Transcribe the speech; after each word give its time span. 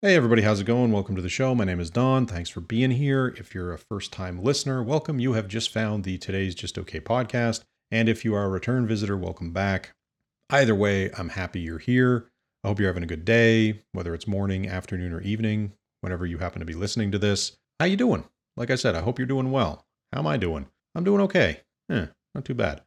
Hey, 0.00 0.14
everybody, 0.14 0.42
how's 0.42 0.60
it 0.60 0.64
going? 0.64 0.92
Welcome 0.92 1.16
to 1.16 1.22
the 1.22 1.28
show. 1.28 1.56
My 1.56 1.64
name 1.64 1.80
is 1.80 1.90
Don. 1.90 2.24
Thanks 2.24 2.48
for 2.48 2.60
being 2.60 2.92
here. 2.92 3.34
If 3.36 3.52
you're 3.52 3.72
a 3.72 3.78
first 3.78 4.12
time 4.12 4.40
listener, 4.40 4.80
welcome. 4.80 5.18
You 5.18 5.32
have 5.32 5.48
just 5.48 5.72
found 5.72 6.04
the 6.04 6.18
Today's 6.18 6.54
Just 6.54 6.78
Okay 6.78 7.00
podcast. 7.00 7.64
And 7.90 8.08
if 8.08 8.24
you 8.24 8.32
are 8.32 8.44
a 8.44 8.48
return 8.48 8.86
visitor, 8.86 9.16
welcome 9.16 9.52
back. 9.52 9.96
Either 10.50 10.72
way, 10.72 11.10
I'm 11.18 11.30
happy 11.30 11.58
you're 11.58 11.80
here. 11.80 12.30
I 12.62 12.68
hope 12.68 12.78
you're 12.78 12.88
having 12.88 13.02
a 13.02 13.08
good 13.08 13.24
day, 13.24 13.80
whether 13.90 14.14
it's 14.14 14.28
morning, 14.28 14.68
afternoon, 14.68 15.12
or 15.12 15.20
evening, 15.22 15.72
whenever 16.00 16.24
you 16.24 16.38
happen 16.38 16.60
to 16.60 16.64
be 16.64 16.74
listening 16.74 17.10
to 17.10 17.18
this. 17.18 17.56
How 17.80 17.86
you 17.86 17.96
doing? 17.96 18.22
Like 18.56 18.70
I 18.70 18.76
said, 18.76 18.94
I 18.94 19.00
hope 19.00 19.18
you're 19.18 19.26
doing 19.26 19.50
well. 19.50 19.84
How 20.12 20.20
am 20.20 20.28
I 20.28 20.36
doing? 20.36 20.68
I'm 20.94 21.02
doing 21.02 21.22
okay. 21.22 21.62
Eh, 21.90 22.06
not 22.36 22.44
too 22.44 22.54
bad. 22.54 22.82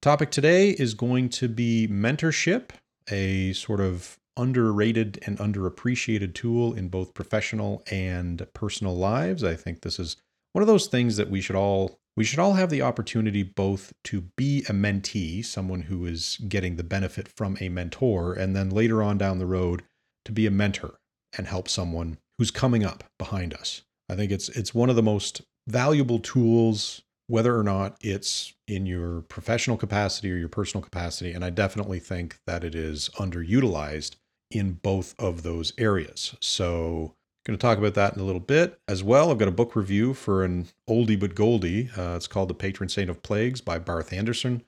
Topic 0.00 0.30
today 0.30 0.70
is 0.70 0.94
going 0.94 1.28
to 1.30 1.48
be 1.48 1.88
mentorship, 1.88 2.70
a 3.10 3.52
sort 3.52 3.80
of 3.80 4.20
underrated 4.36 5.18
and 5.26 5.38
underappreciated 5.38 6.34
tool 6.34 6.72
in 6.72 6.88
both 6.88 7.14
professional 7.14 7.82
and 7.90 8.46
personal 8.54 8.96
lives. 8.96 9.44
I 9.44 9.54
think 9.54 9.82
this 9.82 9.98
is 9.98 10.16
one 10.52 10.62
of 10.62 10.68
those 10.68 10.86
things 10.86 11.16
that 11.16 11.30
we 11.30 11.40
should 11.40 11.56
all 11.56 11.98
we 12.14 12.24
should 12.24 12.38
all 12.38 12.54
have 12.54 12.68
the 12.68 12.82
opportunity 12.82 13.42
both 13.42 13.94
to 14.04 14.20
be 14.36 14.64
a 14.68 14.72
mentee, 14.72 15.42
someone 15.42 15.82
who 15.82 16.04
is 16.04 16.36
getting 16.46 16.76
the 16.76 16.84
benefit 16.84 17.26
from 17.26 17.56
a 17.58 17.70
mentor, 17.70 18.34
and 18.34 18.54
then 18.54 18.68
later 18.68 19.02
on 19.02 19.16
down 19.16 19.38
the 19.38 19.46
road 19.46 19.82
to 20.26 20.32
be 20.32 20.46
a 20.46 20.50
mentor 20.50 20.98
and 21.36 21.46
help 21.46 21.68
someone 21.68 22.18
who's 22.36 22.50
coming 22.50 22.84
up 22.84 23.04
behind 23.18 23.54
us. 23.54 23.82
I 24.10 24.14
think 24.14 24.30
it's 24.30 24.50
it's 24.50 24.74
one 24.74 24.90
of 24.90 24.96
the 24.96 25.02
most 25.02 25.42
valuable 25.66 26.18
tools 26.18 27.02
whether 27.28 27.56
or 27.56 27.62
not 27.62 27.96
it's 28.00 28.52
in 28.66 28.84
your 28.84 29.22
professional 29.22 29.76
capacity 29.76 30.30
or 30.30 30.36
your 30.36 30.48
personal 30.48 30.82
capacity 30.82 31.32
and 31.32 31.44
I 31.44 31.50
definitely 31.50 32.00
think 32.00 32.38
that 32.46 32.64
it 32.64 32.74
is 32.74 33.08
underutilized 33.14 34.16
in 34.54 34.74
both 34.74 35.14
of 35.18 35.42
those 35.42 35.72
areas. 35.78 36.36
So, 36.40 37.14
going 37.44 37.58
to 37.58 37.62
talk 37.62 37.78
about 37.78 37.94
that 37.94 38.14
in 38.14 38.20
a 38.20 38.24
little 38.24 38.40
bit 38.40 38.78
as 38.86 39.02
well. 39.02 39.30
I've 39.30 39.38
got 39.38 39.48
a 39.48 39.52
book 39.52 39.74
review 39.74 40.14
for 40.14 40.44
an 40.44 40.68
oldie 40.88 41.18
but 41.18 41.34
goldie. 41.34 41.90
Uh, 41.96 42.14
it's 42.16 42.28
called 42.28 42.48
The 42.48 42.54
Patron 42.54 42.88
Saint 42.88 43.10
of 43.10 43.22
Plagues 43.22 43.60
by 43.60 43.78
Barth 43.78 44.12
Anderson. 44.12 44.62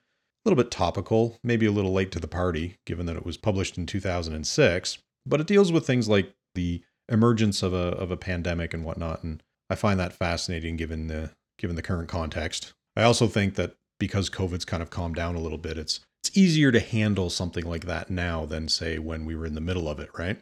A 0.44 0.48
little 0.48 0.62
bit 0.62 0.70
topical, 0.70 1.38
maybe 1.42 1.66
a 1.66 1.72
little 1.72 1.92
late 1.92 2.10
to 2.12 2.20
the 2.20 2.28
party, 2.28 2.76
given 2.84 3.06
that 3.06 3.16
it 3.16 3.24
was 3.24 3.36
published 3.36 3.78
in 3.78 3.86
2006, 3.86 4.98
but 5.24 5.40
it 5.40 5.46
deals 5.46 5.72
with 5.72 5.86
things 5.86 6.08
like 6.08 6.34
the 6.54 6.82
emergence 7.08 7.62
of 7.62 7.72
a 7.72 7.76
of 7.76 8.10
a 8.10 8.16
pandemic 8.16 8.74
and 8.74 8.84
whatnot, 8.84 9.22
and 9.22 9.42
I 9.70 9.74
find 9.74 9.98
that 10.00 10.12
fascinating 10.12 10.76
given 10.76 11.06
the 11.06 11.30
given 11.58 11.76
the 11.76 11.82
current 11.82 12.08
context. 12.08 12.74
I 12.96 13.02
also 13.02 13.26
think 13.26 13.54
that 13.54 13.74
because 13.98 14.30
COVID's 14.30 14.64
kind 14.64 14.82
of 14.82 14.90
calmed 14.90 15.16
down 15.16 15.34
a 15.34 15.40
little 15.40 15.58
bit, 15.58 15.78
it's 15.78 16.00
it's 16.24 16.36
easier 16.36 16.72
to 16.72 16.80
handle 16.80 17.28
something 17.28 17.66
like 17.66 17.84
that 17.84 18.08
now 18.08 18.46
than 18.46 18.66
say 18.66 18.98
when 18.98 19.26
we 19.26 19.34
were 19.34 19.44
in 19.44 19.54
the 19.54 19.60
middle 19.60 19.86
of 19.86 20.00
it, 20.00 20.08
right? 20.16 20.40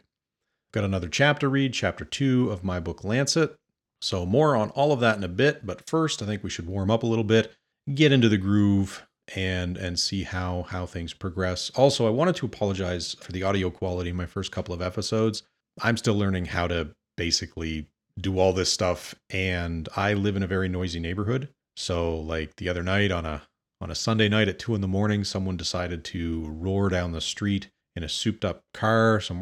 Got 0.71 0.85
another 0.85 1.09
chapter 1.09 1.49
read, 1.49 1.73
chapter 1.73 2.05
two 2.05 2.49
of 2.51 2.63
my 2.63 2.79
book 2.79 3.03
Lancet. 3.03 3.57
So 4.01 4.25
more 4.25 4.55
on 4.55 4.69
all 4.69 4.93
of 4.93 5.01
that 5.01 5.17
in 5.17 5.25
a 5.25 5.29
bit, 5.29 5.65
but 5.65 5.85
first 5.89 6.21
I 6.21 6.25
think 6.25 6.41
we 6.41 6.49
should 6.49 6.67
warm 6.67 6.89
up 6.89 7.03
a 7.03 7.07
little 7.07 7.25
bit, 7.25 7.51
get 7.93 8.13
into 8.13 8.29
the 8.29 8.37
groove 8.37 9.05
and 9.35 9.75
and 9.75 9.99
see 9.99 10.23
how 10.23 10.63
how 10.69 10.85
things 10.85 11.13
progress. 11.13 11.69
Also, 11.75 12.07
I 12.07 12.11
wanted 12.11 12.37
to 12.37 12.45
apologize 12.45 13.15
for 13.19 13.33
the 13.33 13.43
audio 13.43 13.69
quality 13.69 14.11
in 14.11 14.15
my 14.15 14.25
first 14.25 14.53
couple 14.53 14.73
of 14.73 14.81
episodes. 14.81 15.43
I'm 15.81 15.97
still 15.97 16.15
learning 16.15 16.45
how 16.45 16.67
to 16.67 16.91
basically 17.17 17.89
do 18.17 18.39
all 18.39 18.53
this 18.53 18.71
stuff 18.71 19.15
and 19.29 19.89
I 19.97 20.13
live 20.13 20.37
in 20.37 20.43
a 20.43 20.47
very 20.47 20.69
noisy 20.69 21.01
neighborhood. 21.01 21.49
So 21.75 22.19
like 22.19 22.55
the 22.55 22.69
other 22.69 22.83
night 22.83 23.11
on 23.11 23.25
a 23.25 23.41
on 23.83 23.91
a 23.91 23.95
Sunday 23.95 24.29
night 24.29 24.47
at 24.47 24.57
two 24.57 24.73
in 24.75 24.81
the 24.81 24.87
morning, 24.87 25.25
someone 25.25 25.57
decided 25.57 26.05
to 26.05 26.47
roar 26.47 26.87
down 26.87 27.11
the 27.11 27.19
street 27.19 27.69
in 27.97 28.03
a 28.03 28.07
souped 28.07 28.45
up 28.45 28.63
car, 28.73 29.19
some 29.19 29.41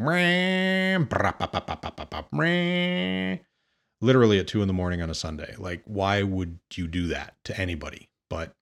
literally 4.02 4.40
at 4.40 4.48
two 4.48 4.64
in 4.64 4.68
the 4.68 4.74
morning 4.74 5.00
on 5.00 5.12
a 5.12 5.16
Sunday. 5.16 5.54
Like, 5.60 5.84
why 5.86 6.24
would 6.24 6.58
you 6.74 6.88
do 6.88 7.06
that 7.08 7.36
to 7.46 7.58
anybody? 7.58 8.10
But 8.32 8.56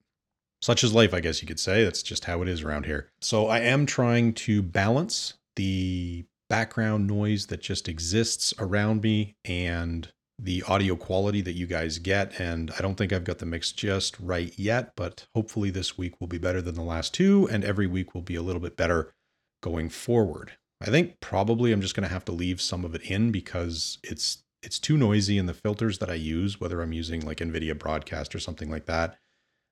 such 0.62 0.84
is 0.84 0.94
life, 0.94 1.14
I 1.14 1.22
guess 1.22 1.42
you 1.42 1.48
could 1.48 1.62
say. 1.62 1.86
That's 1.86 2.04
just 2.04 2.26
how 2.26 2.42
it 2.42 2.50
is 2.50 2.62
around 2.62 2.86
here. 2.86 3.10
So 3.22 3.48
I 3.48 3.60
am 3.60 3.86
trying 3.86 4.34
to 4.34 4.62
balance 4.62 5.36
the 5.56 6.26
background 6.50 7.08
noise 7.08 7.46
that 7.46 7.62
just 7.62 7.88
exists 7.88 8.54
around 8.60 9.02
me 9.02 9.38
and 9.46 10.12
the 10.42 10.64
audio 10.64 10.96
quality 10.96 11.42
that 11.42 11.54
you 11.54 11.68
guys 11.68 11.98
get. 11.98 12.40
And 12.40 12.72
I 12.78 12.82
don't 12.82 12.96
think 12.96 13.12
I've 13.12 13.26
got 13.26 13.40
the 13.40 13.46
mix 13.46 13.72
just 13.72 14.18
right 14.20 14.54
yet, 14.58 14.94
but 14.96 15.28
hopefully 15.36 15.70
this 15.70 15.98
week 15.98 16.20
will 16.20 16.28
be 16.28 16.38
better 16.38 16.62
than 16.62 16.76
the 16.76 16.82
last 16.82 17.14
two, 17.14 17.48
and 17.52 17.64
every 17.64 17.88
week 17.88 18.14
will 18.14 18.22
be 18.22 18.36
a 18.36 18.42
little 18.42 18.62
bit 18.62 18.78
better 18.78 19.14
going 19.62 19.90
forward. 19.90 20.54
I 20.82 20.86
think 20.86 21.20
probably 21.20 21.72
I'm 21.72 21.82
just 21.82 21.96
going 21.96 22.08
to 22.08 22.14
have 22.14 22.26
to 22.26 22.32
leave 22.32 22.62
some 22.62 22.86
of 22.86 22.96
it 22.96 23.02
in 23.02 23.32
because 23.32 23.98
it's 24.04 24.44
it's 24.62 24.80
too 24.80 24.98
noisy 24.98 25.38
and 25.38 25.48
the 25.48 25.54
filters 25.54 26.00
that 26.00 26.10
I 26.10 26.16
use, 26.16 26.60
whether 26.60 26.82
I'm 26.82 26.92
using 26.92 27.26
like 27.26 27.38
NVIDIA 27.38 27.78
broadcast 27.78 28.36
or 28.36 28.40
something 28.40 28.70
like 28.70 28.86
that, 28.88 29.18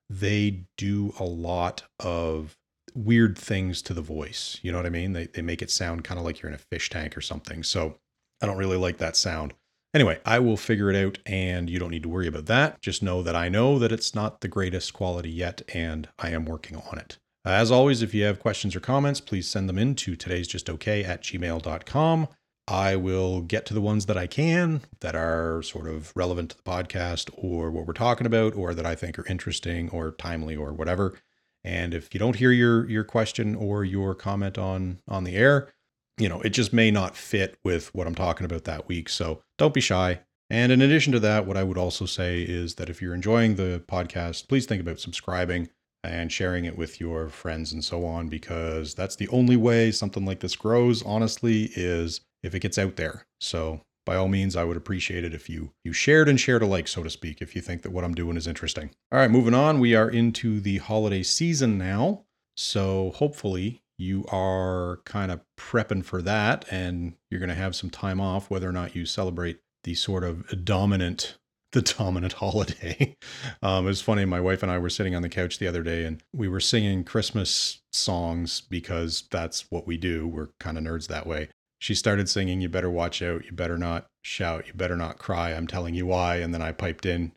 they 0.09 0.63
do 0.77 1.13
a 1.19 1.25
lot 1.25 1.83
of 1.99 2.57
weird 2.95 3.37
things 3.37 3.81
to 3.83 3.93
the 3.93 4.01
voice. 4.01 4.59
You 4.61 4.71
know 4.71 4.77
what 4.77 4.85
I 4.85 4.89
mean? 4.89 5.13
They 5.13 5.27
they 5.27 5.41
make 5.41 5.61
it 5.61 5.71
sound 5.71 6.03
kind 6.03 6.19
of 6.19 6.25
like 6.25 6.41
you're 6.41 6.49
in 6.49 6.55
a 6.55 6.69
fish 6.71 6.89
tank 6.89 7.17
or 7.17 7.21
something. 7.21 7.63
So 7.63 7.99
I 8.41 8.45
don't 8.45 8.57
really 8.57 8.77
like 8.77 8.97
that 8.97 9.15
sound. 9.15 9.53
Anyway, 9.93 10.19
I 10.25 10.39
will 10.39 10.57
figure 10.57 10.91
it 10.91 10.95
out 10.95 11.17
and 11.25 11.69
you 11.69 11.79
don't 11.79 11.91
need 11.91 12.03
to 12.03 12.09
worry 12.09 12.27
about 12.27 12.45
that. 12.47 12.81
Just 12.81 13.01
know 13.01 13.23
that 13.23 13.35
I 13.35 13.49
know 13.49 13.79
that 13.79 13.91
it's 13.91 14.13
not 14.13 14.41
the 14.41 14.47
greatest 14.47 14.93
quality 14.93 15.31
yet 15.31 15.61
and 15.73 16.09
I 16.19 16.29
am 16.31 16.45
working 16.45 16.77
on 16.77 16.97
it. 16.97 17.17
As 17.45 17.71
always, 17.71 18.01
if 18.01 18.13
you 18.13 18.25
have 18.25 18.39
questions 18.39 18.75
or 18.75 18.81
comments, 18.81 19.21
please 19.21 19.47
send 19.47 19.69
them 19.69 19.77
in 19.77 19.95
to 19.95 20.15
today's 20.17 20.47
just 20.47 20.69
okay 20.69 21.03
at 21.03 21.23
gmail.com. 21.23 22.27
I 22.67 22.97
will 22.97 23.41
get 23.41 23.65
to 23.67 23.73
the 23.73 23.81
ones 23.81 24.07
that 24.07 24.17
I 24.17 24.27
can 24.27 24.81
that 24.99 25.15
are 25.15 25.63
sort 25.63 25.87
of 25.87 26.11
relevant 26.15 26.51
to 26.51 26.57
the 26.57 26.63
podcast 26.63 27.29
or 27.37 27.71
what 27.71 27.87
we're 27.87 27.93
talking 27.93 28.27
about 28.27 28.55
or 28.55 28.73
that 28.73 28.85
I 28.85 28.95
think 28.95 29.17
are 29.17 29.25
interesting 29.27 29.89
or 29.91 30.11
timely 30.11 30.57
or 30.57 30.73
whatever. 30.73 31.17
And 31.63 31.93
if 31.93 32.13
you 32.13 32.19
don't 32.19 32.35
hear 32.35 32.51
your 32.51 32.89
your 32.89 33.05
question 33.05 33.55
or 33.55 33.85
your 33.85 34.13
comment 34.13 34.57
on 34.57 34.99
on 35.07 35.23
the 35.23 35.37
air, 35.37 35.69
you 36.17 36.27
know, 36.27 36.41
it 36.41 36.49
just 36.49 36.73
may 36.73 36.91
not 36.91 37.15
fit 37.15 37.57
with 37.63 37.93
what 37.95 38.07
I'm 38.07 38.15
talking 38.15 38.45
about 38.45 38.65
that 38.65 38.89
week. 38.89 39.07
So 39.07 39.43
don't 39.57 39.73
be 39.73 39.81
shy. 39.81 40.21
And 40.49 40.71
in 40.71 40.81
addition 40.81 41.11
to 41.13 41.19
that, 41.19 41.45
what 41.45 41.57
I 41.57 41.63
would 41.63 41.77
also 41.77 42.05
say 42.05 42.41
is 42.41 42.75
that 42.75 42.89
if 42.89 43.01
you're 43.01 43.13
enjoying 43.13 43.55
the 43.55 43.83
podcast, 43.87 44.47
please 44.47 44.65
think 44.65 44.81
about 44.81 44.99
subscribing 44.99 45.69
and 46.03 46.31
sharing 46.31 46.63
it 46.63 46.77
with 46.77 47.01
your 47.01 47.27
friends 47.27 47.73
and 47.73 47.83
so 47.83 48.05
on, 48.05 48.29
because 48.29 48.93
that's 48.93 49.17
the 49.17 49.27
only 49.27 49.57
way 49.57 49.91
something 49.91 50.25
like 50.25 50.39
this 50.39 50.55
grows, 50.55 51.03
honestly, 51.03 51.71
is 51.75 52.21
if 52.43 52.55
it 52.55 52.61
gets 52.61 52.77
out 52.77 52.95
there. 52.95 53.25
So 53.41 53.81
by 54.05 54.15
all 54.15 54.29
means, 54.29 54.55
I 54.55 54.63
would 54.63 54.77
appreciate 54.77 55.25
it 55.25 55.33
if 55.33 55.49
you 55.49 55.73
you 55.83 55.91
shared 55.91 56.29
and 56.29 56.39
shared 56.39 56.61
alike, 56.61 56.87
so 56.87 57.03
to 57.03 57.09
speak, 57.09 57.41
if 57.41 57.55
you 57.55 57.61
think 57.61 57.81
that 57.81 57.91
what 57.91 58.05
I'm 58.05 58.15
doing 58.15 58.37
is 58.37 58.47
interesting. 58.47 58.91
All 59.11 59.19
right, 59.19 59.29
moving 59.29 59.53
on. 59.53 59.81
We 59.81 59.95
are 59.95 60.09
into 60.09 60.61
the 60.61 60.77
holiday 60.77 61.23
season 61.23 61.77
now. 61.77 62.23
So 62.55 63.11
hopefully 63.15 63.83
you 63.97 64.25
are 64.31 65.01
kind 65.05 65.31
of 65.31 65.41
prepping 65.57 66.05
for 66.05 66.21
that 66.21 66.65
and 66.69 67.13
you're 67.29 67.39
going 67.39 67.49
to 67.49 67.55
have 67.55 67.75
some 67.75 67.89
time 67.89 68.21
off, 68.21 68.49
whether 68.49 68.69
or 68.69 68.73
not 68.73 68.95
you 68.95 69.05
celebrate 69.05 69.59
the 69.83 69.95
sort 69.95 70.23
of 70.23 70.63
dominant 70.63 71.37
the 71.73 71.81
dominant 71.81 72.33
holiday. 72.33 73.15
Um, 73.61 73.85
it 73.85 73.89
was 73.89 74.01
funny. 74.01 74.23
My 74.23 74.39
wife 74.39 74.63
and 74.63 74.71
I 74.71 74.77
were 74.77 74.89
sitting 74.89 75.15
on 75.15 75.21
the 75.21 75.29
couch 75.29 75.59
the 75.59 75.67
other 75.67 75.83
day 75.83 76.05
and 76.05 76.23
we 76.33 76.47
were 76.47 76.61
singing 76.61 77.03
Christmas 77.03 77.81
songs 77.91 78.61
because 78.61 79.25
that's 79.31 79.69
what 79.69 79.85
we 79.85 79.97
do. 79.97 80.27
We're 80.27 80.47
kind 80.61 80.77
of 80.77 80.85
nerds 80.85 81.07
that 81.07 81.27
way. 81.27 81.49
She 81.79 81.93
started 81.93 82.29
singing, 82.29 82.61
You 82.61 82.69
better 82.69 82.89
watch 82.89 83.21
out. 83.21 83.45
You 83.45 83.51
better 83.51 83.77
not 83.77 84.07
shout. 84.21 84.65
You 84.67 84.73
better 84.73 84.95
not 84.95 85.19
cry. 85.19 85.51
I'm 85.51 85.67
telling 85.67 85.93
you 85.93 86.05
why. 86.05 86.37
And 86.37 86.53
then 86.53 86.61
I 86.61 86.71
piped 86.71 87.05
in, 87.05 87.33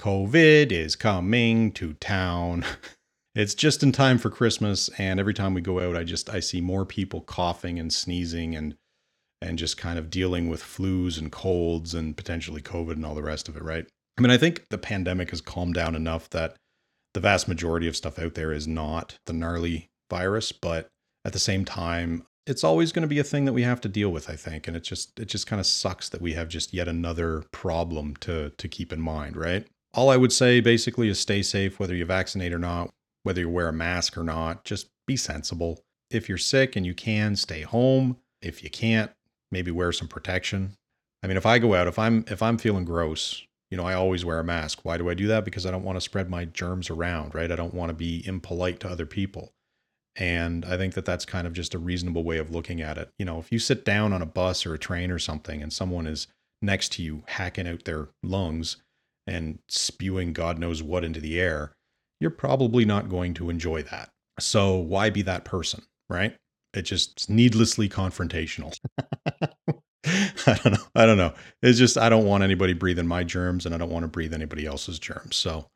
COVID 0.00 0.72
is 0.72 0.96
coming 0.96 1.70
to 1.72 1.92
town. 1.94 2.64
it's 3.34 3.54
just 3.54 3.82
in 3.82 3.92
time 3.92 4.18
for 4.18 4.30
Christmas, 4.30 4.88
and 4.96 5.18
every 5.18 5.34
time 5.34 5.54
we 5.54 5.60
go 5.60 5.80
out, 5.80 5.96
I 5.96 6.04
just 6.04 6.30
I 6.30 6.40
see 6.40 6.60
more 6.60 6.84
people 6.84 7.20
coughing 7.20 7.78
and 7.78 7.92
sneezing 7.92 8.54
and 8.54 8.76
and 9.42 9.58
just 9.58 9.76
kind 9.76 9.98
of 9.98 10.08
dealing 10.08 10.48
with 10.48 10.62
flus 10.62 11.18
and 11.18 11.30
colds 11.30 11.94
and 11.94 12.16
potentially 12.16 12.62
COVID 12.62 12.92
and 12.92 13.04
all 13.04 13.14
the 13.14 13.22
rest 13.22 13.48
of 13.48 13.56
it, 13.56 13.62
right? 13.62 13.86
I 14.16 14.22
mean, 14.22 14.30
I 14.30 14.38
think 14.38 14.68
the 14.70 14.78
pandemic 14.78 15.30
has 15.30 15.40
calmed 15.40 15.74
down 15.74 15.94
enough 15.94 16.30
that 16.30 16.56
the 17.12 17.20
vast 17.20 17.48
majority 17.48 17.86
of 17.86 17.96
stuff 17.96 18.18
out 18.18 18.34
there 18.34 18.52
is 18.52 18.66
not 18.66 19.18
the 19.26 19.32
gnarly 19.32 19.88
virus, 20.10 20.52
but 20.52 20.88
at 21.24 21.32
the 21.32 21.38
same 21.38 21.64
time, 21.64 22.24
it's 22.46 22.64
always 22.64 22.92
going 22.92 23.02
to 23.02 23.08
be 23.08 23.18
a 23.18 23.24
thing 23.24 23.44
that 23.44 23.52
we 23.52 23.62
have 23.62 23.80
to 23.82 23.88
deal 23.88 24.10
with, 24.10 24.30
I 24.30 24.36
think, 24.36 24.68
and 24.68 24.76
it 24.76 24.84
just 24.84 25.18
it 25.18 25.26
just 25.26 25.46
kind 25.46 25.60
of 25.60 25.66
sucks 25.66 26.08
that 26.08 26.22
we 26.22 26.34
have 26.34 26.48
just 26.48 26.72
yet 26.72 26.88
another 26.88 27.44
problem 27.50 28.14
to 28.20 28.50
to 28.50 28.68
keep 28.68 28.92
in 28.92 29.00
mind, 29.00 29.36
right? 29.36 29.66
All 29.92 30.10
I 30.10 30.16
would 30.16 30.32
say 30.32 30.60
basically 30.60 31.08
is 31.08 31.18
stay 31.18 31.42
safe 31.42 31.80
whether 31.80 31.94
you 31.94 32.04
vaccinate 32.04 32.52
or 32.52 32.58
not 32.58 32.92
whether 33.24 33.40
you 33.40 33.48
wear 33.48 33.68
a 33.68 33.72
mask 33.72 34.16
or 34.16 34.22
not, 34.22 34.64
just 34.64 34.88
be 35.06 35.16
sensible. 35.16 35.82
If 36.10 36.28
you're 36.28 36.38
sick 36.38 36.76
and 36.76 36.86
you 36.86 36.94
can, 36.94 37.34
stay 37.34 37.62
home. 37.62 38.18
If 38.40 38.62
you 38.62 38.70
can't, 38.70 39.10
maybe 39.50 39.70
wear 39.70 39.90
some 39.90 40.08
protection. 40.08 40.76
I 41.22 41.26
mean, 41.26 41.36
if 41.36 41.46
I 41.46 41.58
go 41.58 41.74
out, 41.74 41.88
if 41.88 41.98
I'm 41.98 42.24
if 42.28 42.42
I'm 42.42 42.58
feeling 42.58 42.84
gross, 42.84 43.42
you 43.70 43.76
know, 43.76 43.84
I 43.84 43.94
always 43.94 44.24
wear 44.24 44.38
a 44.38 44.44
mask. 44.44 44.80
Why 44.82 44.98
do 44.98 45.10
I 45.10 45.14
do 45.14 45.26
that? 45.28 45.44
Because 45.44 45.66
I 45.66 45.70
don't 45.70 45.82
want 45.82 45.96
to 45.96 46.02
spread 46.02 46.30
my 46.30 46.44
germs 46.44 46.90
around, 46.90 47.34
right? 47.34 47.50
I 47.50 47.56
don't 47.56 47.74
want 47.74 47.90
to 47.90 47.94
be 47.94 48.22
impolite 48.26 48.78
to 48.80 48.88
other 48.88 49.06
people. 49.06 49.52
And 50.16 50.64
I 50.64 50.76
think 50.76 50.94
that 50.94 51.04
that's 51.04 51.24
kind 51.24 51.46
of 51.46 51.54
just 51.54 51.74
a 51.74 51.78
reasonable 51.78 52.22
way 52.22 52.38
of 52.38 52.50
looking 52.50 52.80
at 52.80 52.98
it. 52.98 53.10
You 53.18 53.24
know, 53.24 53.40
if 53.40 53.50
you 53.50 53.58
sit 53.58 53.84
down 53.84 54.12
on 54.12 54.22
a 54.22 54.26
bus 54.26 54.64
or 54.64 54.74
a 54.74 54.78
train 54.78 55.10
or 55.10 55.18
something 55.18 55.62
and 55.62 55.72
someone 55.72 56.06
is 56.06 56.28
next 56.62 56.92
to 56.92 57.02
you 57.02 57.24
hacking 57.26 57.66
out 57.66 57.84
their 57.84 58.10
lungs 58.22 58.76
and 59.26 59.58
spewing 59.68 60.32
God 60.32 60.58
knows 60.58 60.82
what 60.82 61.04
into 61.04 61.20
the 61.20 61.40
air, 61.40 61.72
you're 62.20 62.30
probably 62.30 62.84
not 62.84 63.08
going 63.08 63.34
to 63.34 63.50
enjoy 63.50 63.82
that. 63.84 64.10
So 64.40 64.76
why 64.76 65.10
be 65.10 65.22
that 65.22 65.44
person, 65.44 65.82
right? 66.08 66.36
It 66.72 66.82
just 66.82 67.30
needlessly 67.30 67.88
confrontational. 67.88 68.76
I 70.46 70.58
don't 70.62 70.72
know. 70.72 70.84
I 70.94 71.06
don't 71.06 71.16
know. 71.16 71.32
It's 71.62 71.78
just 71.78 71.96
I 71.96 72.08
don't 72.08 72.26
want 72.26 72.44
anybody 72.44 72.72
breathing 72.72 73.06
my 73.06 73.24
germs 73.24 73.64
and 73.64 73.74
I 73.74 73.78
don't 73.78 73.90
want 73.90 74.04
to 74.04 74.08
breathe 74.08 74.34
anybody 74.34 74.66
else's 74.66 74.98
germs. 74.98 75.36
So 75.36 75.66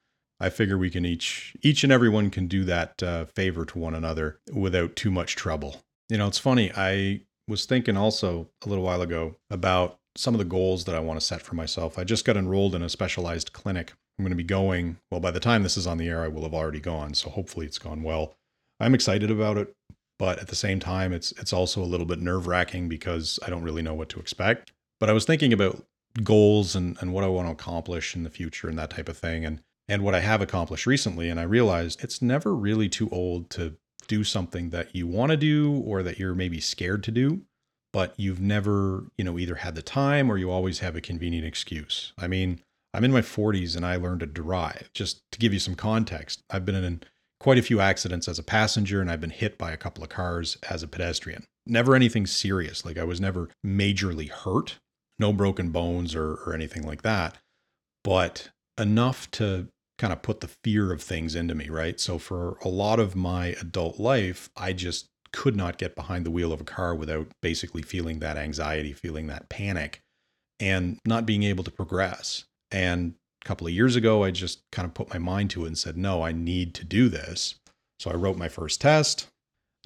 I 0.40 0.50
figure 0.50 0.76
we 0.76 0.90
can 0.90 1.04
each 1.04 1.56
each 1.62 1.82
and 1.82 1.92
everyone 1.92 2.30
can 2.30 2.46
do 2.46 2.64
that 2.64 3.02
uh, 3.02 3.24
favor 3.24 3.64
to 3.64 3.78
one 3.78 3.94
another 3.94 4.40
without 4.52 4.96
too 4.96 5.10
much 5.10 5.36
trouble. 5.36 5.82
You 6.10 6.18
know, 6.18 6.26
it's 6.26 6.38
funny. 6.38 6.70
I 6.76 7.22
was 7.46 7.64
thinking 7.64 7.96
also 7.96 8.50
a 8.64 8.68
little 8.68 8.84
while 8.84 9.02
ago 9.02 9.36
about 9.50 9.98
some 10.16 10.34
of 10.34 10.38
the 10.38 10.44
goals 10.44 10.84
that 10.84 10.94
I 10.94 11.00
want 11.00 11.18
to 11.18 11.24
set 11.24 11.40
for 11.40 11.54
myself. 11.54 11.98
I 11.98 12.04
just 12.04 12.24
got 12.24 12.36
enrolled 12.36 12.74
in 12.74 12.82
a 12.82 12.88
specialized 12.88 13.52
clinic. 13.52 13.92
I'm 14.18 14.24
going 14.24 14.30
to 14.30 14.36
be 14.36 14.44
going, 14.44 14.98
well, 15.10 15.20
by 15.20 15.30
the 15.30 15.40
time 15.40 15.62
this 15.62 15.76
is 15.76 15.86
on 15.86 15.98
the 15.98 16.08
air, 16.08 16.22
I 16.22 16.28
will 16.28 16.42
have 16.42 16.54
already 16.54 16.80
gone. 16.80 17.14
So 17.14 17.30
hopefully 17.30 17.66
it's 17.66 17.78
gone 17.78 18.02
well. 18.02 18.34
I'm 18.80 18.94
excited 18.94 19.30
about 19.30 19.56
it, 19.56 19.74
but 20.18 20.38
at 20.38 20.48
the 20.48 20.56
same 20.56 20.80
time, 20.80 21.12
it's 21.12 21.32
it's 21.32 21.52
also 21.52 21.82
a 21.82 21.86
little 21.86 22.06
bit 22.06 22.20
nerve 22.20 22.46
wracking 22.46 22.88
because 22.88 23.38
I 23.44 23.50
don't 23.50 23.62
really 23.62 23.82
know 23.82 23.94
what 23.94 24.08
to 24.10 24.20
expect. 24.20 24.72
But 25.00 25.08
I 25.08 25.12
was 25.12 25.24
thinking 25.24 25.52
about 25.52 25.84
goals 26.22 26.74
and, 26.74 26.96
and 27.00 27.12
what 27.12 27.24
I 27.24 27.28
want 27.28 27.48
to 27.48 27.52
accomplish 27.52 28.16
in 28.16 28.24
the 28.24 28.30
future 28.30 28.68
and 28.68 28.78
that 28.78 28.90
type 28.90 29.08
of 29.08 29.18
thing. 29.18 29.44
And 29.44 29.60
and 29.90 30.02
what 30.02 30.14
I 30.14 30.20
have 30.20 30.42
accomplished 30.42 30.86
recently. 30.86 31.30
And 31.30 31.40
I 31.40 31.44
realized 31.44 32.04
it's 32.04 32.20
never 32.20 32.54
really 32.54 32.88
too 32.90 33.08
old 33.10 33.48
to 33.50 33.76
do 34.06 34.22
something 34.22 34.70
that 34.70 34.94
you 34.94 35.06
want 35.06 35.30
to 35.30 35.36
do 35.36 35.82
or 35.86 36.02
that 36.02 36.18
you're 36.18 36.34
maybe 36.34 36.60
scared 36.60 37.02
to 37.04 37.10
do 37.10 37.42
but 37.92 38.14
you've 38.16 38.40
never, 38.40 39.04
you 39.16 39.24
know, 39.24 39.38
either 39.38 39.56
had 39.56 39.74
the 39.74 39.82
time 39.82 40.30
or 40.30 40.36
you 40.36 40.50
always 40.50 40.80
have 40.80 40.96
a 40.96 41.00
convenient 41.00 41.46
excuse. 41.46 42.12
I 42.18 42.26
mean, 42.26 42.60
I'm 42.98 43.04
in 43.04 43.12
my 43.12 43.20
40s 43.20 43.76
and 43.76 43.86
I 43.86 43.94
learned 43.94 44.18
to 44.20 44.26
drive. 44.26 44.90
Just 44.92 45.22
to 45.30 45.38
give 45.38 45.52
you 45.52 45.60
some 45.60 45.76
context, 45.76 46.42
I've 46.50 46.64
been 46.64 46.74
in 46.74 47.00
quite 47.38 47.56
a 47.56 47.62
few 47.62 47.78
accidents 47.78 48.26
as 48.26 48.40
a 48.40 48.42
passenger 48.42 49.00
and 49.00 49.08
I've 49.08 49.20
been 49.20 49.30
hit 49.30 49.56
by 49.56 49.70
a 49.70 49.76
couple 49.76 50.02
of 50.02 50.10
cars 50.10 50.58
as 50.68 50.82
a 50.82 50.88
pedestrian. 50.88 51.44
Never 51.64 51.94
anything 51.94 52.26
serious. 52.26 52.84
Like 52.84 52.98
I 52.98 53.04
was 53.04 53.20
never 53.20 53.50
majorly 53.64 54.28
hurt, 54.28 54.80
no 55.16 55.32
broken 55.32 55.70
bones 55.70 56.16
or, 56.16 56.40
or 56.44 56.52
anything 56.52 56.82
like 56.82 57.02
that, 57.02 57.38
but 58.02 58.50
enough 58.76 59.30
to 59.30 59.68
kind 59.96 60.12
of 60.12 60.20
put 60.20 60.40
the 60.40 60.50
fear 60.64 60.92
of 60.92 61.00
things 61.00 61.36
into 61.36 61.54
me, 61.54 61.68
right? 61.68 62.00
So 62.00 62.18
for 62.18 62.58
a 62.64 62.68
lot 62.68 62.98
of 62.98 63.14
my 63.14 63.54
adult 63.60 64.00
life, 64.00 64.50
I 64.56 64.72
just 64.72 65.06
could 65.32 65.54
not 65.54 65.78
get 65.78 65.94
behind 65.94 66.26
the 66.26 66.32
wheel 66.32 66.52
of 66.52 66.60
a 66.60 66.64
car 66.64 66.96
without 66.96 67.28
basically 67.42 67.82
feeling 67.82 68.18
that 68.18 68.36
anxiety, 68.36 68.92
feeling 68.92 69.28
that 69.28 69.48
panic, 69.48 70.00
and 70.58 70.98
not 71.06 71.26
being 71.26 71.44
able 71.44 71.62
to 71.62 71.70
progress. 71.70 72.44
And 72.70 73.14
a 73.42 73.46
couple 73.46 73.66
of 73.66 73.72
years 73.72 73.96
ago, 73.96 74.24
I 74.24 74.30
just 74.30 74.60
kind 74.70 74.86
of 74.86 74.94
put 74.94 75.10
my 75.10 75.18
mind 75.18 75.50
to 75.50 75.64
it 75.64 75.68
and 75.68 75.78
said, 75.78 75.96
no, 75.96 76.22
I 76.22 76.32
need 76.32 76.74
to 76.74 76.84
do 76.84 77.08
this. 77.08 77.56
So 77.98 78.10
I 78.10 78.14
wrote 78.14 78.36
my 78.36 78.48
first 78.48 78.80
test, 78.80 79.26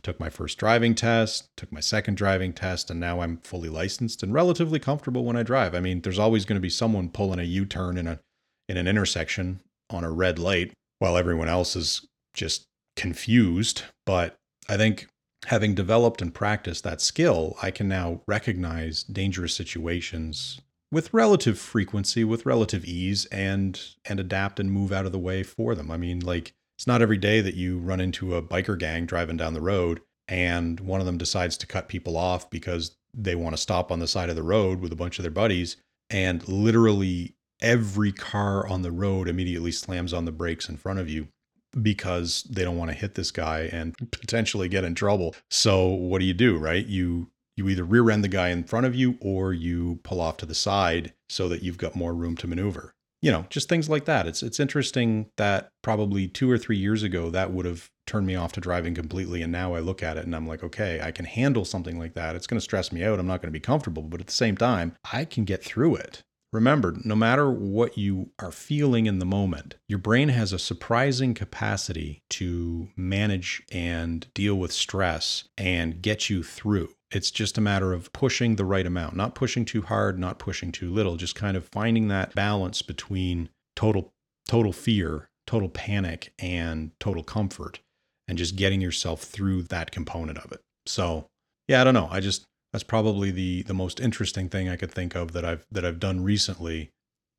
took 0.02 0.18
my 0.18 0.28
first 0.28 0.58
driving 0.58 0.94
test, 0.94 1.48
took 1.56 1.72
my 1.72 1.80
second 1.80 2.16
driving 2.16 2.52
test, 2.52 2.90
and 2.90 3.00
now 3.00 3.20
I'm 3.20 3.38
fully 3.38 3.68
licensed 3.68 4.22
and 4.22 4.34
relatively 4.34 4.78
comfortable 4.78 5.24
when 5.24 5.36
I 5.36 5.42
drive. 5.42 5.74
I 5.74 5.80
mean, 5.80 6.00
there's 6.00 6.18
always 6.18 6.44
going 6.44 6.56
to 6.56 6.60
be 6.60 6.70
someone 6.70 7.08
pulling 7.08 7.38
a 7.38 7.44
U-turn 7.44 7.96
in 7.96 8.06
a 8.06 8.20
in 8.68 8.76
an 8.76 8.86
intersection 8.86 9.60
on 9.90 10.04
a 10.04 10.10
red 10.10 10.38
light 10.38 10.72
while 10.98 11.16
everyone 11.16 11.48
else 11.48 11.74
is 11.76 12.06
just 12.32 12.64
confused, 12.96 13.82
but 14.06 14.36
I 14.68 14.76
think 14.76 15.08
having 15.46 15.74
developed 15.74 16.22
and 16.22 16.32
practiced 16.32 16.84
that 16.84 17.00
skill, 17.00 17.56
I 17.60 17.70
can 17.70 17.88
now 17.88 18.20
recognize 18.26 19.02
dangerous 19.02 19.54
situations 19.54 20.60
with 20.92 21.12
relative 21.12 21.58
frequency, 21.58 22.22
with 22.22 22.46
relative 22.46 22.84
ease, 22.84 23.24
and 23.26 23.80
and 24.04 24.20
adapt 24.20 24.60
and 24.60 24.70
move 24.70 24.92
out 24.92 25.06
of 25.06 25.12
the 25.12 25.18
way 25.18 25.42
for 25.42 25.74
them. 25.74 25.90
I 25.90 25.96
mean, 25.96 26.20
like 26.20 26.54
it's 26.78 26.86
not 26.86 27.02
every 27.02 27.18
day 27.18 27.40
that 27.40 27.54
you 27.54 27.78
run 27.78 28.00
into 28.00 28.36
a 28.36 28.42
biker 28.42 28.78
gang 28.78 29.06
driving 29.06 29.36
down 29.36 29.54
the 29.54 29.60
road 29.60 30.00
and 30.28 30.80
one 30.80 31.00
of 31.00 31.06
them 31.06 31.18
decides 31.18 31.56
to 31.58 31.66
cut 31.66 31.88
people 31.88 32.16
off 32.16 32.48
because 32.50 32.96
they 33.14 33.34
want 33.34 33.54
to 33.54 33.60
stop 33.60 33.92
on 33.92 33.98
the 33.98 34.06
side 34.06 34.30
of 34.30 34.36
the 34.36 34.42
road 34.42 34.80
with 34.80 34.92
a 34.92 34.96
bunch 34.96 35.18
of 35.18 35.22
their 35.22 35.30
buddies 35.30 35.76
and 36.10 36.46
literally 36.48 37.34
every 37.60 38.12
car 38.12 38.66
on 38.66 38.82
the 38.82 38.90
road 38.90 39.28
immediately 39.28 39.70
slams 39.70 40.12
on 40.12 40.24
the 40.24 40.32
brakes 40.32 40.68
in 40.68 40.76
front 40.76 40.98
of 40.98 41.08
you 41.08 41.28
because 41.80 42.42
they 42.50 42.64
don't 42.64 42.76
want 42.76 42.90
to 42.90 42.96
hit 42.96 43.14
this 43.14 43.30
guy 43.30 43.68
and 43.72 43.94
potentially 44.10 44.68
get 44.68 44.84
in 44.84 44.94
trouble. 44.94 45.34
So 45.50 45.86
what 45.86 46.18
do 46.18 46.24
you 46.24 46.34
do, 46.34 46.58
right? 46.58 46.84
You 46.84 47.30
you 47.56 47.68
either 47.68 47.84
rear 47.84 48.10
end 48.10 48.24
the 48.24 48.28
guy 48.28 48.48
in 48.48 48.64
front 48.64 48.86
of 48.86 48.94
you 48.94 49.18
or 49.20 49.52
you 49.52 50.00
pull 50.02 50.20
off 50.20 50.36
to 50.38 50.46
the 50.46 50.54
side 50.54 51.12
so 51.28 51.48
that 51.48 51.62
you've 51.62 51.78
got 51.78 51.94
more 51.94 52.14
room 52.14 52.36
to 52.36 52.46
maneuver. 52.46 52.92
You 53.20 53.30
know, 53.30 53.46
just 53.50 53.68
things 53.68 53.88
like 53.88 54.04
that. 54.06 54.26
It's 54.26 54.42
it's 54.42 54.58
interesting 54.58 55.30
that 55.36 55.70
probably 55.82 56.26
2 56.26 56.50
or 56.50 56.58
3 56.58 56.76
years 56.76 57.04
ago 57.04 57.30
that 57.30 57.52
would 57.52 57.66
have 57.66 57.88
turned 58.04 58.26
me 58.26 58.34
off 58.34 58.52
to 58.52 58.60
driving 58.60 58.94
completely 58.94 59.42
and 59.42 59.52
now 59.52 59.74
I 59.74 59.80
look 59.80 60.02
at 60.02 60.16
it 60.16 60.24
and 60.24 60.34
I'm 60.34 60.46
like, 60.46 60.64
okay, 60.64 61.00
I 61.00 61.12
can 61.12 61.24
handle 61.24 61.64
something 61.64 61.98
like 61.98 62.14
that. 62.14 62.34
It's 62.34 62.48
going 62.48 62.58
to 62.58 62.64
stress 62.64 62.90
me 62.90 63.04
out. 63.04 63.20
I'm 63.20 63.28
not 63.28 63.40
going 63.40 63.48
to 63.48 63.58
be 63.58 63.60
comfortable, 63.60 64.02
but 64.02 64.20
at 64.20 64.26
the 64.26 64.32
same 64.32 64.56
time, 64.56 64.96
I 65.12 65.24
can 65.24 65.44
get 65.44 65.62
through 65.62 65.96
it. 65.96 66.22
Remember, 66.52 66.94
no 67.02 67.16
matter 67.16 67.50
what 67.50 67.96
you 67.96 68.30
are 68.38 68.52
feeling 68.52 69.06
in 69.06 69.18
the 69.18 69.24
moment, 69.24 69.76
your 69.88 69.98
brain 69.98 70.28
has 70.28 70.52
a 70.52 70.58
surprising 70.58 71.32
capacity 71.32 72.22
to 72.28 72.88
manage 72.94 73.62
and 73.72 74.26
deal 74.34 74.56
with 74.56 74.70
stress 74.70 75.44
and 75.56 76.02
get 76.02 76.28
you 76.28 76.42
through. 76.42 76.90
It's 77.12 77.30
just 77.30 77.58
a 77.58 77.60
matter 77.60 77.92
of 77.92 78.12
pushing 78.12 78.56
the 78.56 78.64
right 78.64 78.86
amount, 78.86 79.16
not 79.16 79.34
pushing 79.34 79.64
too 79.64 79.82
hard, 79.82 80.18
not 80.18 80.38
pushing 80.38 80.72
too 80.72 80.90
little, 80.90 81.16
just 81.16 81.34
kind 81.34 81.56
of 81.56 81.68
finding 81.68 82.08
that 82.08 82.34
balance 82.34 82.82
between 82.82 83.50
total 83.76 84.12
total 84.48 84.72
fear, 84.72 85.28
total 85.46 85.68
panic 85.68 86.32
and 86.38 86.90
total 86.98 87.22
comfort 87.22 87.80
and 88.26 88.38
just 88.38 88.56
getting 88.56 88.80
yourself 88.80 89.22
through 89.22 89.62
that 89.64 89.90
component 89.90 90.38
of 90.38 90.52
it. 90.52 90.60
So, 90.86 91.26
yeah, 91.68 91.80
I 91.80 91.84
don't 91.84 91.94
know. 91.94 92.08
I 92.10 92.20
just 92.20 92.44
that's 92.72 92.84
probably 92.84 93.30
the 93.30 93.62
the 93.64 93.74
most 93.74 94.00
interesting 94.00 94.48
thing 94.48 94.68
I 94.68 94.76
could 94.76 94.90
think 94.90 95.14
of 95.14 95.32
that 95.32 95.44
I've 95.44 95.66
that 95.70 95.84
I've 95.84 96.00
done 96.00 96.22
recently 96.24 96.90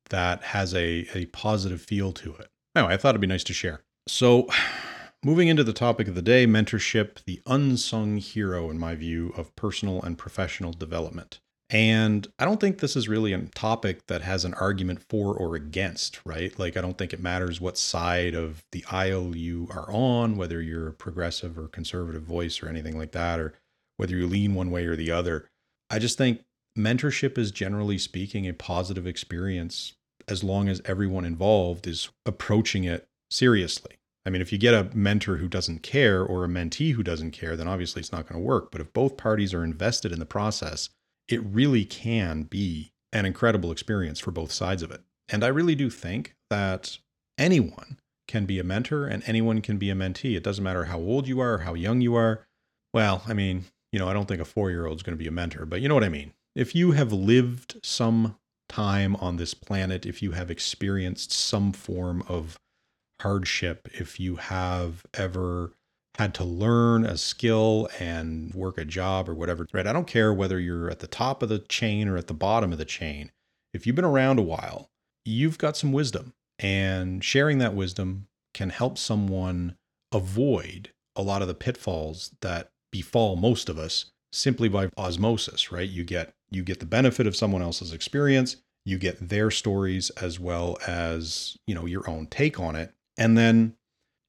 that 0.10 0.44
has 0.44 0.74
a 0.74 1.08
a 1.14 1.26
positive 1.28 1.82
feel 1.82 2.12
to 2.14 2.36
it. 2.36 2.48
Anyway, 2.76 2.94
I 2.94 2.98
thought 2.98 3.10
it'd 3.10 3.22
be 3.22 3.28
nice 3.28 3.44
to 3.46 3.54
share. 3.54 3.82
So, 4.08 4.48
moving 5.24 5.48
into 5.48 5.64
the 5.64 5.74
topic 5.74 6.08
of 6.08 6.16
the 6.16 6.22
day, 6.22 6.46
mentorship, 6.46 7.24
the 7.26 7.42
unsung 7.46 8.18
hero 8.18 8.70
in 8.70 8.78
my 8.78 8.94
view 8.94 9.34
of 9.38 9.56
personal 9.56 10.02
and 10.02 10.18
professional 10.18 10.74
development. 10.74 11.40
And 11.70 12.28
I 12.38 12.46
don't 12.46 12.60
think 12.60 12.80
this 12.80 12.96
is 12.96 13.08
really 13.08 13.34
a 13.34 13.40
topic 13.56 14.06
that 14.08 14.22
has 14.22 14.46
an 14.46 14.54
argument 14.56 15.02
for 15.10 15.34
or 15.34 15.56
against, 15.56 16.20
right? 16.26 16.58
Like, 16.60 16.78
I 16.78 16.82
don't 16.82 16.98
think 16.98 17.14
it 17.14 17.22
matters 17.22 17.60
what 17.60 17.78
side 17.78 18.36
of 18.36 18.64
the 18.72 18.86
aisle 18.92 19.36
you 19.36 19.68
are 19.72 19.90
on, 19.90 20.36
whether 20.38 20.62
you're 20.62 20.90
a 20.90 20.94
progressive 20.94 21.58
or 21.58 21.68
conservative 21.68 22.24
voice 22.24 22.62
or 22.62 22.70
anything 22.70 22.98
like 22.98 23.14
that, 23.14 23.40
or 23.40 23.54
whether 23.98 24.16
you 24.16 24.28
lean 24.28 24.54
one 24.54 24.72
way 24.72 24.86
or 24.86 24.96
the 24.96 25.10
other. 25.10 25.50
I 25.90 26.00
just 26.00 26.18
think 26.18 26.44
mentorship 26.78 27.38
is 27.38 27.50
generally 27.50 27.98
speaking 27.98 28.48
a 28.48 28.54
positive 28.54 29.08
experience 29.08 29.94
as 30.28 30.44
long 30.44 30.70
as 30.70 30.82
everyone 30.86 31.26
involved 31.26 31.88
is 31.88 32.10
approaching 32.26 32.84
it 32.84 33.08
seriously. 33.32 33.96
I 34.26 34.30
mean, 34.30 34.42
if 34.42 34.52
you 34.52 34.58
get 34.58 34.74
a 34.74 34.90
mentor 34.96 35.38
who 35.38 35.48
doesn't 35.48 35.84
care 35.84 36.24
or 36.24 36.46
a 36.46 36.48
mentee 36.48 36.94
who 36.94 37.04
doesn't 37.04 37.32
care, 37.32 37.58
then 37.58 37.68
obviously 37.68 38.00
it's 38.00 38.12
not 38.12 38.28
going 38.28 38.42
to 38.42 38.48
work. 38.48 38.72
But 38.72 38.82
if 38.82 38.94
both 38.94 39.18
parties 39.18 39.54
are 39.54 39.64
invested 39.64 40.12
in 40.12 40.20
the 40.20 40.26
process, 40.26 40.90
it 41.28 41.44
really 41.44 41.86
can 41.86 42.44
be 42.44 42.94
an 43.12 43.26
incredible 43.26 43.72
experience 43.72 44.20
for 44.20 44.32
both 44.32 44.52
sides 44.52 44.82
of 44.82 44.92
it. 44.92 45.02
And 45.30 45.44
I 45.44 45.48
really 45.48 45.76
do 45.76 45.90
think 45.90 46.36
that 46.50 46.98
anyone 47.38 48.00
can 48.28 48.46
be 48.46 48.60
a 48.60 48.64
mentor 48.64 49.08
and 49.08 49.24
anyone 49.26 49.62
can 49.62 49.78
be 49.78 49.90
a 49.90 49.96
mentee. 49.96 50.36
It 50.36 50.44
doesn't 50.44 50.64
matter 50.64 50.86
how 50.86 51.00
old 51.00 51.28
you 51.28 51.40
are 51.40 51.56
or 51.56 51.60
how 51.60 51.74
young 51.74 52.02
you 52.02 52.16
are. 52.16 52.46
Well, 52.94 53.24
I 53.28 53.34
mean, 53.34 53.66
you 53.92 54.00
know, 54.00 54.08
I 54.08 54.14
don't 54.14 54.28
think 54.28 54.42
a 54.42 54.46
four 54.46 54.72
year 54.72 54.86
old 54.86 55.00
is 55.00 55.04
going 55.04 55.18
to 55.18 55.22
be 55.24 55.28
a 55.28 55.32
mentor, 55.32 55.66
but 55.66 55.82
you 55.82 55.88
know 55.88 55.96
what 55.96 56.04
I 56.04 56.10
mean. 56.10 56.34
If 56.56 56.76
you 56.76 56.92
have 56.92 57.12
lived 57.12 57.78
some 57.84 58.38
time 58.70 59.16
on 59.18 59.38
this 59.38 59.54
planet, 59.54 60.06
if 60.06 60.22
you 60.22 60.32
have 60.32 60.50
experienced 60.50 61.32
some 61.32 61.74
form 61.74 62.24
of 62.28 62.60
hardship, 63.24 63.88
if 63.94 64.20
you 64.20 64.36
have 64.36 65.06
ever 65.14 65.72
had 66.18 66.34
to 66.36 66.44
learn 66.44 67.06
a 67.06 67.18
skill 67.18 67.90
and 68.00 68.54
work 68.54 68.78
a 68.78 68.86
job 68.86 69.28
or 69.28 69.34
whatever, 69.34 69.66
right? 69.74 69.88
I 69.88 69.94
don't 69.94 70.08
care 70.08 70.32
whether 70.32 70.60
you're 70.60 70.92
at 70.92 71.00
the 71.00 71.08
top 71.08 71.42
of 71.42 71.50
the 71.50 71.60
chain 71.60 72.08
or 72.08 72.18
at 72.18 72.28
the 72.28 72.34
bottom 72.34 72.72
of 72.72 72.78
the 72.78 72.86
chain. 72.86 73.32
If 73.74 73.88
you've 73.88 73.96
been 73.96 74.06
around 74.06 74.38
a 74.38 74.44
while, 74.44 74.90
you've 75.26 75.58
got 75.58 75.76
some 75.76 75.92
wisdom, 75.92 76.34
and 76.60 77.24
sharing 77.24 77.58
that 77.58 77.74
wisdom 77.74 78.28
can 78.54 78.70
help 78.70 79.00
someone 79.00 79.76
avoid 80.14 80.92
a 81.16 81.24
lot 81.24 81.42
of 81.42 81.48
the 81.48 81.56
pitfalls 81.56 82.36
that 82.42 82.70
befall 82.92 83.36
most 83.36 83.70
of 83.70 83.80
us 83.80 84.12
simply 84.32 84.70
by 84.70 84.90
osmosis, 84.98 85.72
right? 85.72 85.90
You 85.90 86.04
get 86.04 86.34
you 86.52 86.62
get 86.64 86.80
the 86.80 86.86
benefit 86.86 87.26
of 87.26 87.36
someone 87.36 87.64
else's 87.64 87.94
experience, 87.94 88.58
you 88.86 89.00
get 89.00 89.30
their 89.30 89.50
stories 89.50 90.12
as 90.12 90.40
well 90.40 90.78
as, 90.86 91.58
you 91.66 91.74
know, 91.74 91.88
your 91.88 92.08
own 92.08 92.28
take 92.28 92.60
on 92.60 92.76
it, 92.76 92.94
and 93.18 93.38
then 93.38 93.76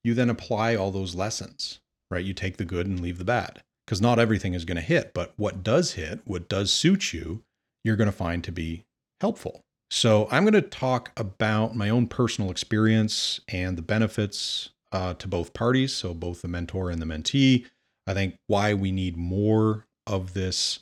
you 0.02 0.14
then 0.14 0.30
apply 0.30 0.76
all 0.76 0.90
those 0.90 1.14
lessons. 1.14 1.80
right? 2.10 2.24
You 2.24 2.34
take 2.34 2.58
the 2.58 2.64
good 2.64 2.86
and 2.86 3.00
leave 3.00 3.18
the 3.18 3.24
bad 3.24 3.62
because 3.86 4.00
not 4.00 4.18
everything 4.18 4.54
is 4.54 4.64
going 4.64 4.76
to 4.76 4.82
hit, 4.82 5.12
but 5.14 5.32
what 5.36 5.62
does 5.62 5.92
hit, 5.92 6.20
what 6.24 6.48
does 6.48 6.72
suit 6.72 7.12
you, 7.12 7.42
you're 7.82 7.96
going 7.96 8.10
to 8.10 8.16
find 8.16 8.44
to 8.44 8.52
be 8.52 8.84
helpful. 9.20 9.62
So, 9.90 10.28
I'm 10.30 10.44
going 10.44 10.54
to 10.54 10.62
talk 10.62 11.12
about 11.16 11.76
my 11.76 11.88
own 11.90 12.06
personal 12.08 12.50
experience 12.50 13.40
and 13.48 13.76
the 13.76 13.82
benefits 13.82 14.70
uh, 14.92 15.14
to 15.14 15.28
both 15.28 15.52
parties. 15.52 15.92
So, 15.92 16.14
both 16.14 16.42
the 16.42 16.48
mentor 16.48 16.90
and 16.90 17.00
the 17.00 17.06
mentee. 17.06 17.66
I 18.06 18.14
think 18.14 18.36
why 18.46 18.74
we 18.74 18.92
need 18.92 19.16
more 19.16 19.86
of 20.06 20.34
this 20.34 20.80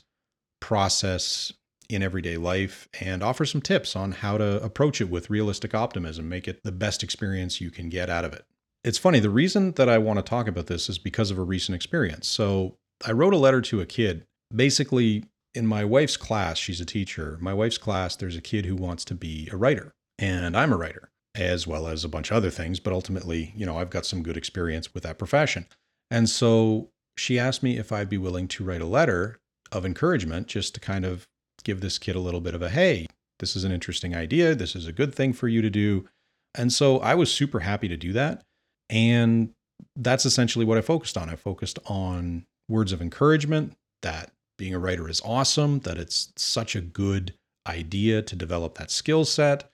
process 0.61 1.53
in 1.93 2.03
everyday 2.03 2.37
life 2.37 2.87
and 2.99 3.23
offer 3.23 3.45
some 3.45 3.61
tips 3.61 3.95
on 3.95 4.11
how 4.11 4.37
to 4.37 4.61
approach 4.63 5.01
it 5.01 5.09
with 5.09 5.29
realistic 5.29 5.73
optimism, 5.73 6.29
make 6.29 6.47
it 6.47 6.61
the 6.63 6.71
best 6.71 7.03
experience 7.03 7.61
you 7.61 7.71
can 7.71 7.89
get 7.89 8.09
out 8.09 8.25
of 8.25 8.33
it. 8.33 8.45
It's 8.83 8.97
funny, 8.97 9.19
the 9.19 9.29
reason 9.29 9.71
that 9.73 9.87
I 9.87 9.97
want 9.97 10.19
to 10.19 10.23
talk 10.23 10.47
about 10.47 10.67
this 10.67 10.89
is 10.89 10.97
because 10.97 11.31
of 11.31 11.37
a 11.37 11.43
recent 11.43 11.75
experience. 11.75 12.27
So, 12.27 12.75
I 13.05 13.11
wrote 13.11 13.33
a 13.33 13.37
letter 13.37 13.61
to 13.61 13.81
a 13.81 13.85
kid. 13.85 14.25
Basically, 14.53 15.25
in 15.53 15.67
my 15.67 15.83
wife's 15.83 16.17
class, 16.17 16.57
she's 16.57 16.81
a 16.81 16.85
teacher. 16.85 17.37
My 17.41 17.53
wife's 17.53 17.77
class, 17.77 18.15
there's 18.15 18.35
a 18.35 18.41
kid 18.41 18.65
who 18.65 18.75
wants 18.75 19.05
to 19.05 19.15
be 19.15 19.49
a 19.51 19.57
writer, 19.57 19.93
and 20.17 20.55
I'm 20.55 20.71
a 20.71 20.77
writer, 20.77 21.09
as 21.35 21.67
well 21.67 21.87
as 21.87 22.03
a 22.03 22.09
bunch 22.09 22.31
of 22.31 22.37
other 22.37 22.49
things. 22.49 22.79
But 22.79 22.93
ultimately, 22.93 23.53
you 23.55 23.65
know, 23.65 23.77
I've 23.77 23.89
got 23.89 24.05
some 24.05 24.23
good 24.23 24.37
experience 24.37 24.93
with 24.93 25.03
that 25.03 25.17
profession. 25.17 25.65
And 26.09 26.29
so 26.29 26.89
she 27.17 27.39
asked 27.39 27.63
me 27.63 27.77
if 27.77 27.91
I'd 27.91 28.09
be 28.09 28.17
willing 28.17 28.47
to 28.49 28.63
write 28.63 28.81
a 28.81 28.85
letter 28.85 29.39
of 29.71 29.85
encouragement 29.85 30.47
just 30.47 30.75
to 30.75 30.79
kind 30.79 31.05
of 31.05 31.27
give 31.63 31.81
this 31.81 31.97
kid 31.97 32.15
a 32.15 32.19
little 32.19 32.41
bit 32.41 32.55
of 32.55 32.61
a 32.61 32.69
hey, 32.69 33.07
this 33.39 33.55
is 33.55 33.63
an 33.63 33.71
interesting 33.71 34.15
idea. 34.15 34.55
This 34.55 34.75
is 34.75 34.87
a 34.87 34.93
good 34.93 35.13
thing 35.13 35.33
for 35.33 35.47
you 35.47 35.61
to 35.61 35.69
do. 35.69 36.07
And 36.55 36.71
so 36.71 36.99
I 36.99 37.15
was 37.15 37.31
super 37.31 37.61
happy 37.61 37.87
to 37.87 37.97
do 37.97 38.13
that. 38.13 38.43
And 38.89 39.53
that's 39.95 40.25
essentially 40.25 40.65
what 40.65 40.77
I 40.77 40.81
focused 40.81 41.17
on. 41.17 41.29
I 41.29 41.35
focused 41.35 41.79
on 41.85 42.45
words 42.69 42.91
of 42.91 43.01
encouragement 43.01 43.73
that 44.01 44.31
being 44.57 44.73
a 44.73 44.79
writer 44.79 45.09
is 45.09 45.21
awesome, 45.25 45.79
that 45.79 45.97
it's 45.97 46.31
such 46.35 46.75
a 46.75 46.81
good 46.81 47.33
idea 47.67 48.21
to 48.21 48.35
develop 48.35 48.77
that 48.77 48.91
skill 48.91 49.25
set, 49.25 49.69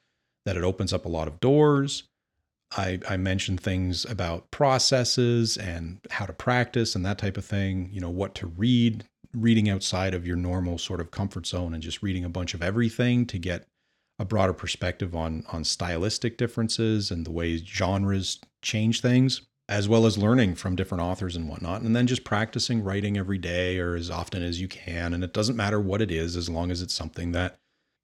that 0.46 0.56
it 0.56 0.64
opens 0.64 0.94
up 0.94 1.06
a 1.06 1.10
lot 1.10 1.28
of 1.28 1.40
doors. 1.40 2.04
I, 2.78 3.00
I 3.10 3.18
mentioned 3.18 3.60
things 3.60 4.06
about 4.06 4.52
processes 4.52 5.58
and 5.58 6.00
how 6.12 6.26
to 6.26 6.34
practice 6.34 6.96
and 6.96 7.06
that 7.06 7.18
type 7.18 7.36
of 7.36 7.46
thing, 7.46 7.90
you 7.92 8.00
know, 8.00 8.12
what 8.12 8.36
to 8.36 8.48
read, 8.48 9.06
reading 9.34 9.70
outside 9.70 10.14
of 10.14 10.26
your 10.26 10.36
normal 10.36 10.78
sort 10.78 11.02
of 11.02 11.12
comfort 11.12 11.46
zone 11.46 11.74
and 11.74 11.84
just 11.84 12.02
reading 12.02 12.26
a 12.26 12.30
bunch 12.30 12.54
of 12.54 12.64
everything 12.64 13.26
to 13.28 13.38
get 13.38 13.68
a 14.18 14.26
broader 14.26 14.54
perspective 14.54 15.16
on 15.16 15.44
on 15.52 15.64
stylistic 15.64 16.38
differences 16.38 17.12
and 17.12 17.26
the 17.26 17.32
ways 17.32 17.62
genres 17.66 18.40
change 18.62 19.02
things 19.02 19.42
as 19.70 19.88
well 19.88 20.08
as 20.08 20.18
learning 20.18 20.56
from 20.56 20.76
different 20.76 21.04
authors 21.04 21.36
and 21.36 21.48
whatnot, 21.48 21.84
and 21.84 21.96
then 21.96 22.08
just 22.08 22.24
practicing 22.24 22.84
writing 22.84 23.18
every 23.18 23.38
day 23.38 23.78
or 23.78 23.96
as 23.96 24.10
often 24.10 24.42
as 24.42 24.60
you 24.60 24.68
can. 24.68 25.14
And 25.14 25.24
it 25.24 25.32
doesn't 25.32 25.56
matter 25.56 25.80
what 25.80 26.02
it 26.02 26.10
is, 26.10 26.36
as 26.36 26.50
long 26.50 26.72
as 26.72 26.82
it's 26.82 26.94
something 26.94 27.34
that 27.34 27.60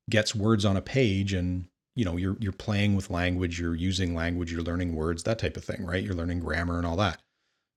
gets 0.08 0.36
words 0.36 0.64
on 0.64 0.78
a 0.78 0.82
page 0.82 1.34
and 1.34 1.66
you 1.96 2.06
know 2.06 2.18
you're 2.18 2.38
you're 2.40 2.52
playing 2.52 2.96
with 2.96 3.10
language, 3.10 3.60
you're 3.60 3.74
using 3.74 4.14
language, 4.14 4.52
you're 4.52 4.62
learning 4.62 4.96
words, 4.96 5.24
that 5.24 5.40
type 5.40 5.58
of 5.58 5.64
thing, 5.64 5.84
right? 5.84 6.04
You're 6.04 6.14
learning 6.14 6.42
grammar 6.42 6.78
and 6.78 6.86
all 6.86 6.98
that. 6.98 7.20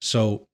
So 0.02 0.46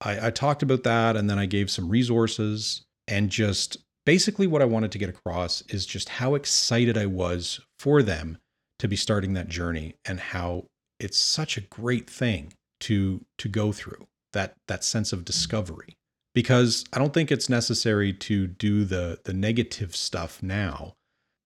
I, 0.00 0.28
I 0.28 0.30
talked 0.30 0.62
about 0.62 0.84
that, 0.84 1.16
and 1.16 1.28
then 1.28 1.38
I 1.38 1.46
gave 1.46 1.70
some 1.70 1.88
resources 1.88 2.82
and 3.06 3.30
just 3.30 3.78
basically 4.04 4.46
what 4.46 4.62
I 4.62 4.66
wanted 4.66 4.92
to 4.92 4.98
get 4.98 5.08
across 5.08 5.62
is 5.68 5.86
just 5.86 6.08
how 6.08 6.34
excited 6.34 6.96
I 6.96 7.06
was 7.06 7.60
for 7.78 8.02
them 8.02 8.38
to 8.78 8.88
be 8.88 8.96
starting 8.96 9.34
that 9.34 9.48
journey 9.48 9.94
and 10.04 10.20
how 10.20 10.66
it's 11.00 11.18
such 11.18 11.56
a 11.56 11.62
great 11.62 12.08
thing 12.08 12.52
to 12.80 13.24
to 13.38 13.48
go 13.48 13.72
through 13.72 14.06
that 14.32 14.54
that 14.68 14.84
sense 14.84 15.12
of 15.12 15.24
discovery. 15.24 15.96
Because 16.34 16.84
I 16.92 16.98
don't 16.98 17.12
think 17.12 17.32
it's 17.32 17.48
necessary 17.48 18.12
to 18.12 18.46
do 18.46 18.84
the 18.84 19.18
the 19.24 19.32
negative 19.32 19.96
stuff 19.96 20.42
now 20.42 20.94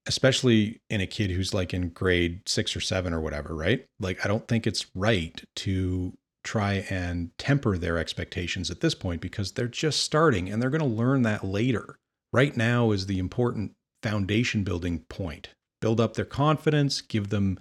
especially 0.06 0.80
in 0.90 1.00
a 1.00 1.06
kid 1.06 1.30
who's 1.30 1.54
like 1.54 1.72
in 1.72 1.88
grade 1.88 2.40
6 2.46 2.74
or 2.74 2.80
7 2.80 3.12
or 3.12 3.20
whatever 3.20 3.54
right? 3.54 3.84
Like 4.00 4.24
I 4.24 4.28
don't 4.28 4.46
think 4.48 4.66
it's 4.66 4.86
right 4.94 5.40
to 5.56 6.12
try 6.44 6.84
and 6.90 7.30
temper 7.38 7.78
their 7.78 7.98
expectations 7.98 8.70
at 8.70 8.80
this 8.80 8.94
point 8.94 9.20
because 9.20 9.52
they're 9.52 9.68
just 9.68 10.02
starting 10.02 10.50
and 10.50 10.60
they're 10.60 10.70
going 10.70 10.80
to 10.80 10.86
learn 10.86 11.22
that 11.22 11.44
later 11.44 11.98
right 12.32 12.56
now 12.56 12.90
is 12.90 13.06
the 13.06 13.18
important 13.18 13.72
foundation 14.02 14.64
building 14.64 15.00
point 15.08 15.50
build 15.80 16.00
up 16.00 16.14
their 16.14 16.24
confidence 16.24 17.00
give 17.00 17.28
them 17.28 17.58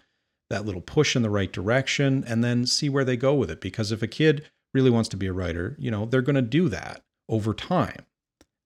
that 0.51 0.65
little 0.65 0.81
push 0.81 1.15
in 1.15 1.21
the 1.21 1.29
right 1.29 1.51
direction 1.51 2.23
and 2.27 2.43
then 2.43 2.65
see 2.65 2.89
where 2.89 3.05
they 3.05 3.17
go 3.17 3.33
with 3.33 3.50
it. 3.50 3.61
Because 3.61 3.91
if 3.91 4.03
a 4.03 4.07
kid 4.07 4.50
really 4.73 4.89
wants 4.89 5.09
to 5.09 5.17
be 5.17 5.27
a 5.27 5.33
writer, 5.33 5.75
you 5.79 5.89
know, 5.89 6.05
they're 6.05 6.21
going 6.21 6.35
to 6.35 6.41
do 6.41 6.69
that 6.69 7.03
over 7.27 7.53
time. 7.53 8.05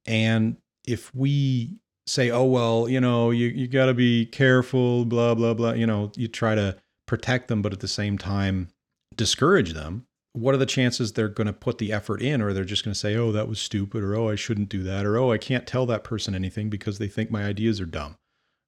And 0.05 0.57
if 0.83 1.13
we 1.15 1.77
say, 2.07 2.31
oh, 2.31 2.43
well, 2.43 2.89
you 2.89 2.99
know, 2.99 3.31
you, 3.31 3.47
you 3.47 3.67
got 3.67 3.85
to 3.85 3.93
be 3.93 4.25
careful, 4.25 5.05
blah, 5.05 5.35
blah, 5.35 5.53
blah, 5.53 5.73
you 5.73 5.85
know, 5.85 6.11
you 6.15 6.27
try 6.27 6.55
to 6.55 6.75
protect 7.07 7.47
them, 7.47 7.61
but 7.61 7.71
at 7.71 7.79
the 7.79 7.87
same 7.87 8.17
time, 8.17 8.69
discourage 9.15 9.73
them, 9.73 10.05
what 10.33 10.53
are 10.53 10.57
the 10.57 10.65
chances 10.65 11.13
they're 11.13 11.29
going 11.29 11.47
to 11.47 11.53
put 11.53 11.77
the 11.77 11.93
effort 11.93 12.21
in 12.21 12.41
or 12.41 12.51
they're 12.51 12.65
just 12.65 12.83
going 12.83 12.93
to 12.93 12.99
say, 12.99 13.15
oh, 13.15 13.31
that 13.31 13.47
was 13.47 13.59
stupid, 13.59 14.03
or 14.03 14.15
oh, 14.15 14.29
I 14.29 14.35
shouldn't 14.35 14.69
do 14.69 14.83
that, 14.83 15.05
or 15.05 15.17
oh, 15.17 15.31
I 15.31 15.37
can't 15.37 15.65
tell 15.65 15.85
that 15.85 16.03
person 16.03 16.35
anything 16.35 16.69
because 16.69 16.97
they 16.97 17.07
think 17.07 17.31
my 17.31 17.45
ideas 17.45 17.79
are 17.79 17.85
dumb, 17.85 18.15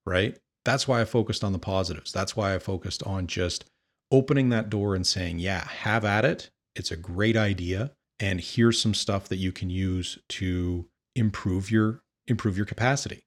right? 0.05 0.37
That's 0.63 0.87
why 0.87 1.01
I 1.01 1.05
focused 1.05 1.43
on 1.43 1.51
the 1.51 1.59
positives. 1.59 2.11
That's 2.11 2.35
why 2.35 2.55
I 2.55 2.59
focused 2.59 3.03
on 3.03 3.27
just 3.27 3.65
opening 4.11 4.49
that 4.49 4.69
door 4.69 4.95
and 4.95 5.05
saying, 5.05 5.39
yeah, 5.39 5.65
have 5.67 6.05
at 6.05 6.25
it. 6.25 6.49
It's 6.75 6.91
a 6.91 6.97
great 6.97 7.35
idea. 7.35 7.91
And 8.19 8.39
here's 8.39 8.81
some 8.81 8.93
stuff 8.93 9.27
that 9.29 9.37
you 9.37 9.51
can 9.51 9.69
use 9.69 10.17
to 10.29 10.87
improve 11.15 11.71
your 11.71 12.01
improve 12.27 12.57
your 12.57 12.65
capacity. 12.65 13.21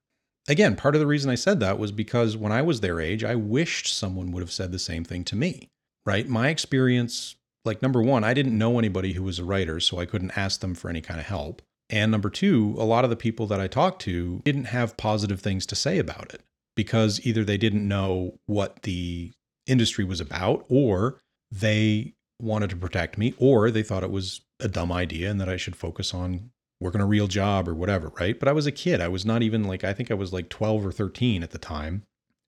Again, 0.47 0.75
part 0.75 0.95
of 0.95 1.01
the 1.01 1.07
reason 1.07 1.29
I 1.29 1.35
said 1.35 1.59
that 1.59 1.79
was 1.79 1.91
because 1.91 2.35
when 2.37 2.51
I 2.51 2.61
was 2.61 2.81
their 2.81 2.99
age, 2.99 3.23
I 3.23 3.35
wished 3.35 3.95
someone 3.95 4.31
would 4.31 4.41
have 4.41 4.51
said 4.51 4.71
the 4.71 4.79
same 4.79 5.03
thing 5.03 5.23
to 5.25 5.35
me. 5.35 5.69
Right? 6.05 6.27
My 6.27 6.49
experience, 6.49 7.35
like 7.63 7.81
number 7.81 8.01
one, 8.01 8.23
I 8.23 8.33
didn't 8.33 8.57
know 8.57 8.79
anybody 8.79 9.13
who 9.13 9.23
was 9.23 9.39
a 9.39 9.45
writer, 9.45 9.79
so 9.79 9.99
I 9.99 10.05
couldn't 10.05 10.37
ask 10.37 10.61
them 10.61 10.73
for 10.73 10.89
any 10.89 11.01
kind 11.01 11.19
of 11.19 11.25
help. 11.25 11.61
And 11.89 12.11
number 12.11 12.29
two, 12.29 12.75
a 12.77 12.85
lot 12.85 13.03
of 13.03 13.09
the 13.09 13.17
people 13.17 13.47
that 13.47 13.59
I 13.59 13.67
talked 13.67 14.01
to 14.03 14.41
didn't 14.45 14.65
have 14.65 14.97
positive 14.97 15.41
things 15.41 15.65
to 15.67 15.75
say 15.75 15.99
about 15.99 16.33
it 16.33 16.41
because 16.75 17.19
either 17.25 17.43
they 17.43 17.57
didn't 17.57 17.87
know 17.87 18.39
what 18.45 18.83
the 18.83 19.33
industry 19.67 20.05
was 20.05 20.21
about 20.21 20.65
or 20.69 21.19
they 21.51 22.13
wanted 22.39 22.69
to 22.69 22.77
protect 22.77 23.17
me 23.17 23.33
or 23.37 23.69
they 23.69 23.83
thought 23.83 24.03
it 24.03 24.11
was 24.11 24.41
a 24.59 24.67
dumb 24.67 24.91
idea 24.91 25.29
and 25.29 25.39
that 25.39 25.49
I 25.49 25.57
should 25.57 25.75
focus 25.75 26.13
on 26.13 26.51
working 26.79 27.01
a 27.01 27.05
real 27.05 27.27
job 27.27 27.67
or 27.67 27.75
whatever, 27.75 28.11
right? 28.19 28.39
But 28.39 28.47
I 28.47 28.53
was 28.53 28.65
a 28.65 28.71
kid. 28.71 29.01
I 29.01 29.07
was 29.07 29.25
not 29.25 29.43
even 29.43 29.65
like 29.65 29.83
I 29.83 29.93
think 29.93 30.09
I 30.09 30.15
was 30.15 30.33
like 30.33 30.49
12 30.49 30.85
or 30.85 30.91
13 30.91 31.43
at 31.43 31.51
the 31.51 31.59
time 31.59 32.03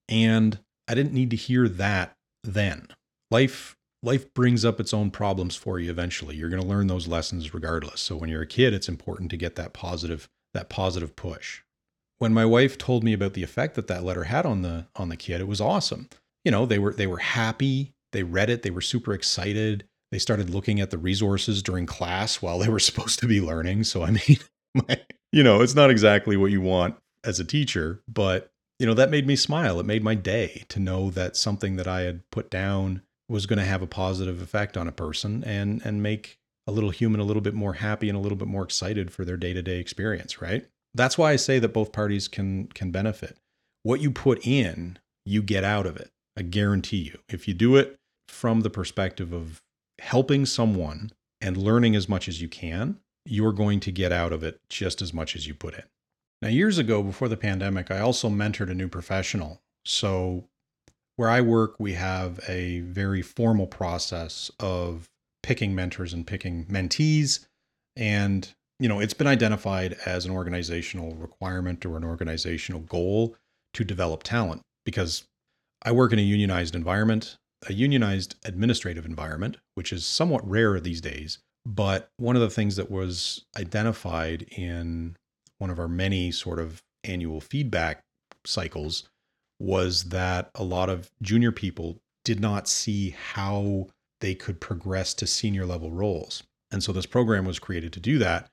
and 0.08 0.58
I 0.88 0.94
didn't 0.94 1.12
need 1.12 1.30
to 1.30 1.36
hear 1.36 1.68
that 1.68 2.16
then. 2.42 2.88
Life 3.30 3.76
life 4.02 4.32
brings 4.34 4.64
up 4.64 4.80
its 4.80 4.92
own 4.92 5.10
problems 5.10 5.56
for 5.56 5.78
you 5.78 5.90
eventually. 5.90 6.36
You're 6.36 6.50
going 6.50 6.60
to 6.60 6.68
learn 6.68 6.88
those 6.88 7.08
lessons 7.08 7.54
regardless. 7.54 8.00
So 8.02 8.16
when 8.16 8.28
you're 8.28 8.42
a 8.42 8.46
kid, 8.46 8.74
it's 8.74 8.88
important 8.88 9.30
to 9.30 9.36
get 9.36 9.56
that 9.56 9.72
positive 9.72 10.28
that 10.52 10.68
positive 10.68 11.16
push 11.16 11.62
when 12.18 12.32
my 12.32 12.44
wife 12.44 12.78
told 12.78 13.04
me 13.04 13.12
about 13.12 13.34
the 13.34 13.42
effect 13.42 13.74
that 13.74 13.86
that 13.88 14.04
letter 14.04 14.24
had 14.24 14.46
on 14.46 14.62
the 14.62 14.86
on 14.96 15.08
the 15.08 15.16
kid, 15.16 15.40
it 15.40 15.48
was 15.48 15.60
awesome. 15.60 16.08
You 16.44 16.52
know, 16.52 16.66
they 16.66 16.78
were 16.78 16.92
they 16.92 17.06
were 17.06 17.18
happy. 17.18 17.92
They 18.12 18.22
read 18.22 18.50
it. 18.50 18.62
They 18.62 18.70
were 18.70 18.80
super 18.80 19.12
excited. 19.12 19.84
They 20.12 20.18
started 20.18 20.50
looking 20.50 20.80
at 20.80 20.90
the 20.90 20.98
resources 20.98 21.62
during 21.62 21.86
class 21.86 22.40
while 22.40 22.58
they 22.58 22.68
were 22.68 22.78
supposed 22.90 23.18
to 23.20 23.26
be 23.26 23.40
learning. 23.40 23.84
So 23.84 24.02
I 24.02 24.10
mean, 24.10 24.38
my, 24.74 25.00
you 25.32 25.42
know, 25.42 25.60
it's 25.62 25.74
not 25.74 25.90
exactly 25.90 26.36
what 26.36 26.50
you 26.50 26.60
want 26.60 26.96
as 27.24 27.40
a 27.40 27.44
teacher, 27.44 28.02
but 28.08 28.50
you 28.78 28.86
know, 28.86 28.94
that 28.94 29.10
made 29.10 29.26
me 29.26 29.36
smile. 29.36 29.78
It 29.78 29.86
made 29.86 30.02
my 30.02 30.14
day 30.14 30.64
to 30.68 30.80
know 30.80 31.10
that 31.10 31.36
something 31.36 31.76
that 31.76 31.86
I 31.86 32.02
had 32.02 32.28
put 32.30 32.50
down 32.50 33.02
was 33.28 33.46
going 33.46 33.58
to 33.58 33.64
have 33.64 33.82
a 33.82 33.86
positive 33.86 34.42
effect 34.42 34.76
on 34.76 34.88
a 34.88 34.92
person 34.92 35.42
and 35.44 35.80
and 35.84 36.02
make 36.02 36.38
a 36.66 36.72
little 36.72 36.90
human 36.90 37.20
a 37.20 37.24
little 37.24 37.42
bit 37.42 37.54
more 37.54 37.74
happy 37.74 38.08
and 38.08 38.16
a 38.16 38.20
little 38.20 38.38
bit 38.38 38.48
more 38.48 38.62
excited 38.62 39.12
for 39.12 39.24
their 39.24 39.36
day-to-day 39.36 39.78
experience, 39.78 40.40
right? 40.40 40.66
That's 40.94 41.18
why 41.18 41.32
I 41.32 41.36
say 41.36 41.58
that 41.58 41.72
both 41.72 41.92
parties 41.92 42.28
can 42.28 42.68
can 42.68 42.90
benefit. 42.90 43.36
What 43.82 44.00
you 44.00 44.10
put 44.10 44.46
in, 44.46 44.98
you 45.26 45.42
get 45.42 45.64
out 45.64 45.86
of 45.86 45.96
it. 45.96 46.10
I 46.36 46.42
guarantee 46.42 46.98
you. 46.98 47.18
If 47.28 47.46
you 47.46 47.54
do 47.54 47.76
it 47.76 47.96
from 48.28 48.62
the 48.62 48.70
perspective 48.70 49.32
of 49.32 49.60
helping 50.00 50.46
someone 50.46 51.12
and 51.40 51.56
learning 51.56 51.94
as 51.94 52.08
much 52.08 52.28
as 52.28 52.40
you 52.40 52.48
can, 52.48 52.98
you're 53.24 53.52
going 53.52 53.80
to 53.80 53.92
get 53.92 54.12
out 54.12 54.32
of 54.32 54.42
it 54.42 54.60
just 54.68 55.00
as 55.02 55.12
much 55.12 55.36
as 55.36 55.46
you 55.46 55.54
put 55.54 55.74
in. 55.74 55.84
Now, 56.42 56.48
years 56.48 56.78
ago, 56.78 57.02
before 57.02 57.28
the 57.28 57.36
pandemic, 57.36 57.90
I 57.90 58.00
also 58.00 58.28
mentored 58.28 58.70
a 58.70 58.74
new 58.74 58.88
professional. 58.88 59.62
So, 59.84 60.44
where 61.16 61.30
I 61.30 61.40
work, 61.40 61.76
we 61.78 61.92
have 61.94 62.40
a 62.48 62.80
very 62.80 63.22
formal 63.22 63.66
process 63.66 64.50
of 64.60 65.06
picking 65.42 65.74
mentors 65.74 66.12
and 66.12 66.26
picking 66.26 66.64
mentees. 66.66 67.46
And 67.96 68.52
you 68.80 68.88
know, 68.88 68.98
it's 68.98 69.14
been 69.14 69.26
identified 69.26 69.96
as 70.04 70.24
an 70.24 70.32
organizational 70.32 71.14
requirement 71.14 71.86
or 71.86 71.96
an 71.96 72.04
organizational 72.04 72.80
goal 72.80 73.36
to 73.74 73.84
develop 73.84 74.22
talent 74.22 74.62
because 74.84 75.24
I 75.82 75.92
work 75.92 76.12
in 76.12 76.18
a 76.18 76.22
unionized 76.22 76.74
environment, 76.74 77.36
a 77.68 77.72
unionized 77.72 78.34
administrative 78.44 79.06
environment, 79.06 79.58
which 79.74 79.92
is 79.92 80.04
somewhat 80.04 80.48
rare 80.48 80.78
these 80.80 81.00
days. 81.00 81.38
But 81.66 82.08
one 82.16 82.36
of 82.36 82.42
the 82.42 82.50
things 82.50 82.76
that 82.76 82.90
was 82.90 83.44
identified 83.56 84.42
in 84.50 85.16
one 85.58 85.70
of 85.70 85.78
our 85.78 85.88
many 85.88 86.30
sort 86.30 86.58
of 86.58 86.82
annual 87.04 87.40
feedback 87.40 88.00
cycles 88.44 89.04
was 89.58 90.04
that 90.04 90.50
a 90.54 90.64
lot 90.64 90.88
of 90.88 91.10
junior 91.22 91.52
people 91.52 92.00
did 92.24 92.40
not 92.40 92.68
see 92.68 93.10
how 93.32 93.86
they 94.20 94.34
could 94.34 94.60
progress 94.60 95.14
to 95.14 95.26
senior 95.26 95.66
level 95.66 95.90
roles. 95.90 96.42
And 96.70 96.82
so 96.82 96.92
this 96.92 97.06
program 97.06 97.44
was 97.44 97.58
created 97.58 97.92
to 97.92 98.00
do 98.00 98.18
that. 98.18 98.50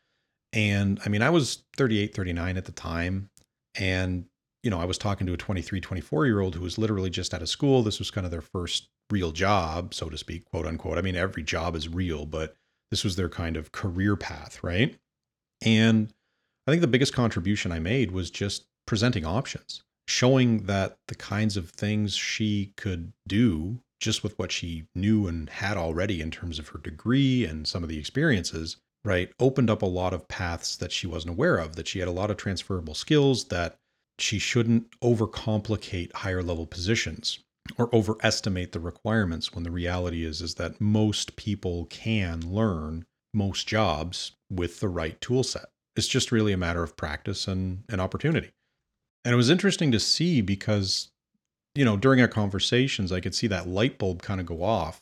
And 0.53 1.00
I 1.05 1.10
mean, 1.10 1.22
I 1.22 1.29
was 1.29 1.63
38, 1.77 2.13
39 2.13 2.58
at 2.58 2.65
the 2.65 2.72
time. 2.72 3.29
And, 3.75 4.25
you 4.63 4.70
know, 4.70 4.79
I 4.79 4.86
was 4.86 4.98
talking 4.98 5.25
to 5.27 5.34
a 5.34 5.38
23, 5.38 5.79
24 5.79 6.25
year 6.25 6.41
old 6.41 6.55
who 6.55 6.62
was 6.62 6.77
literally 6.77 7.10
just 7.10 7.34
out 7.34 7.41
of 7.41 7.50
school. 7.50 7.84
This 7.84 8.00
was 8.00 8.12
kind 8.12 8.25
of 8.25 8.31
their 8.31 8.41
first 8.41 8.89
real 9.10 9.31
job, 9.31 9.93
so 9.93 10.10
to 10.10 10.17
speak, 10.17 10.46
quote 10.46 10.65
unquote. 10.65 10.98
I 10.98 11.01
mean, 11.01 11.15
every 11.15 11.43
job 11.43 11.75
is 11.75 11.89
real, 11.89 12.25
but 12.25 12.55
this 12.89 13.03
was 13.03 13.15
their 13.15 13.29
kind 13.29 13.58
of 13.58 13.72
career 13.72 14.15
path, 14.15 14.62
right? 14.63 14.98
And 15.62 16.13
I 16.67 16.72
think 16.72 16.81
the 16.81 16.88
biggest 16.88 17.13
contribution 17.13 17.72
I 17.72 17.79
made 17.79 18.12
was 18.12 18.29
just 18.29 18.65
presenting 18.86 19.25
options, 19.25 19.84
showing 20.08 20.63
that 20.63 20.98
the 21.08 21.15
kinds 21.15 21.58
of 21.58 21.70
things 21.70 22.15
she 22.15 22.74
could 22.77 23.12
do 23.27 23.79
just 24.00 24.24
with 24.24 24.38
what 24.38 24.51
she 24.51 24.86
knew 24.96 25.27
and 25.27 25.50
had 25.50 25.77
already 25.77 26.22
in 26.22 26.31
terms 26.31 26.60
of 26.60 26.70
her 26.70 26.79
degree 26.79 27.46
and 27.46 27.67
some 27.67 27.84
of 27.84 27.89
the 27.89 28.00
experiences, 28.00 28.77
right, 29.05 29.31
opened 29.39 29.70
up 29.70 29.81
a 29.81 29.86
lot 29.86 30.13
of 30.13 30.27
paths 30.27 30.75
that 30.75 30.91
she 30.91 31.08
wasn't 31.08 31.31
aware 31.31 31.58
of, 31.58 31.75
that 31.75 31.88
she 31.88 32.00
had 32.00 32.08
a 32.08 32.12
lot 32.12 32.31
of 32.31 32.38
transferable 32.38 32.96
skills, 32.96 33.46
that 33.46 33.75
she 34.20 34.39
shouldn't 34.39 35.00
overcomplicate 35.01 36.13
higher 36.13 36.43
level 36.43 36.65
positions 36.65 37.39
or 37.77 37.93
overestimate 37.96 38.72
the 38.72 38.79
requirements 38.79 39.53
when 39.53 39.63
the 39.63 39.72
reality 39.72 40.25
is 40.25 40.41
is 40.41 40.55
that 40.55 40.81
most 40.81 41.36
people 41.36 41.86
can 41.86 42.41
learn 42.41 43.05
most 43.34 43.67
jobs 43.67 44.31
with 44.50 44.79
the 44.79 44.89
right 44.89 45.20
tool 45.22 45.43
set. 45.43 45.65
It's 45.96 46.08
just 46.08 46.31
really 46.31 46.53
a 46.53 46.58
matter 46.58 46.84
of 46.84 46.98
practice 46.98 47.48
and, 47.48 47.84
and 47.89 48.01
opportunity. 48.01 48.51
And 49.23 49.33
it 49.33 49.37
was 49.37 49.49
interesting 49.49 49.91
to 49.91 49.99
see 49.99 50.41
because, 50.41 51.09
you 51.75 51.85
know, 51.85 51.97
during 51.97 52.21
our 52.21 52.27
conversations, 52.27 53.11
I 53.11 53.19
could 53.19 53.35
see 53.35 53.47
that 53.47 53.67
light 53.67 53.97
bulb 53.97 54.21
kind 54.21 54.39
of 54.39 54.45
go 54.45 54.63
off 54.63 55.01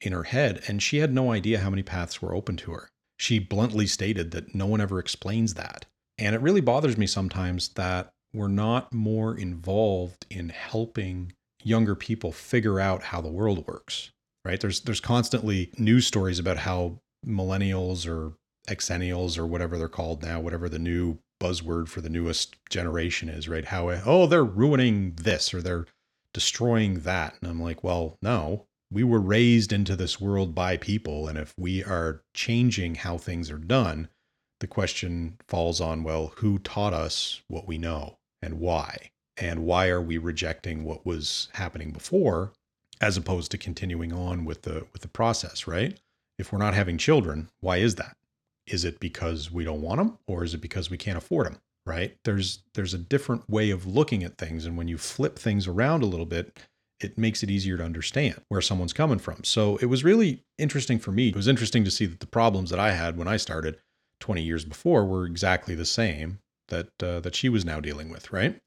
in 0.00 0.12
her 0.12 0.24
head, 0.24 0.62
and 0.66 0.82
she 0.82 0.98
had 0.98 1.14
no 1.14 1.32
idea 1.32 1.60
how 1.60 1.70
many 1.70 1.82
paths 1.82 2.20
were 2.20 2.34
open 2.34 2.56
to 2.58 2.72
her. 2.72 2.90
She 3.16 3.38
bluntly 3.38 3.86
stated 3.86 4.32
that 4.32 4.54
no 4.54 4.66
one 4.66 4.80
ever 4.80 4.98
explains 4.98 5.54
that. 5.54 5.86
And 6.18 6.34
it 6.34 6.40
really 6.40 6.60
bothers 6.60 6.96
me 6.96 7.06
sometimes 7.06 7.68
that 7.70 8.12
we're 8.32 8.48
not 8.48 8.92
more 8.92 9.36
involved 9.36 10.26
in 10.30 10.48
helping 10.48 11.32
younger 11.62 11.94
people 11.94 12.32
figure 12.32 12.80
out 12.80 13.04
how 13.04 13.20
the 13.20 13.28
world 13.28 13.66
works. 13.66 14.10
Right? 14.44 14.60
There's 14.60 14.80
there's 14.80 15.00
constantly 15.00 15.70
news 15.78 16.06
stories 16.06 16.38
about 16.38 16.58
how 16.58 16.98
millennials 17.26 18.06
or 18.06 18.34
exennials 18.68 19.38
or 19.38 19.46
whatever 19.46 19.78
they're 19.78 19.88
called 19.88 20.22
now, 20.22 20.40
whatever 20.40 20.68
the 20.68 20.78
new 20.78 21.18
buzzword 21.44 21.88
for 21.88 22.00
the 22.00 22.08
newest 22.08 22.56
generation 22.70 23.28
is, 23.28 23.48
right? 23.48 23.66
How 23.66 23.90
oh 23.90 24.26
they're 24.26 24.44
ruining 24.44 25.14
this 25.14 25.52
or 25.52 25.60
they're 25.60 25.86
destroying 26.32 27.00
that. 27.00 27.36
And 27.40 27.50
I'm 27.50 27.62
like, 27.62 27.84
well, 27.84 28.18
no. 28.22 28.66
We 28.90 29.04
were 29.04 29.20
raised 29.20 29.72
into 29.72 29.96
this 29.96 30.20
world 30.20 30.54
by 30.54 30.76
people 30.76 31.26
and 31.26 31.36
if 31.36 31.52
we 31.58 31.82
are 31.82 32.22
changing 32.32 32.96
how 32.96 33.18
things 33.18 33.50
are 33.50 33.58
done, 33.58 34.08
the 34.60 34.66
question 34.66 35.38
falls 35.48 35.80
on 35.80 36.04
well, 36.04 36.32
who 36.36 36.58
taught 36.58 36.92
us 36.92 37.42
what 37.48 37.66
we 37.66 37.76
know 37.78 38.18
and 38.40 38.60
why? 38.60 39.10
and 39.36 39.64
why 39.64 39.88
are 39.88 40.00
we 40.00 40.18
rejecting 40.18 40.84
what 40.84 41.04
was 41.04 41.48
happening 41.54 41.90
before 41.90 42.52
as 43.00 43.16
opposed 43.16 43.50
to 43.50 43.58
continuing 43.58 44.12
on 44.12 44.44
with 44.44 44.62
the 44.62 44.86
with 44.92 45.02
the 45.02 45.08
process 45.08 45.66
right 45.66 45.98
if 46.38 46.52
we're 46.52 46.58
not 46.58 46.74
having 46.74 46.98
children 46.98 47.48
why 47.60 47.78
is 47.78 47.96
that 47.96 48.16
is 48.66 48.84
it 48.84 49.00
because 49.00 49.50
we 49.50 49.64
don't 49.64 49.82
want 49.82 49.98
them 49.98 50.18
or 50.26 50.44
is 50.44 50.54
it 50.54 50.60
because 50.60 50.90
we 50.90 50.96
can't 50.96 51.18
afford 51.18 51.46
them 51.46 51.58
right 51.86 52.16
there's 52.24 52.62
there's 52.74 52.94
a 52.94 52.98
different 52.98 53.48
way 53.48 53.70
of 53.70 53.86
looking 53.86 54.24
at 54.24 54.38
things 54.38 54.64
and 54.66 54.76
when 54.76 54.88
you 54.88 54.98
flip 54.98 55.38
things 55.38 55.66
around 55.66 56.02
a 56.02 56.06
little 56.06 56.26
bit 56.26 56.58
it 57.00 57.18
makes 57.18 57.42
it 57.42 57.50
easier 57.50 57.76
to 57.76 57.84
understand 57.84 58.40
where 58.48 58.60
someone's 58.60 58.92
coming 58.92 59.18
from 59.18 59.42
so 59.44 59.76
it 59.78 59.86
was 59.86 60.04
really 60.04 60.42
interesting 60.58 60.98
for 60.98 61.12
me 61.12 61.28
it 61.28 61.36
was 61.36 61.48
interesting 61.48 61.84
to 61.84 61.90
see 61.90 62.06
that 62.06 62.20
the 62.20 62.26
problems 62.26 62.70
that 62.70 62.78
i 62.78 62.92
had 62.92 63.16
when 63.16 63.28
i 63.28 63.36
started 63.36 63.76
20 64.20 64.42
years 64.42 64.64
before 64.64 65.04
were 65.04 65.26
exactly 65.26 65.74
the 65.74 65.84
same 65.84 66.38
that 66.68 66.88
uh, 67.02 67.20
that 67.20 67.34
she 67.34 67.48
was 67.48 67.64
now 67.64 67.80
dealing 67.80 68.08
with 68.08 68.32
right 68.32 68.60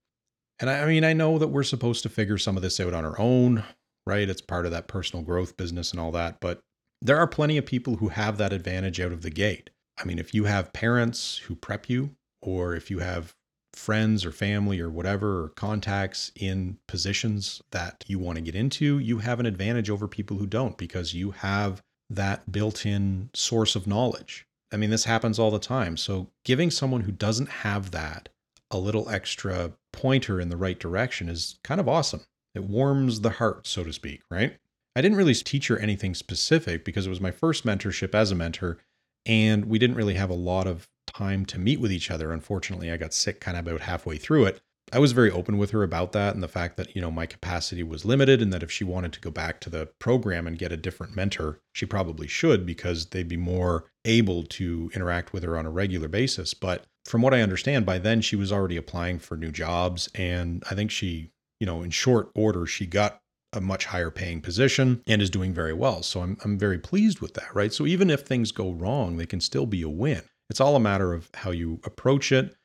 and 0.59 0.69
I, 0.69 0.85
mean, 0.85 1.03
I 1.03 1.13
know 1.13 1.37
that 1.37 1.49
we're 1.49 1.63
supposed 1.63 2.03
to 2.03 2.09
figure 2.09 2.37
some 2.37 2.55
of 2.55 2.63
this 2.63 2.79
out 2.79 2.93
on 2.93 3.05
our 3.05 3.19
own, 3.19 3.63
right? 4.05 4.29
It's 4.29 4.41
part 4.41 4.65
of 4.65 4.71
that 4.71 4.87
personal 4.87 5.23
growth 5.23 5.55
business 5.55 5.91
and 5.91 5.99
all 5.99 6.11
that. 6.13 6.39
But 6.39 6.61
there 7.01 7.17
are 7.17 7.27
plenty 7.27 7.57
of 7.57 7.65
people 7.65 7.97
who 7.97 8.09
have 8.09 8.37
that 8.37 8.53
advantage 8.53 8.99
out 8.99 9.11
of 9.11 9.21
the 9.21 9.29
gate. 9.29 9.69
I 9.97 10.05
mean, 10.05 10.19
if 10.19 10.33
you 10.33 10.45
have 10.45 10.73
parents 10.73 11.37
who 11.37 11.55
prep 11.55 11.89
you, 11.89 12.15
or 12.41 12.75
if 12.75 12.91
you 12.91 12.99
have 12.99 13.33
friends 13.73 14.25
or 14.25 14.31
family 14.31 14.79
or 14.79 14.89
whatever, 14.89 15.43
or 15.43 15.49
contacts 15.49 16.31
in 16.35 16.77
positions 16.87 17.61
that 17.71 18.03
you 18.07 18.19
want 18.19 18.37
to 18.37 18.41
get 18.41 18.55
into, 18.55 18.99
you 18.99 19.19
have 19.19 19.39
an 19.39 19.45
advantage 19.45 19.89
over 19.89 20.07
people 20.07 20.37
who 20.37 20.47
don't 20.47 20.77
because 20.77 21.13
you 21.13 21.31
have 21.31 21.81
that 22.09 22.51
built 22.51 22.85
in 22.85 23.29
source 23.33 23.75
of 23.75 23.87
knowledge. 23.87 24.45
I 24.71 24.77
mean, 24.77 24.89
this 24.89 25.05
happens 25.05 25.39
all 25.39 25.51
the 25.51 25.59
time. 25.59 25.97
So, 25.97 26.27
giving 26.43 26.71
someone 26.71 27.01
who 27.01 27.11
doesn't 27.11 27.49
have 27.49 27.91
that 27.91 28.29
a 28.69 28.77
little 28.77 29.09
extra 29.09 29.71
pointer 29.93 30.41
in 30.41 30.49
the 30.49 30.57
right 30.57 30.77
direction 30.77 31.29
is 31.29 31.57
kind 31.63 31.79
of 31.79 31.87
awesome. 31.87 32.21
It 32.53 32.63
warms 32.63 33.21
the 33.21 33.29
heart, 33.29 33.67
so 33.67 33.83
to 33.83 33.93
speak, 33.93 34.21
right? 34.29 34.57
I 34.95 35.01
didn't 35.01 35.17
really 35.17 35.35
teach 35.35 35.67
her 35.67 35.77
anything 35.77 36.15
specific 36.15 36.83
because 36.83 37.05
it 37.05 37.09
was 37.09 37.21
my 37.21 37.31
first 37.31 37.65
mentorship 37.65 38.15
as 38.15 38.31
a 38.31 38.35
mentor, 38.35 38.79
and 39.27 39.65
we 39.65 39.77
didn't 39.77 39.97
really 39.97 40.15
have 40.15 40.29
a 40.29 40.35
lot 40.35 40.65
of 40.65 40.87
time 41.05 41.45
to 41.45 41.59
meet 41.59 41.79
with 41.79 41.91
each 41.91 42.09
other. 42.09 42.31
Unfortunately, 42.31 42.91
I 42.91 42.97
got 42.97 43.13
sick 43.13 43.39
kind 43.39 43.57
of 43.57 43.67
about 43.67 43.81
halfway 43.81 44.17
through 44.17 44.45
it. 44.45 44.61
I 44.93 44.99
was 44.99 45.11
very 45.11 45.29
open 45.29 45.57
with 45.57 45.71
her 45.71 45.83
about 45.83 46.13
that 46.13 46.33
and 46.33 46.41
the 46.41 46.47
fact 46.47 46.77
that, 46.77 46.95
you 46.95 47.01
know, 47.01 47.11
my 47.11 47.25
capacity 47.25 47.83
was 47.83 48.05
limited 48.05 48.41
and 48.41 48.53
that 48.53 48.63
if 48.63 48.71
she 48.71 48.85
wanted 48.85 49.11
to 49.13 49.19
go 49.19 49.29
back 49.29 49.59
to 49.61 49.69
the 49.69 49.89
program 49.99 50.47
and 50.47 50.57
get 50.57 50.71
a 50.71 50.77
different 50.77 51.13
mentor, 51.13 51.59
she 51.73 51.85
probably 51.85 52.25
should 52.25 52.65
because 52.65 53.07
they'd 53.07 53.27
be 53.27 53.35
more 53.35 53.91
able 54.05 54.43
to 54.43 54.89
interact 54.95 55.33
with 55.33 55.43
her 55.43 55.57
on 55.57 55.65
a 55.65 55.69
regular 55.69 56.07
basis. 56.07 56.53
But 56.53 56.85
from 57.03 57.21
what 57.21 57.33
I 57.33 57.41
understand, 57.41 57.85
by 57.85 57.97
then 57.97 58.21
she 58.21 58.37
was 58.37 58.51
already 58.51 58.77
applying 58.77 59.19
for 59.19 59.35
new 59.35 59.51
jobs. 59.51 60.09
And 60.15 60.63
I 60.71 60.75
think 60.75 60.89
she, 60.89 61.31
you 61.59 61.65
know, 61.65 61.81
in 61.81 61.89
short 61.89 62.29
order, 62.33 62.65
she 62.65 62.85
got 62.85 63.19
a 63.53 63.61
much 63.61 63.85
higher 63.85 64.11
paying 64.11 64.41
position 64.41 65.01
and 65.07 65.21
is 65.21 65.29
doing 65.29 65.53
very 65.53 65.73
well. 65.73 66.03
So 66.03 66.21
I'm, 66.21 66.37
I'm 66.43 66.57
very 66.57 66.77
pleased 66.77 67.19
with 67.19 67.33
that, 67.35 67.55
right? 67.55 67.73
So 67.73 67.85
even 67.85 68.09
if 68.09 68.21
things 68.21 68.51
go 68.51 68.71
wrong, 68.71 69.17
they 69.17 69.25
can 69.25 69.41
still 69.41 69.65
be 69.65 69.81
a 69.81 69.89
win. 69.89 70.23
It's 70.49 70.61
all 70.61 70.75
a 70.75 70.79
matter 70.79 71.13
of 71.13 71.29
how 71.33 71.51
you 71.51 71.79
approach 71.83 72.31
it 72.31 72.55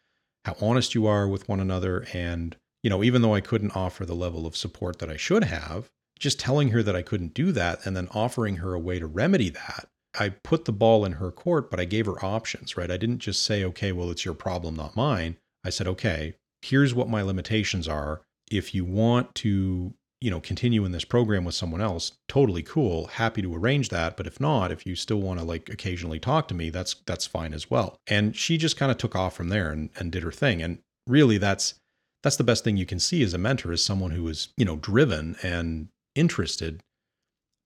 how 0.44 0.56
honest 0.60 0.94
you 0.94 1.06
are 1.06 1.28
with 1.28 1.48
one 1.48 1.60
another. 1.60 2.06
And, 2.12 2.56
you 2.82 2.90
know, 2.90 3.02
even 3.02 3.22
though 3.22 3.34
I 3.34 3.40
couldn't 3.40 3.76
offer 3.76 4.04
the 4.04 4.14
level 4.14 4.46
of 4.46 4.56
support 4.56 4.98
that 4.98 5.10
I 5.10 5.16
should 5.16 5.44
have, 5.44 5.90
just 6.18 6.38
telling 6.38 6.68
her 6.68 6.82
that 6.82 6.96
I 6.96 7.02
couldn't 7.02 7.34
do 7.34 7.52
that 7.52 7.84
and 7.84 7.96
then 7.96 8.08
offering 8.12 8.56
her 8.56 8.74
a 8.74 8.80
way 8.80 8.98
to 8.98 9.06
remedy 9.06 9.50
that, 9.50 9.88
I 10.18 10.30
put 10.30 10.66
the 10.66 10.72
ball 10.72 11.04
in 11.04 11.12
her 11.12 11.30
court, 11.30 11.70
but 11.70 11.80
I 11.80 11.84
gave 11.84 12.06
her 12.06 12.24
options, 12.24 12.76
right? 12.76 12.90
I 12.90 12.96
didn't 12.96 13.18
just 13.18 13.42
say, 13.44 13.64
okay, 13.64 13.92
well, 13.92 14.10
it's 14.10 14.24
your 14.24 14.34
problem, 14.34 14.76
not 14.76 14.96
mine. 14.96 15.36
I 15.64 15.70
said, 15.70 15.86
okay, 15.88 16.34
here's 16.60 16.94
what 16.94 17.08
my 17.08 17.22
limitations 17.22 17.88
are. 17.88 18.22
If 18.50 18.74
you 18.74 18.84
want 18.84 19.34
to 19.36 19.94
you 20.22 20.30
know, 20.30 20.40
continue 20.40 20.84
in 20.84 20.92
this 20.92 21.04
program 21.04 21.44
with 21.44 21.56
someone 21.56 21.80
else, 21.80 22.12
totally 22.28 22.62
cool. 22.62 23.08
Happy 23.08 23.42
to 23.42 23.54
arrange 23.54 23.88
that. 23.88 24.16
But 24.16 24.28
if 24.28 24.38
not, 24.38 24.70
if 24.70 24.86
you 24.86 24.94
still 24.94 25.20
want 25.20 25.40
to 25.40 25.44
like 25.44 25.68
occasionally 25.68 26.20
talk 26.20 26.46
to 26.48 26.54
me, 26.54 26.70
that's 26.70 26.94
that's 27.06 27.26
fine 27.26 27.52
as 27.52 27.68
well. 27.68 27.96
And 28.06 28.36
she 28.36 28.56
just 28.56 28.76
kind 28.76 28.92
of 28.92 28.98
took 28.98 29.16
off 29.16 29.34
from 29.34 29.48
there 29.48 29.70
and, 29.70 29.90
and 29.96 30.12
did 30.12 30.22
her 30.22 30.30
thing. 30.30 30.62
And 30.62 30.78
really 31.08 31.38
that's 31.38 31.74
that's 32.22 32.36
the 32.36 32.44
best 32.44 32.62
thing 32.62 32.76
you 32.76 32.86
can 32.86 33.00
see 33.00 33.24
as 33.24 33.34
a 33.34 33.38
mentor 33.38 33.72
is 33.72 33.84
someone 33.84 34.12
who 34.12 34.28
is, 34.28 34.48
you 34.56 34.64
know, 34.64 34.76
driven 34.76 35.34
and 35.42 35.88
interested, 36.14 36.80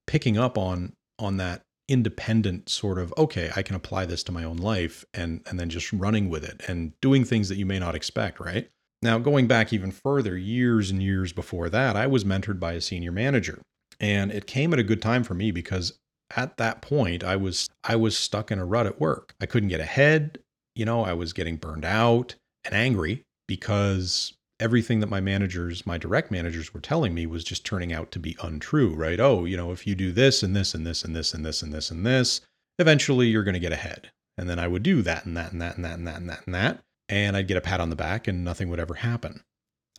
picking 0.07 0.39
up 0.39 0.57
on 0.57 0.95
on 1.19 1.37
that 1.37 1.61
independent 1.89 2.69
sort 2.69 2.99
of 2.99 3.15
okay 3.17 3.49
i 3.55 3.63
can 3.63 3.77
apply 3.77 4.05
this 4.05 4.25
to 4.25 4.33
my 4.33 4.43
own 4.43 4.57
life 4.57 5.05
and 5.15 5.41
and 5.49 5.61
then 5.61 5.71
just 5.71 5.93
running 5.93 6.29
with 6.29 6.43
it 6.43 6.61
and 6.67 6.93
doing 7.01 7.25
things 7.25 7.49
that 7.49 7.59
you 7.59 7.65
may 7.65 7.79
not 7.79 7.95
expect 7.95 8.41
right 8.41 8.71
now, 9.07 9.19
going 9.19 9.47
back 9.47 9.73
even 9.73 9.93
further, 9.93 10.37
years 10.37 10.91
and 10.91 11.03
years 11.03 11.33
before 11.33 11.71
that, 11.71 11.97
I 11.97 12.07
was 12.07 12.25
mentored 12.25 12.61
by 12.61 12.73
a 12.73 12.81
senior 12.81 13.13
manager. 13.13 13.61
And 14.01 14.31
it 14.31 14.47
came 14.47 14.73
at 14.73 14.79
a 14.79 14.85
good 14.85 15.01
time 15.01 15.25
for 15.25 15.35
me 15.35 15.51
because 15.51 15.99
at 16.37 16.57
that 16.57 16.83
point 16.83 17.23
I 17.23 17.37
was 17.37 17.71
I 17.85 17.97
was 17.97 18.19
stuck 18.19 18.51
in 18.51 18.59
a 18.59 18.67
rut 18.67 18.87
at 18.87 19.01
work. 19.01 19.35
I 19.41 19.47
couldn't 19.47 19.69
get 19.69 19.81
ahead, 19.81 20.39
you 20.75 20.85
know, 20.85 21.05
I 21.05 21.15
was 21.15 21.33
getting 21.33 21.57
burned 21.57 21.85
out 21.85 22.35
and 22.65 22.75
angry 22.75 23.23
because 23.47 24.35
everything 24.59 25.01
that 25.01 25.09
my 25.09 25.21
managers, 25.21 25.87
my 25.87 25.99
direct 25.99 26.31
managers 26.31 26.75
were 26.75 26.81
telling 26.81 27.15
me 27.15 27.27
was 27.27 27.45
just 27.45 27.65
turning 27.65 27.93
out 27.93 28.11
to 28.11 28.19
be 28.19 28.37
untrue, 28.43 28.95
right? 28.95 29.21
Oh, 29.21 29.45
you 29.45 29.57
know, 29.57 29.73
if 29.73 29.87
you 29.87 29.95
do 29.95 30.13
this 30.13 30.43
and 30.43 30.55
this 30.55 30.75
and 30.75 30.87
this 30.87 31.05
and 31.05 31.15
this 31.15 31.33
and 31.33 31.45
this 31.45 31.63
and 31.63 31.73
this 31.73 31.91
and 31.91 32.05
this, 32.05 32.41
eventually 32.79 33.29
you're 33.29 33.45
going 33.45 33.55
to 33.55 33.61
get 33.61 33.73
ahead. 33.73 34.11
And 34.37 34.51
then 34.51 34.59
I 34.59 34.69
would 34.69 34.83
do 34.83 35.01
that 35.03 35.25
and 35.25 35.37
that 35.37 35.53
and 35.53 35.63
that 35.63 35.77
and 35.77 35.85
that 35.85 35.99
and 35.99 36.07
that 36.07 36.17
and 36.17 36.29
that 36.29 36.47
and 36.47 36.55
that 36.55 36.81
and 37.09 37.37
I'd 37.37 37.49
get 37.49 37.57
a 37.57 37.63
pat 37.63 37.81
on 37.81 37.91
the 37.91 37.97
back 37.97 38.27
and 38.29 38.45
nothing 38.45 38.69
would 38.69 38.81
ever 38.81 38.95
happen. 38.95 39.43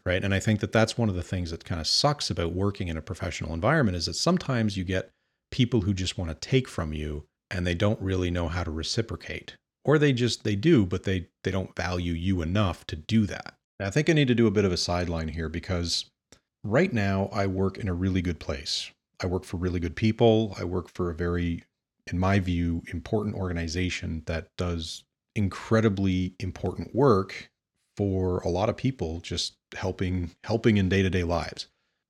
Right. 0.06 0.24
And 0.24 0.34
I 0.34 0.40
think 0.40 0.62
that 0.62 0.72
that's 0.72 0.98
one 0.98 1.10
of 1.10 1.16
the 1.16 1.24
things 1.24 1.52
that 1.52 1.66
kind 1.66 1.82
of 1.82 1.88
sucks 1.88 2.30
about 2.30 2.54
working 2.54 2.88
in 2.88 2.96
a 2.96 3.02
professional 3.02 3.54
environment 3.54 3.98
is 3.98 4.06
that 4.06 4.14
sometimes 4.14 4.78
you 4.78 4.86
get 4.86 5.12
people 5.52 5.82
who 5.82 5.94
just 5.94 6.18
want 6.18 6.30
to 6.30 6.50
take 6.50 6.70
from 6.70 6.94
you 6.94 7.26
and 7.52 7.68
they 7.68 7.76
don't 7.76 8.02
really 8.02 8.32
know 8.32 8.48
how 8.48 8.64
to 8.64 8.72
reciprocate. 8.72 9.56
Or 9.84 9.98
they 9.98 10.14
just 10.14 10.44
they 10.44 10.56
do, 10.56 10.86
but 10.86 11.04
they 11.04 11.28
they 11.44 11.52
don't 11.52 11.76
value 11.76 12.14
you 12.14 12.42
enough 12.42 12.86
to 12.88 12.96
do 12.96 13.26
that. 13.26 13.56
I 13.80 13.90
think 13.90 14.10
I 14.10 14.14
need 14.14 14.28
to 14.28 14.36
do 14.36 14.48
a 14.48 14.52
bit 14.52 14.66
of 14.66 14.72
a 14.72 14.78
sideline 14.78 15.30
here 15.30 15.50
because 15.50 16.06
right 16.64 16.92
now 16.92 17.30
I 17.32 17.48
work 17.48 17.78
in 17.78 17.88
a 17.88 17.94
really 17.94 18.22
good 18.22 18.40
place. 18.40 18.92
I 19.22 19.28
work 19.28 19.44
for 19.44 19.58
really 19.58 19.80
good 19.80 19.96
people. 19.96 20.56
I 20.60 20.64
work 20.64 20.90
for 20.94 21.10
a 21.10 21.16
very 21.16 21.64
in 22.12 22.20
my 22.20 22.40
view 22.40 22.84
important 22.92 23.36
organization 23.36 24.24
that 24.26 24.48
does 24.58 25.04
incredibly 25.38 26.34
important 26.40 26.94
work 26.94 27.50
for 27.96 28.40
a 28.40 28.50
lot 28.50 28.70
of 28.70 28.78
people 28.78 29.20
just 29.22 29.56
helping 29.76 30.32
helping 30.44 30.78
in 30.78 30.90
day-to-day 30.90 31.24
lives. 31.24 31.68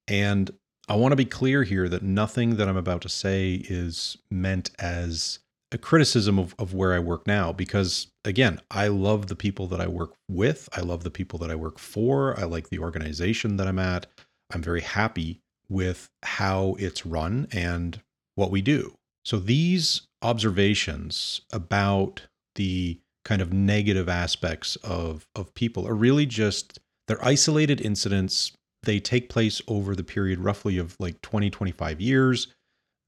And 0.07 0.49
I 0.89 0.95
want 0.95 1.11
to 1.11 1.17
be 1.17 1.25
clear 1.25 1.63
here 1.63 1.89
that 1.89 2.01
nothing 2.01 2.55
that 2.55 2.67
I'm 2.67 2.77
about 2.77 3.01
to 3.01 3.09
say 3.09 3.55
is 3.69 4.17
meant 4.31 4.71
as 4.79 5.39
a 5.73 5.77
criticism 5.77 6.39
of, 6.39 6.55
of 6.57 6.73
where 6.73 6.93
I 6.93 6.99
work 6.99 7.27
now, 7.27 7.51
because 7.51 8.07
again, 8.23 8.61
I 8.71 8.87
love 8.87 9.27
the 9.27 9.35
people 9.35 9.67
that 9.67 9.81
I 9.81 9.87
work 9.87 10.13
with. 10.29 10.69
I 10.73 10.79
love 10.79 11.03
the 11.03 11.11
people 11.11 11.37
that 11.39 11.51
I 11.51 11.55
work 11.55 11.77
for. 11.77 12.39
I 12.39 12.43
like 12.43 12.69
the 12.69 12.79
organization 12.79 13.57
that 13.57 13.67
I'm 13.67 13.79
at. 13.79 14.07
I'm 14.53 14.61
very 14.61 14.81
happy 14.81 15.41
with 15.67 16.09
how 16.23 16.77
it's 16.79 17.05
run 17.05 17.47
and 17.51 18.01
what 18.35 18.49
we 18.49 18.61
do. 18.61 18.95
So 19.25 19.39
these 19.39 20.03
observations 20.21 21.41
about 21.51 22.27
the 22.55 23.01
kind 23.27 23.41
of 23.41 23.51
negative 23.51 24.07
aspects 24.07 24.77
of, 24.77 25.27
of 25.35 25.53
people 25.53 25.85
are 25.85 25.93
really 25.93 26.25
just 26.25 26.79
they're 27.07 27.23
isolated 27.23 27.81
incidents 27.81 28.53
they 28.83 28.99
take 28.99 29.29
place 29.29 29.61
over 29.67 29.95
the 29.95 30.03
period 30.03 30.39
roughly 30.39 30.77
of 30.77 30.95
like 30.99 31.21
20, 31.21 31.49
25 31.49 31.99
years. 31.99 32.47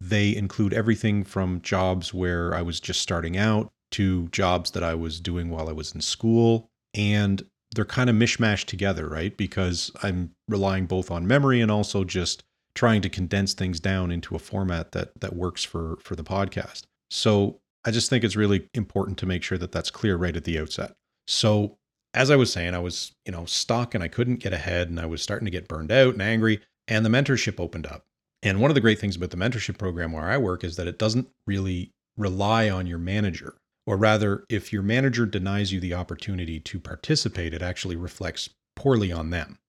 They 0.01 0.35
include 0.35 0.73
everything 0.73 1.23
from 1.23 1.61
jobs 1.61 2.13
where 2.13 2.53
I 2.53 2.61
was 2.61 2.79
just 2.79 3.01
starting 3.01 3.37
out 3.37 3.71
to 3.91 4.27
jobs 4.29 4.71
that 4.71 4.83
I 4.83 4.93
was 4.93 5.19
doing 5.21 5.49
while 5.49 5.69
I 5.69 5.73
was 5.73 5.93
in 5.95 6.01
school. 6.01 6.67
And 6.93 7.43
they're 7.73 7.85
kind 7.85 8.09
of 8.09 8.15
mishmashed 8.15 8.65
together, 8.65 9.07
right? 9.07 9.35
Because 9.37 9.91
I'm 10.03 10.31
relying 10.49 10.85
both 10.85 11.11
on 11.11 11.27
memory 11.27 11.61
and 11.61 11.71
also 11.71 12.03
just 12.03 12.43
trying 12.75 13.01
to 13.01 13.09
condense 13.09 13.53
things 13.53 13.79
down 13.79 14.11
into 14.11 14.35
a 14.35 14.39
format 14.39 14.91
that 14.91 15.11
that 15.21 15.35
works 15.35 15.63
for 15.63 15.97
for 16.01 16.15
the 16.15 16.23
podcast. 16.23 16.83
So 17.09 17.59
I 17.85 17.91
just 17.91 18.09
think 18.09 18.23
it's 18.23 18.35
really 18.35 18.67
important 18.73 19.17
to 19.19 19.25
make 19.25 19.43
sure 19.43 19.57
that 19.57 19.71
that's 19.71 19.91
clear 19.91 20.17
right 20.17 20.35
at 20.35 20.43
the 20.43 20.59
outset. 20.59 20.95
So 21.27 21.77
as 22.13 22.31
I 22.31 22.35
was 22.35 22.51
saying, 22.51 22.75
I 22.75 22.79
was, 22.79 23.13
you 23.25 23.31
know, 23.31 23.45
stuck 23.45 23.93
and 23.93 24.03
I 24.03 24.07
couldn't 24.07 24.37
get 24.37 24.53
ahead 24.53 24.89
and 24.89 24.99
I 24.99 25.05
was 25.05 25.21
starting 25.21 25.45
to 25.45 25.51
get 25.51 25.67
burned 25.67 25.91
out 25.91 26.13
and 26.13 26.21
angry. 26.21 26.61
And 26.87 27.05
the 27.05 27.09
mentorship 27.09 27.59
opened 27.59 27.85
up. 27.85 28.05
And 28.41 28.59
one 28.59 28.71
of 28.71 28.75
the 28.75 28.81
great 28.81 28.99
things 28.99 29.15
about 29.15 29.29
the 29.29 29.37
mentorship 29.37 29.77
program 29.77 30.11
where 30.11 30.29
I 30.29 30.37
work 30.37 30.63
is 30.63 30.75
that 30.77 30.87
it 30.87 30.97
doesn't 30.97 31.29
really 31.45 31.91
rely 32.17 32.69
on 32.69 32.87
your 32.87 32.97
manager. 32.97 33.55
Or 33.85 33.97
rather, 33.97 34.43
if 34.49 34.71
your 34.73 34.81
manager 34.81 35.25
denies 35.25 35.71
you 35.71 35.79
the 35.79 35.93
opportunity 35.93 36.59
to 36.59 36.79
participate, 36.79 37.53
it 37.53 37.61
actually 37.61 37.95
reflects 37.95 38.49
poorly 38.75 39.11
on 39.11 39.29
them. 39.29 39.59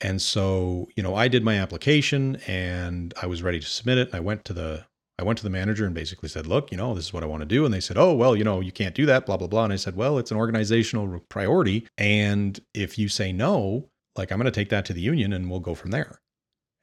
And 0.00 0.20
so, 0.20 0.88
you 0.96 1.02
know, 1.02 1.14
I 1.14 1.28
did 1.28 1.44
my 1.44 1.58
application 1.58 2.36
and 2.46 3.14
I 3.20 3.26
was 3.26 3.42
ready 3.42 3.60
to 3.60 3.66
submit 3.66 3.98
it. 3.98 4.08
And 4.08 4.16
I 4.16 4.20
went 4.20 4.44
to 4.46 4.52
the 4.52 4.86
I 5.18 5.24
went 5.24 5.38
to 5.38 5.44
the 5.44 5.50
manager 5.50 5.86
and 5.86 5.94
basically 5.94 6.28
said, 6.28 6.46
look, 6.46 6.70
you 6.70 6.76
know, 6.76 6.94
this 6.94 7.06
is 7.06 7.12
what 7.12 7.22
I 7.22 7.26
want 7.26 7.40
to 7.40 7.46
do. 7.46 7.64
And 7.64 7.72
they 7.72 7.80
said, 7.80 7.96
oh, 7.96 8.12
well, 8.12 8.36
you 8.36 8.44
know, 8.44 8.60
you 8.60 8.72
can't 8.72 8.94
do 8.94 9.06
that, 9.06 9.24
blah, 9.24 9.38
blah, 9.38 9.46
blah. 9.46 9.64
And 9.64 9.72
I 9.72 9.76
said, 9.76 9.96
well, 9.96 10.18
it's 10.18 10.30
an 10.30 10.36
organizational 10.36 11.20
priority. 11.30 11.86
And 11.96 12.60
if 12.74 12.98
you 12.98 13.08
say 13.08 13.32
no, 13.32 13.88
like 14.16 14.30
I'm 14.30 14.38
going 14.38 14.44
to 14.44 14.50
take 14.50 14.68
that 14.70 14.84
to 14.86 14.92
the 14.92 15.00
union 15.00 15.32
and 15.32 15.50
we'll 15.50 15.60
go 15.60 15.74
from 15.74 15.90
there. 15.90 16.20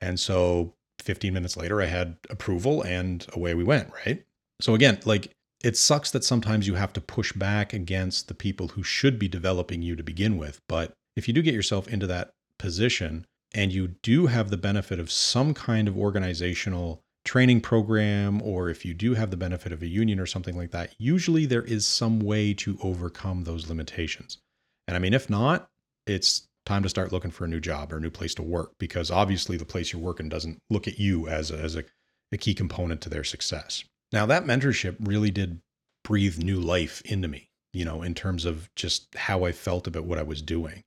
And 0.02 0.20
so 0.20 0.74
15 1.00 1.34
minutes 1.34 1.58
later, 1.58 1.82
I 1.82 1.86
had 1.86 2.18
approval 2.30 2.82
and 2.82 3.26
away 3.34 3.54
we 3.54 3.64
went, 3.64 3.92
right? 4.06 4.24
So 4.62 4.74
again, 4.74 5.00
like 5.06 5.32
it 5.64 5.78
sucks 5.78 6.12
that 6.12 6.24
sometimes 6.24 6.68
you 6.68 6.76
have 6.76 6.94
to 6.94 7.02
push 7.02 7.34
back 7.34 7.72
against 7.72 8.28
the 8.28 8.34
people 8.34 8.70
who 8.70 8.84
should 8.84 9.20
be 9.20 9.28
developing 9.28 9.82
you 9.82 9.96
to 9.96 10.04
begin 10.04 10.38
with. 10.38 10.60
But 10.68 10.94
if 11.16 11.28
you 11.28 11.34
do 11.34 11.42
get 11.42 11.54
yourself 11.54 11.88
into 11.88 12.08
that 12.08 12.32
position 12.58 13.26
and 13.54 13.72
you 13.72 13.90
do 14.02 14.26
have 14.28 14.50
the 14.50 14.58
benefit 14.58 15.00
of 15.00 15.12
some 15.12 15.54
kind 15.54 15.88
of 15.88 15.98
organizational 15.98 17.03
training 17.26 17.62
program 17.62 18.42
or 18.42 18.70
if 18.70 18.84
you 18.86 18.94
do 18.94 19.14
have 19.14 19.32
the 19.32 19.38
benefit 19.38 19.72
of 19.72 19.82
a 19.82 19.88
union 19.88 20.20
or 20.20 20.26
something 20.26 20.58
like 20.58 20.72
that, 20.72 20.94
usually 20.98 21.46
there 21.46 21.64
is 21.64 21.88
some 21.88 22.20
way 22.20 22.54
to 22.54 22.78
overcome 22.82 23.44
those 23.44 23.70
limitations. 23.70 24.40
And 24.88 24.96
I 24.96 25.00
mean, 25.00 25.14
if 25.14 25.30
not, 25.30 25.68
it's 26.06 26.48
time 26.66 26.84
to 26.84 26.90
start 26.90 27.12
looking 27.12 27.32
for 27.32 27.46
a 27.46 27.48
new 27.48 27.60
job 27.60 27.92
or 27.92 27.98
a 27.98 28.02
new 28.02 28.10
place 28.10 28.34
to 28.36 28.44
work 28.44 28.74
because 28.78 29.12
obviously 29.12 29.58
the 29.58 29.66
place 29.66 29.92
you're 29.92 30.02
working 30.02 30.30
doesn't 30.30 30.60
look 30.70 30.88
at 30.88 31.00
you 31.00 31.28
as 31.28 31.52
a, 31.52 31.58
as 31.58 31.76
a, 31.76 31.84
a 32.32 32.38
key 32.38 32.54
component 32.54 33.02
to 33.02 33.10
their 33.10 33.24
success. 33.24 33.84
Now, 34.12 34.26
that 34.28 34.46
mentorship 34.46 34.96
really 35.00 35.32
did 35.32 35.60
breathe 36.04 36.38
new 36.38 36.60
life 36.60 37.02
into 37.06 37.28
me, 37.28 37.50
you 37.74 37.86
know, 37.86 38.02
in 38.02 38.14
terms 38.14 38.46
of 38.46 38.70
just 38.76 39.16
how 39.16 39.46
I 39.46 39.52
felt 39.52 39.88
about 39.88 40.06
what 40.06 40.20
I 40.20 40.24
was 40.24 40.42
doing. 40.42 40.82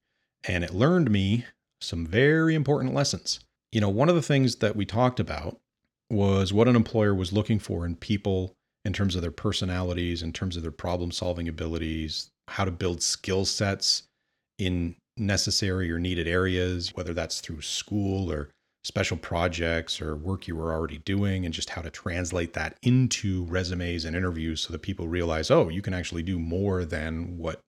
And 0.46 0.62
it 0.62 0.74
learned 0.74 1.10
me 1.10 1.44
some 1.80 2.06
very 2.06 2.54
important 2.54 2.94
lessons. 2.94 3.40
You 3.72 3.80
know, 3.80 3.88
one 3.88 4.08
of 4.08 4.14
the 4.14 4.22
things 4.22 4.56
that 4.56 4.76
we 4.76 4.86
talked 4.86 5.18
about 5.18 5.58
was 6.10 6.52
what 6.52 6.68
an 6.68 6.76
employer 6.76 7.14
was 7.14 7.32
looking 7.32 7.58
for 7.58 7.84
in 7.84 7.96
people 7.96 8.52
in 8.84 8.92
terms 8.92 9.16
of 9.16 9.22
their 9.22 9.30
personalities, 9.30 10.22
in 10.22 10.32
terms 10.32 10.56
of 10.56 10.62
their 10.62 10.70
problem 10.70 11.10
solving 11.10 11.48
abilities, 11.48 12.28
how 12.48 12.64
to 12.64 12.70
build 12.70 13.02
skill 13.02 13.44
sets 13.44 14.04
in 14.58 14.94
necessary 15.16 15.90
or 15.90 15.98
needed 15.98 16.28
areas, 16.28 16.94
whether 16.94 17.12
that's 17.12 17.40
through 17.40 17.62
school 17.62 18.30
or 18.30 18.50
special 18.84 19.16
projects 19.16 20.00
or 20.00 20.14
work 20.14 20.46
you 20.46 20.54
were 20.54 20.72
already 20.72 20.98
doing, 20.98 21.44
and 21.44 21.52
just 21.52 21.70
how 21.70 21.82
to 21.82 21.90
translate 21.90 22.52
that 22.52 22.76
into 22.82 23.44
resumes 23.46 24.04
and 24.04 24.14
interviews 24.14 24.60
so 24.60 24.72
that 24.72 24.82
people 24.82 25.08
realize, 25.08 25.50
oh, 25.50 25.68
you 25.68 25.82
can 25.82 25.94
actually 25.94 26.22
do 26.22 26.38
more 26.38 26.84
than 26.84 27.36
what 27.38 27.58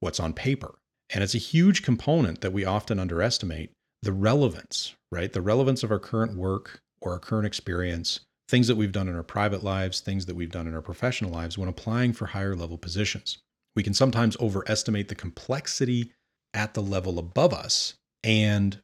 what's 0.00 0.20
on 0.20 0.32
paper. 0.32 0.74
And 1.10 1.22
it's 1.22 1.36
a 1.36 1.38
huge 1.38 1.82
component 1.82 2.40
that 2.40 2.52
we 2.52 2.64
often 2.64 2.98
underestimate 2.98 3.70
the 4.02 4.12
relevance, 4.12 4.94
right? 5.12 5.32
The 5.32 5.40
relevance 5.40 5.84
of 5.84 5.92
our 5.92 6.00
current 6.00 6.36
work 6.36 6.80
or 7.00 7.12
our 7.12 7.18
current 7.18 7.46
experience, 7.46 8.20
things 8.48 8.68
that 8.68 8.76
we've 8.76 8.92
done 8.92 9.08
in 9.08 9.16
our 9.16 9.22
private 9.22 9.62
lives, 9.62 10.00
things 10.00 10.26
that 10.26 10.36
we've 10.36 10.50
done 10.50 10.66
in 10.66 10.74
our 10.74 10.82
professional 10.82 11.30
lives 11.30 11.58
when 11.58 11.68
applying 11.68 12.12
for 12.12 12.26
higher 12.26 12.54
level 12.56 12.78
positions. 12.78 13.38
We 13.74 13.82
can 13.82 13.94
sometimes 13.94 14.36
overestimate 14.38 15.08
the 15.08 15.14
complexity 15.14 16.12
at 16.54 16.74
the 16.74 16.82
level 16.82 17.18
above 17.18 17.52
us. 17.52 17.94
And 18.24 18.80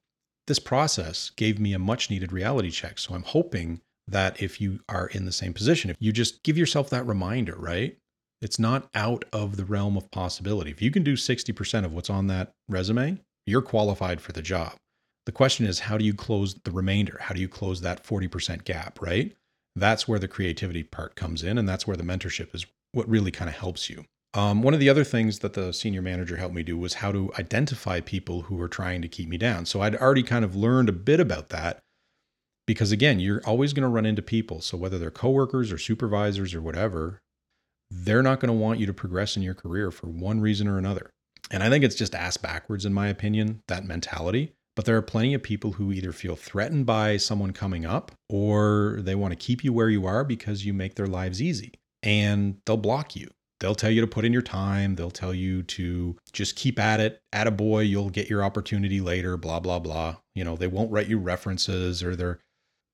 this 0.47 0.59
process 0.59 1.31
gave 1.31 1.59
me 1.59 1.73
a 1.73 1.79
much 1.79 2.11
needed 2.11 2.33
reality 2.33 2.71
check. 2.71 2.99
So 2.99 3.15
I'm 3.15 3.23
hoping 3.23 3.81
that 4.09 4.43
if 4.43 4.61
you 4.61 4.81
are 4.89 5.07
in 5.07 5.25
the 5.25 5.33
same 5.33 5.55
position, 5.55 5.91
if 5.91 5.97
you 6.01 6.13
just 6.13 6.43
give 6.43 6.59
yourself 6.59 6.91
that 6.91 7.07
reminder, 7.07 7.55
right? 7.57 7.97
It's 8.43 8.59
not 8.59 8.89
out 8.95 9.25
of 9.33 9.57
the 9.57 9.65
realm 9.65 9.97
of 9.97 10.11
possibility. 10.11 10.71
If 10.73 10.83
you 10.83 10.91
can 10.91 11.05
do 11.05 11.15
60% 11.15 11.85
of 11.85 11.95
what's 11.95 12.11
on 12.11 12.27
that 12.27 12.51
resume, 12.69 13.21
you're 13.47 13.63
qualified 13.63 14.21
for 14.21 14.33
the 14.33 14.43
job. 14.43 14.75
The 15.27 15.33
question 15.33 15.67
is, 15.67 15.81
how 15.81 15.97
do 15.97 16.05
you 16.05 16.15
close 16.15 16.55
the 16.65 16.71
remainder? 16.71 17.19
How 17.21 17.35
do 17.35 17.41
you 17.41 17.49
close 17.49 17.81
that 17.81 18.05
40% 18.05 18.65
gap, 18.65 19.01
right? 19.01 19.35
That's 19.77 20.09
where 20.09 20.19
the 20.19 20.29
creativity 20.29 20.83
part 20.83 21.15
comes 21.15 21.43
in. 21.43 21.59
And 21.59 21.69
that's 21.69 21.87
where 21.87 21.97
the 21.97 22.03
mentorship 22.03 22.55
is 22.55 22.67
what 22.93 23.09
really 23.09 23.31
kind 23.31 23.49
of 23.49 23.57
helps 23.57 23.89
you. 23.89 24.05
Um, 24.35 24.63
one 24.63 24.75
of 24.75 24.81
the 24.81 24.89
other 24.89 25.05
things 25.05 25.41
that 25.41 25.53
the 25.53 25.73
senior 25.73 26.03
manager 26.03 26.37
helped 26.37 26.55
me 26.55 26.63
do 26.63 26.79
was 26.79 26.95
how 26.95 27.13
to 27.13 27.31
identify 27.39 28.01
people 28.01 28.43
who 28.43 28.57
were 28.57 28.69
trying 28.69 29.03
to 29.03 29.09
keep 29.09 29.29
me 29.29 29.37
down. 29.37 29.67
So 29.67 29.83
I'd 29.83 29.97
already 29.97 30.23
kind 30.23 30.45
of 30.45 30.57
learned 30.57 30.89
a 30.89 30.93
bit 30.93 31.21
about 31.21 31.51
that 31.51 31.81
because, 32.67 32.93
again, 32.93 33.21
you're 33.21 33.43
always 33.45 33.73
going 33.73 33.83
to 33.83 33.89
run 33.89 34.07
into 34.07 34.23
people. 34.23 34.61
So 34.63 34.79
whether 34.79 34.99
they're 34.99 35.11
coworkers 35.11 35.71
or 35.71 35.79
supervisors 35.79 36.55
or 36.55 36.63
whatever, 36.63 37.21
they're 37.91 38.23
not 38.23 38.41
going 38.41 38.49
to 38.49 38.59
want 38.59 38.81
you 38.81 38.87
to 38.87 38.95
progress 38.95 39.37
in 39.37 39.43
your 39.43 39.55
career 39.55 39.91
for 39.91 40.07
one 40.07 40.41
reason 40.41 40.67
or 40.67 40.79
another. 40.79 41.11
And 41.51 41.63
I 41.63 41.69
think 41.69 41.85
it's 41.85 41.95
just 41.95 42.15
ass 42.15 42.39
backwards, 42.39 42.87
in 42.87 42.95
my 42.95 43.09
opinion, 43.09 43.63
that 43.69 43.85
mentality. 43.85 44.55
But 44.75 44.87
there 44.87 44.97
are 44.97 45.03
plenty 45.03 45.35
of 45.35 45.43
people 45.43 45.73
who 45.73 45.93
either 45.93 46.13
feel 46.13 46.37
threatened 46.37 46.87
by 46.87 47.19
someone 47.19 47.53
coming 47.53 47.85
up 47.85 48.13
or 48.29 48.99
they 49.01 49.15
want 49.15 49.33
to 49.33 49.37
keep 49.37 49.63
you 49.63 49.73
where 49.73 49.91
you 49.91 50.07
are 50.07 50.25
because 50.25 50.65
you 50.65 50.73
make 50.73 50.95
their 50.95 51.07
lives 51.07 51.43
easy 51.43 51.75
and 52.03 52.57
they'll 52.65 52.77
block 52.77 53.15
you. 53.15 53.29
They'll 53.61 53.75
tell 53.75 53.91
you 53.91 54.01
to 54.01 54.09
put 54.09 54.25
in 54.25 54.33
your 54.33 54.43
time. 54.43 54.97
They'll 54.97 55.11
tell 55.11 55.35
you 55.35 55.63
to 55.65 56.17
just 56.33 56.57
keep 56.57 56.81
at 56.81 57.01
it. 57.01 57.21
At 57.33 57.47
a 57.47 57.53
boy, 57.53 57.81
you'll 57.81 58.11
get 58.11 58.29
your 58.29 58.43
opportunity 58.43 59.01
later, 59.01 59.37
blah, 59.37 59.61
blah, 59.61 59.79
blah. 59.79 60.17
You 60.35 60.43
know, 60.43 60.57
they 60.57 60.67
won't 60.67 60.91
write 60.91 61.09
you 61.09 61.19
references 61.19 62.03
or 62.03 62.17
they're, 62.17 62.41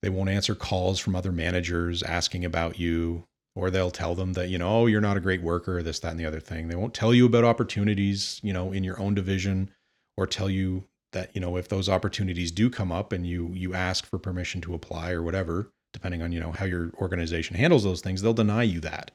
they 0.03 0.11
won't 0.11 0.29
answer 0.29 0.55
calls 0.55 0.99
from 0.99 1.17
other 1.17 1.33
managers 1.33 2.03
asking 2.03 2.45
about 2.45 2.79
you. 2.79 3.25
Or 3.55 3.71
they'll 3.71 3.91
tell 3.91 4.15
them 4.15 4.35
that, 4.35 4.51
you 4.51 4.59
know, 4.59 4.83
oh, 4.83 4.87
you're 4.87 5.01
not 5.01 5.17
a 5.17 5.21
great 5.21 5.43
worker, 5.43 5.83
this, 5.83 5.99
that, 6.01 6.13
and 6.13 6.21
the 6.21 6.27
other 6.27 6.39
thing. 6.39 6.69
They 6.69 6.77
won't 6.77 6.95
tell 6.95 7.13
you 7.13 7.27
about 7.27 7.43
opportunities, 7.43 8.39
you 8.45 8.53
know, 8.53 8.71
in 8.71 8.85
your 8.85 9.01
own 9.01 9.15
division 9.15 9.71
or 10.17 10.27
tell 10.27 10.49
you 10.49 10.85
that 11.13 11.35
you 11.35 11.41
know 11.41 11.57
if 11.57 11.69
those 11.69 11.89
opportunities 11.89 12.51
do 12.51 12.71
come 12.71 12.93
up 12.93 13.13
and 13.13 13.27
you 13.27 13.51
you 13.55 13.75
ask 13.75 14.07
for 14.07 14.19
permission 14.19 14.61
to 14.61 14.75
apply 14.75 15.11
or 15.11 15.23
whatever 15.23 15.71
depending 15.93 16.23
on 16.23 16.33
you 16.33 16.41
know 16.41 16.53
how 16.53 16.65
your 16.65 16.91
organization 16.99 17.57
handles 17.57 17.85
those 17.85 18.01
things 18.01 18.23
they'll 18.23 18.35
deny 18.35 18.63
you 18.63 18.81
that 18.81 19.11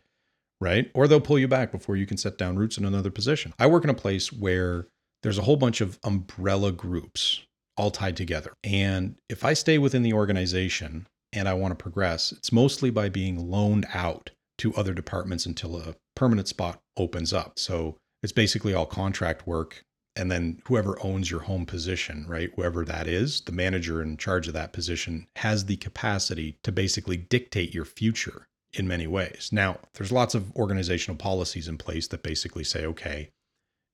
right 0.60 0.90
or 0.94 1.08
they'll 1.08 1.22
pull 1.22 1.40
you 1.40 1.48
back 1.48 1.72
before 1.72 1.96
you 1.96 2.06
can 2.06 2.18
set 2.18 2.38
down 2.38 2.58
roots 2.58 2.78
in 2.78 2.86
another 2.86 3.12
position 3.12 3.54
i 3.60 3.68
work 3.68 3.84
in 3.84 3.90
a 3.90 3.96
place 3.96 4.32
where 4.32 4.88
there's 5.22 5.38
a 5.38 5.44
whole 5.44 5.58
bunch 5.58 5.82
of 5.82 6.00
umbrella 6.04 6.72
groups 6.72 7.42
all 7.78 7.92
tied 7.92 8.16
together 8.16 8.54
and 8.64 9.16
if 9.30 9.44
i 9.44 9.54
stay 9.54 9.78
within 9.78 10.04
the 10.04 10.14
organization 10.14 11.08
and 11.32 11.48
i 11.48 11.54
want 11.54 11.72
to 11.72 11.82
progress 11.82 12.32
it's 12.32 12.52
mostly 12.52 12.90
by 12.90 13.10
being 13.10 13.50
loaned 13.50 13.86
out 13.94 14.30
to 14.58 14.74
other 14.76 14.94
departments 14.94 15.46
until 15.46 15.78
a 15.78 15.96
permanent 16.16 16.48
spot 16.48 16.80
opens 16.98 17.34
up. 17.34 17.58
So 17.58 17.98
it's 18.22 18.32
basically 18.32 18.74
all 18.74 18.86
contract 18.86 19.48
work. 19.48 19.84
And 20.16 20.32
then 20.32 20.62
whoever 20.66 20.98
owns 21.04 21.32
your 21.32 21.42
home 21.42 21.66
position, 21.66 22.26
right? 22.28 22.52
Whoever 22.56 22.86
that 22.86 23.08
is, 23.08 23.42
the 23.42 23.52
manager 23.52 24.02
in 24.02 24.18
charge 24.18 24.48
of 24.48 24.54
that 24.54 24.72
position 24.72 25.28
has 25.38 25.66
the 25.66 25.78
capacity 25.78 26.58
to 26.64 26.72
basically 26.72 27.18
dictate 27.18 27.74
your 27.74 27.86
future 27.86 28.46
in 28.74 28.88
many 28.88 29.08
ways. 29.08 29.50
Now, 29.52 29.80
there's 29.96 30.12
lots 30.12 30.36
of 30.36 30.56
organizational 30.56 31.18
policies 31.18 31.68
in 31.68 31.78
place 31.78 32.08
that 32.08 32.24
basically 32.24 32.64
say, 32.64 32.86
okay, 32.86 33.30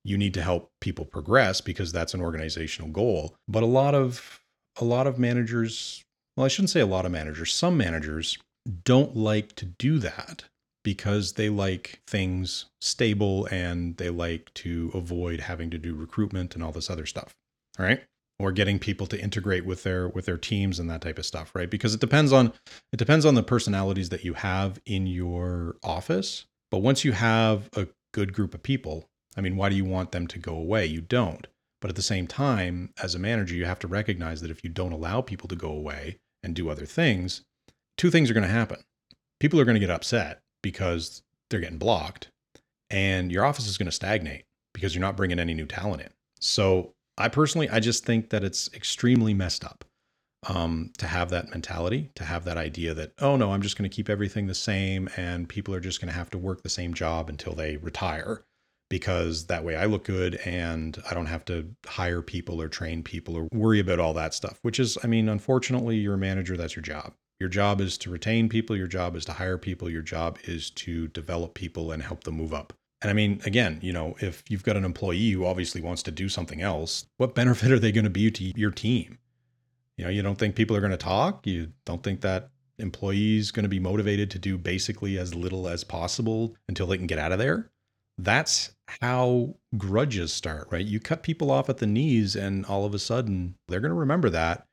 you 0.04 0.18
need 0.18 0.34
to 0.34 0.42
help 0.42 0.72
people 0.82 1.06
progress 1.06 1.62
because 1.62 1.92
that's 1.92 2.14
an 2.14 2.22
organizational 2.22 2.90
goal. 2.92 3.36
But 3.48 3.64
a 3.64 3.68
lot 3.68 3.96
of 3.96 4.40
a 4.80 4.86
lot 4.86 5.08
of 5.08 5.20
managers, 5.20 6.04
well, 6.38 6.46
I 6.46 6.48
shouldn't 6.48 6.70
say 6.70 6.80
a 6.80 6.86
lot 6.86 7.06
of 7.06 7.12
managers, 7.12 7.54
some 7.54 7.78
managers 7.78 8.38
don't 8.84 9.16
like 9.16 9.56
to 9.56 9.66
do 9.66 10.00
that 10.00 10.46
because 10.84 11.34
they 11.34 11.50
like 11.50 12.02
things 12.08 12.66
stable 12.82 13.48
and 13.52 13.98
they 13.98 14.10
like 14.10 14.54
to 14.56 14.92
avoid 14.94 15.42
having 15.42 15.70
to 15.70 15.78
do 15.78 15.96
recruitment 15.96 16.56
and 16.56 16.64
all 16.64 16.72
this 16.72 16.90
other 16.90 17.06
stuff. 17.06 17.36
All 17.78 17.86
right? 17.86 18.02
Or 18.40 18.52
getting 18.52 18.80
people 18.80 19.06
to 19.08 19.22
integrate 19.22 19.66
with 19.66 19.84
their 19.84 20.08
with 20.08 20.26
their 20.26 20.38
teams 20.38 20.80
and 20.80 20.90
that 20.90 21.02
type 21.02 21.18
of 21.18 21.26
stuff, 21.26 21.52
right? 21.54 21.70
Because 21.70 21.94
it 21.94 22.00
depends 22.00 22.32
on 22.32 22.54
it 22.94 22.98
depends 22.98 23.26
on 23.26 23.36
the 23.36 23.44
personalities 23.44 24.10
that 24.10 24.24
you 24.24 24.34
have 24.34 24.80
in 24.86 25.08
your 25.08 25.76
office. 25.84 26.46
But 26.72 26.80
once 26.80 27.04
you 27.04 27.12
have 27.12 27.70
a 27.76 27.88
good 28.14 28.32
group 28.34 28.54
of 28.54 28.64
people, 28.64 29.10
I 29.36 29.42
mean, 29.42 29.58
why 29.58 29.70
do 29.70 29.76
you 29.76 29.86
want 29.86 30.12
them 30.12 30.28
to 30.28 30.40
go 30.40 30.56
away? 30.56 30.86
You 30.86 31.02
don't. 31.02 31.48
But 31.82 31.90
at 31.90 31.96
the 31.96 32.02
same 32.02 32.28
time, 32.28 32.94
as 33.02 33.16
a 33.16 33.20
manager, 33.20 33.56
you 33.56 33.66
have 33.66 33.80
to 33.80 33.88
recognize 33.88 34.42
that 34.42 34.52
if 34.52 34.64
you 34.64 34.70
don't 34.70 34.92
allow 34.92 35.22
people 35.22 35.48
to 35.48 35.56
go 35.56 35.70
away 35.70 36.18
and 36.44 36.56
do 36.56 36.70
other 36.70 36.86
things, 36.86 37.44
two 37.98 38.12
things 38.12 38.30
are 38.30 38.34
going 38.34 38.46
to 38.46 38.50
happen. 38.50 38.82
People 39.40 39.60
are 39.60 39.66
going 39.66 39.76
to 39.76 39.80
get 39.80 39.90
upset 39.90 40.42
because 40.62 41.22
they're 41.50 41.60
getting 41.60 41.78
blocked, 41.78 42.30
and 42.90 43.32
your 43.32 43.46
office 43.46 43.68
is 43.68 43.78
going 43.78 43.88
to 43.88 43.92
stagnate 43.92 44.46
because 44.74 44.94
you're 44.94 45.02
not 45.02 45.18
bringing 45.18 45.40
any 45.40 45.54
new 45.54 45.66
talent 45.66 46.02
in. 46.02 46.10
So, 46.40 46.94
I 47.18 47.28
personally, 47.28 47.70
I 47.70 47.80
just 47.80 48.06
think 48.06 48.30
that 48.30 48.44
it's 48.44 48.74
extremely 48.74 49.34
messed 49.34 49.66
up 49.66 49.84
um, 50.48 50.92
to 50.98 51.08
have 51.08 51.30
that 51.32 51.50
mentality, 51.50 52.12
to 52.16 52.24
have 52.24 52.46
that 52.46 52.58
idea 52.58 52.94
that, 52.94 53.12
oh 53.20 53.36
no, 53.36 53.52
I'm 53.52 53.62
just 53.62 53.78
going 53.78 53.90
to 53.90 53.94
keep 53.94 54.10
everything 54.10 54.48
the 54.48 54.56
same 54.56 55.10
and 55.18 55.50
people 55.50 55.74
are 55.76 55.80
just 55.80 56.00
going 56.00 56.08
to 56.08 56.18
have 56.18 56.30
to 56.32 56.38
work 56.38 56.64
the 56.64 56.70
same 56.70 56.94
job 56.94 57.30
until 57.30 57.54
they 57.54 57.78
retire 57.78 58.44
because 58.90 59.46
that 59.48 59.64
way 59.64 59.76
I 59.76 59.86
look 59.86 60.04
good 60.04 60.36
and 60.46 60.98
I 61.10 61.14
don't 61.14 61.28
have 61.28 61.46
to 61.46 61.70
hire 61.86 62.22
people 62.22 62.62
or 62.62 62.70
train 62.70 63.04
people 63.04 63.36
or 63.36 63.48
worry 63.52 63.80
about 63.80 64.00
all 64.00 64.14
that 64.14 64.34
stuff, 64.34 64.60
which 64.62 64.80
is, 64.80 64.98
I 65.04 65.08
mean, 65.08 65.30
unfortunately, 65.30 65.98
you're 65.98 66.16
a 66.16 66.18
manager, 66.18 66.58
that's 66.58 66.76
your 66.76 66.84
job. 66.84 67.14
Your 67.40 67.50
job 67.50 67.80
is 67.80 67.98
to 68.00 68.10
retain 68.10 68.50
people, 68.50 68.76
your 68.76 68.88
job 68.88 69.16
is 69.16 69.24
to 69.26 69.34
hire 69.34 69.58
people, 69.58 69.90
your 69.90 70.02
job 70.02 70.38
is 70.44 70.70
to 70.72 71.08
develop 71.10 71.54
people 71.54 71.92
and 71.92 72.04
help 72.04 72.26
them 72.26 72.36
move 72.36 72.54
up. 72.54 72.74
And 73.02 73.10
I 73.10 73.14
mean, 73.14 73.40
again, 73.46 73.80
you 73.82 73.94
know, 73.94 74.16
if 74.20 74.44
you've 74.50 74.64
got 74.64 74.76
an 74.76 74.84
employee 74.84 75.32
who 75.32 75.46
obviously 75.46 75.80
wants 75.80 76.04
to 76.04 76.12
do 76.12 76.28
something 76.28 76.62
else, 76.62 77.06
what 77.16 77.36
benefit 77.36 77.72
are 77.72 77.80
they 77.80 77.94
going 77.94 78.04
to 78.04 78.10
be 78.10 78.30
to 78.30 78.44
your 78.60 78.72
team? 78.72 79.20
You 79.96 80.06
know, 80.06 80.12
you 80.12 80.22
don't 80.22 80.38
think 80.38 80.56
people 80.56 80.76
are 80.76 80.82
going 80.82 80.92
to 80.92 80.98
talk. 80.98 81.48
You 81.48 81.72
don't 81.86 82.04
think 82.04 82.22
that 82.22 82.50
employees 82.78 83.52
going 83.52 83.64
to 83.64 83.70
be 83.70 83.80
motivated 83.80 84.30
to 84.32 84.40
do 84.40 84.58
basically 84.58 85.18
as 85.18 85.36
little 85.36 85.68
as 85.68 85.84
possible 85.84 86.56
until 86.68 86.88
they 86.88 86.98
can 86.98 87.08
get 87.08 87.20
out 87.20 87.32
of 87.32 87.40
there. 87.40 87.70
That's 88.18 88.72
how 89.02 89.56
grudges 89.78 90.34
start, 90.34 90.68
right? 90.72 90.86
You 90.86 91.00
cut 91.00 91.24
people 91.24 91.52
off 91.52 91.70
at 91.70 91.78
the 91.78 91.88
knees, 91.88 92.36
and 92.36 92.66
all 92.66 92.84
of 92.84 92.94
a 92.94 93.00
sudden 93.00 93.56
they're 93.70 93.80
going 93.80 93.92
to 93.92 93.96
remember 93.96 94.30
that 94.30 94.66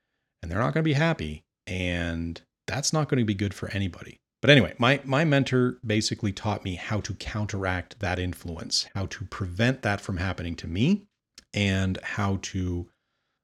and 0.42 0.50
they're 0.50 0.58
not 0.58 0.74
going 0.74 0.82
to 0.82 0.88
be 0.88 0.94
happy. 0.94 1.44
And 1.66 2.40
that's 2.66 2.92
not 2.92 3.08
going 3.08 3.18
to 3.18 3.24
be 3.24 3.34
good 3.34 3.54
for 3.54 3.70
anybody. 3.70 4.18
But 4.42 4.50
anyway, 4.50 4.74
my, 4.78 5.00
my 5.04 5.24
mentor 5.24 5.78
basically 5.84 6.32
taught 6.32 6.64
me 6.64 6.74
how 6.74 7.00
to 7.00 7.14
counteract 7.14 7.98
that 8.00 8.18
influence, 8.18 8.86
how 8.94 9.06
to 9.06 9.24
prevent 9.24 9.82
that 9.82 10.00
from 10.00 10.18
happening 10.18 10.54
to 10.56 10.66
me, 10.66 11.06
and 11.54 11.98
how 12.02 12.38
to 12.42 12.88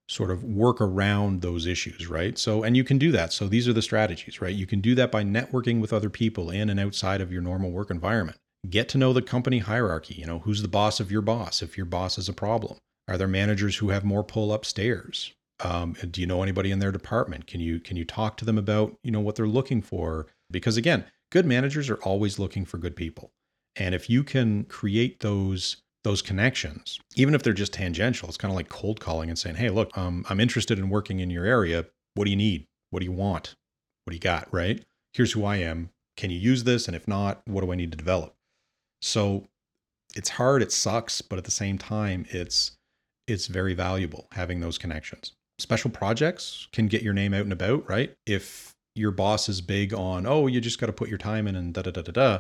sort 0.09 0.31
of 0.31 0.45
work 0.45 0.81
around 0.81 1.41
those 1.41 1.67
issues, 1.67 2.07
right? 2.09 2.37
So, 2.37 2.63
and 2.63 2.77
you 2.77 2.85
can 2.85 2.99
do 2.99 3.11
that. 3.13 3.33
So, 3.33 3.49
these 3.49 3.67
are 3.67 3.73
the 3.73 3.83
strategies, 3.83 4.41
right? 4.41 4.55
You 4.55 4.67
can 4.67 4.81
do 4.81 4.95
that 4.97 5.11
by 5.11 5.25
networking 5.25 5.81
with 5.81 5.93
other 5.93 6.11
people 6.11 6.51
in 6.51 6.69
and 6.69 6.79
outside 6.79 7.21
of 7.21 7.33
your 7.33 7.43
normal 7.43 7.71
work 7.71 7.91
environment. 7.91 8.39
Get 8.69 8.89
to 8.91 8.99
know 8.99 9.13
the 9.13 9.23
company 9.23 9.59
hierarchy. 9.59 10.15
You 10.15 10.27
know, 10.27 10.41
who's 10.41 10.63
the 10.63 10.69
boss 10.69 11.01
of 11.01 11.11
your 11.11 11.23
boss 11.23 11.63
if 11.63 11.77
your 11.77 11.87
boss 11.87 12.19
is 12.19 12.29
a 12.29 12.35
problem? 12.35 12.77
Are 13.09 13.19
there 13.19 13.29
managers 13.29 13.77
who 13.77 13.89
have 13.89 14.05
more 14.05 14.23
pull 14.23 14.53
upstairs? 14.53 15.33
Um, 15.63 15.95
do 16.11 16.21
you 16.21 16.27
know 16.27 16.43
anybody 16.43 16.71
in 16.71 16.81
their 16.81 16.93
department? 16.93 17.47
Can 17.47 17.61
you 17.61 17.79
can 17.81 17.97
you 17.97 18.05
talk 18.05 18.37
to 18.39 18.45
them 18.45 18.59
about 18.59 18.97
you 19.03 19.11
know 19.11 19.21
what 19.21 19.37
they're 19.37 19.47
looking 19.47 19.81
for? 19.81 20.27
Because 20.51 20.77
again, 20.77 21.05
good 21.31 21.47
managers 21.47 21.89
are 21.89 22.03
always 22.03 22.39
looking 22.39 22.65
for 22.65 22.79
good 22.79 22.97
people, 22.97 23.33
and 23.77 23.95
if 23.95 24.11
you 24.11 24.25
can 24.25 24.65
create 24.65 25.21
those 25.21 25.77
those 26.05 26.21
connections, 26.21 26.99
even 27.15 27.35
if 27.35 27.43
they're 27.43 27.53
just 27.53 27.73
tangential, 27.73 28.29
it's 28.29 28.37
kind 28.37 28.51
of 28.51 28.57
like 28.57 28.69
cold 28.69 29.01
calling 29.01 29.29
and 29.29 29.39
saying, 29.39 29.57
"Hey, 29.57 29.71
look, 29.71 29.97
um, 29.97 30.27
I'm 30.29 30.41
interested 30.41 30.79
in 30.79 30.89
working 30.89 31.21
in 31.21 31.31
your 31.31 31.45
area. 31.45 31.87
What 32.15 32.25
do 32.25 32.31
you 32.31 32.37
need? 32.37 32.67
What 32.91 33.01
do 33.01 33.07
you 33.07 33.13
want? 33.13 33.55
What 34.05 34.11
do 34.11 34.17
you 34.17 34.21
got? 34.21 34.53
Right? 34.53 34.85
Here's 35.15 35.33
who 35.33 35.45
I 35.45 35.57
am. 35.57 35.91
Can 36.17 36.31
you 36.31 36.39
use 36.39 36.65
this? 36.65 36.87
And 36.89 36.97
if 36.97 37.07
not, 37.07 37.43
what 37.47 37.63
do 37.63 37.73
I 37.73 37.77
need 37.77 37.93
to 37.93 37.99
develop?" 37.99 38.35
So 39.01 39.47
it's 40.15 40.31
hard, 40.31 40.63
it 40.63 40.73
sucks, 40.73 41.23
but 41.23 41.39
at 41.39 41.45
the 41.45 41.51
same 41.51 41.79
time, 41.79 42.27
it's 42.31 42.73
it's 43.29 43.47
very 43.47 43.75
valuable 43.75 44.27
having 44.33 44.61
those 44.61 44.79
connections 44.79 45.33
special 45.59 45.91
projects 45.91 46.69
can 46.73 46.87
get 46.87 47.03
your 47.03 47.15
name 47.15 47.35
out 47.35 47.43
and 47.43 47.53
about, 47.53 47.89
right? 47.89 48.15
If 48.27 48.75
your 48.95 49.11
boss 49.11 49.49
is 49.49 49.61
big 49.61 49.95
on, 49.95 50.27
oh, 50.27 50.47
you 50.47 50.61
just 50.61 50.81
got 50.81 50.87
to 50.87 50.93
put 50.93 51.09
your 51.09 51.19
time 51.19 51.47
in 51.47 51.57
and 51.57 51.73
da 51.73 51.83
da 51.83 51.91
da 51.91 52.03
da 52.03 52.13
da, 52.13 52.39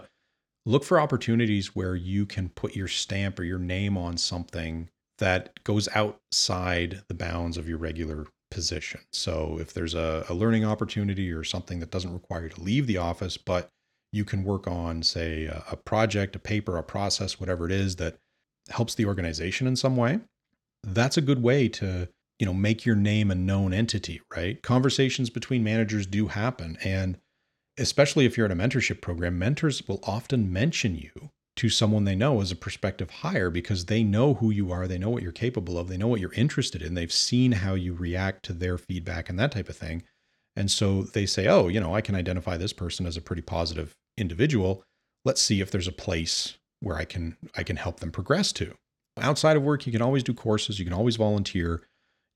look 0.66 0.84
for 0.84 1.00
opportunities 1.00 1.74
where 1.74 1.94
you 1.94 2.26
can 2.26 2.48
put 2.50 2.76
your 2.76 2.88
stamp 2.88 3.38
or 3.38 3.44
your 3.44 3.58
name 3.58 3.96
on 3.96 4.16
something 4.16 4.88
that 5.18 5.62
goes 5.64 5.88
outside 5.94 7.02
the 7.08 7.14
bounds 7.14 7.56
of 7.56 7.68
your 7.68 7.78
regular 7.78 8.26
position. 8.50 9.00
So 9.12 9.58
if 9.60 9.72
there's 9.72 9.94
a, 9.94 10.26
a 10.28 10.34
learning 10.34 10.64
opportunity 10.64 11.32
or 11.32 11.44
something 11.44 11.80
that 11.80 11.90
doesn't 11.90 12.12
require 12.12 12.44
you 12.44 12.48
to 12.50 12.60
leave 12.60 12.86
the 12.86 12.98
office, 12.98 13.36
but 13.36 13.70
you 14.12 14.24
can 14.24 14.44
work 14.44 14.66
on, 14.66 15.02
say, 15.02 15.46
a, 15.46 15.64
a 15.70 15.76
project, 15.76 16.36
a 16.36 16.38
paper, 16.38 16.76
a 16.76 16.82
process, 16.82 17.40
whatever 17.40 17.64
it 17.64 17.72
is 17.72 17.96
that 17.96 18.18
helps 18.68 18.94
the 18.94 19.06
organization 19.06 19.66
in 19.66 19.74
some 19.74 19.96
way, 19.96 20.20
that's 20.84 21.16
a 21.16 21.22
good 21.22 21.42
way 21.42 21.68
to 21.68 22.08
you 22.42 22.46
know 22.46 22.52
make 22.52 22.84
your 22.84 22.96
name 22.96 23.30
a 23.30 23.36
known 23.36 23.72
entity 23.72 24.20
right? 24.34 24.60
Conversations 24.62 25.30
between 25.30 25.62
managers 25.62 26.08
do 26.08 26.26
happen 26.26 26.76
and 26.82 27.16
especially 27.78 28.26
if 28.26 28.36
you're 28.36 28.46
in 28.46 28.50
a 28.50 28.56
mentorship 28.56 29.00
program 29.00 29.38
mentors 29.38 29.86
will 29.86 30.00
often 30.02 30.52
mention 30.52 30.96
you 30.96 31.30
to 31.54 31.68
someone 31.68 32.02
they 32.02 32.16
know 32.16 32.40
as 32.40 32.50
a 32.50 32.56
prospective 32.56 33.10
hire 33.10 33.48
because 33.48 33.86
they 33.86 34.02
know 34.02 34.34
who 34.34 34.50
you 34.50 34.72
are 34.72 34.88
they 34.88 34.98
know 34.98 35.08
what 35.08 35.22
you're 35.22 35.30
capable 35.30 35.78
of 35.78 35.86
they 35.86 35.96
know 35.96 36.08
what 36.08 36.18
you're 36.18 36.32
interested 36.32 36.82
in 36.82 36.94
they've 36.94 37.12
seen 37.12 37.52
how 37.52 37.74
you 37.74 37.94
react 37.94 38.44
to 38.44 38.52
their 38.52 38.76
feedback 38.76 39.30
and 39.30 39.38
that 39.38 39.52
type 39.52 39.68
of 39.68 39.76
thing. 39.76 40.02
And 40.56 40.68
so 40.68 41.04
they 41.04 41.26
say 41.26 41.46
oh 41.46 41.68
you 41.68 41.78
know 41.78 41.94
i 41.94 42.00
can 42.00 42.16
identify 42.16 42.56
this 42.56 42.72
person 42.72 43.06
as 43.06 43.16
a 43.16 43.22
pretty 43.22 43.42
positive 43.42 43.94
individual. 44.18 44.82
Let's 45.24 45.40
see 45.40 45.60
if 45.60 45.70
there's 45.70 45.86
a 45.86 45.92
place 45.92 46.58
where 46.80 46.96
i 46.96 47.04
can 47.04 47.36
i 47.56 47.62
can 47.62 47.76
help 47.76 48.00
them 48.00 48.10
progress 48.10 48.50
to. 48.54 48.74
Outside 49.16 49.56
of 49.56 49.62
work 49.62 49.86
you 49.86 49.92
can 49.92 50.02
always 50.02 50.24
do 50.24 50.34
courses 50.34 50.80
you 50.80 50.84
can 50.84 50.92
always 50.92 51.14
volunteer 51.14 51.84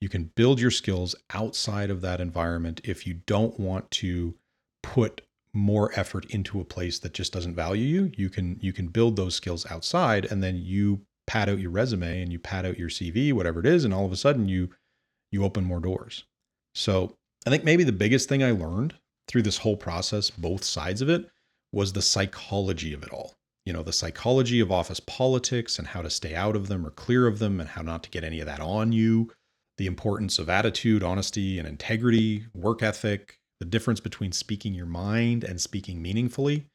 you 0.00 0.08
can 0.08 0.24
build 0.34 0.60
your 0.60 0.70
skills 0.70 1.14
outside 1.32 1.90
of 1.90 2.00
that 2.02 2.20
environment 2.20 2.80
if 2.84 3.06
you 3.06 3.14
don't 3.26 3.58
want 3.58 3.90
to 3.90 4.34
put 4.82 5.22
more 5.52 5.90
effort 5.98 6.26
into 6.26 6.60
a 6.60 6.64
place 6.64 6.98
that 6.98 7.14
just 7.14 7.32
doesn't 7.32 7.54
value 7.54 7.84
you. 7.84 8.12
You 8.16 8.28
can 8.28 8.58
you 8.60 8.72
can 8.72 8.88
build 8.88 9.16
those 9.16 9.34
skills 9.34 9.66
outside 9.70 10.26
and 10.26 10.42
then 10.42 10.56
you 10.56 11.00
pad 11.26 11.48
out 11.48 11.58
your 11.58 11.70
resume 11.70 12.22
and 12.22 12.30
you 12.30 12.38
pad 12.38 12.66
out 12.66 12.78
your 12.78 12.90
CV, 12.90 13.32
whatever 13.32 13.60
it 13.60 13.66
is, 13.66 13.84
and 13.84 13.92
all 13.92 14.04
of 14.04 14.12
a 14.12 14.16
sudden 14.16 14.48
you 14.48 14.70
you 15.32 15.44
open 15.44 15.64
more 15.64 15.80
doors. 15.80 16.24
So 16.74 17.16
I 17.46 17.50
think 17.50 17.64
maybe 17.64 17.84
the 17.84 17.92
biggest 17.92 18.28
thing 18.28 18.44
I 18.44 18.50
learned 18.50 18.94
through 19.26 19.42
this 19.42 19.58
whole 19.58 19.76
process, 19.76 20.30
both 20.30 20.62
sides 20.62 21.00
of 21.00 21.08
it, 21.08 21.28
was 21.72 21.92
the 21.92 22.02
psychology 22.02 22.92
of 22.92 23.02
it 23.02 23.10
all. 23.10 23.34
You 23.64 23.72
know, 23.72 23.82
the 23.82 23.92
psychology 23.92 24.60
of 24.60 24.70
office 24.70 25.00
politics 25.00 25.78
and 25.78 25.88
how 25.88 26.02
to 26.02 26.10
stay 26.10 26.34
out 26.34 26.54
of 26.54 26.68
them 26.68 26.86
or 26.86 26.90
clear 26.90 27.26
of 27.26 27.40
them 27.40 27.60
and 27.60 27.68
how 27.70 27.82
not 27.82 28.04
to 28.04 28.10
get 28.10 28.22
any 28.22 28.40
of 28.40 28.46
that 28.46 28.60
on 28.60 28.92
you 28.92 29.32
the 29.78 29.86
importance 29.86 30.38
of 30.38 30.48
attitude, 30.48 31.02
honesty, 31.02 31.58
and 31.58 31.68
integrity, 31.68 32.46
work 32.54 32.82
ethic, 32.82 33.38
the 33.60 33.66
difference 33.66 34.00
between 34.00 34.32
speaking 34.32 34.74
your 34.74 34.86
mind 34.86 35.44
and 35.44 35.60
speaking 35.60 36.00
meaningfully, 36.00 36.66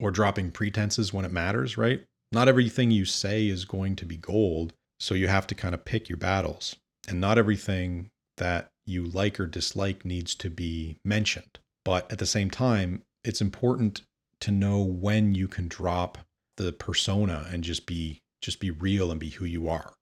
or 0.00 0.10
dropping 0.10 0.50
pretenses 0.50 1.12
when 1.12 1.24
it 1.24 1.32
matters, 1.32 1.76
right? 1.76 2.04
Not 2.32 2.48
everything 2.48 2.90
you 2.90 3.04
say 3.04 3.46
is 3.48 3.64
going 3.64 3.96
to 3.96 4.06
be 4.06 4.16
gold, 4.16 4.72
so 5.00 5.14
you 5.14 5.28
have 5.28 5.46
to 5.48 5.54
kind 5.54 5.74
of 5.74 5.84
pick 5.84 6.08
your 6.08 6.18
battles. 6.18 6.76
And 7.08 7.20
not 7.20 7.38
everything 7.38 8.10
that 8.36 8.68
you 8.86 9.04
like 9.04 9.38
or 9.38 9.46
dislike 9.46 10.04
needs 10.04 10.34
to 10.36 10.50
be 10.50 10.98
mentioned. 11.04 11.58
But 11.84 12.10
at 12.10 12.18
the 12.18 12.26
same 12.26 12.50
time, 12.50 13.02
it's 13.24 13.40
important 13.40 14.02
to 14.40 14.50
know 14.50 14.80
when 14.80 15.34
you 15.34 15.48
can 15.48 15.68
drop 15.68 16.18
the 16.56 16.72
persona 16.72 17.46
and 17.50 17.62
just 17.64 17.86
be 17.86 18.20
just 18.42 18.60
be 18.60 18.70
real 18.70 19.10
and 19.10 19.18
be 19.18 19.30
who 19.30 19.44
you 19.44 19.68
are. 19.68 19.94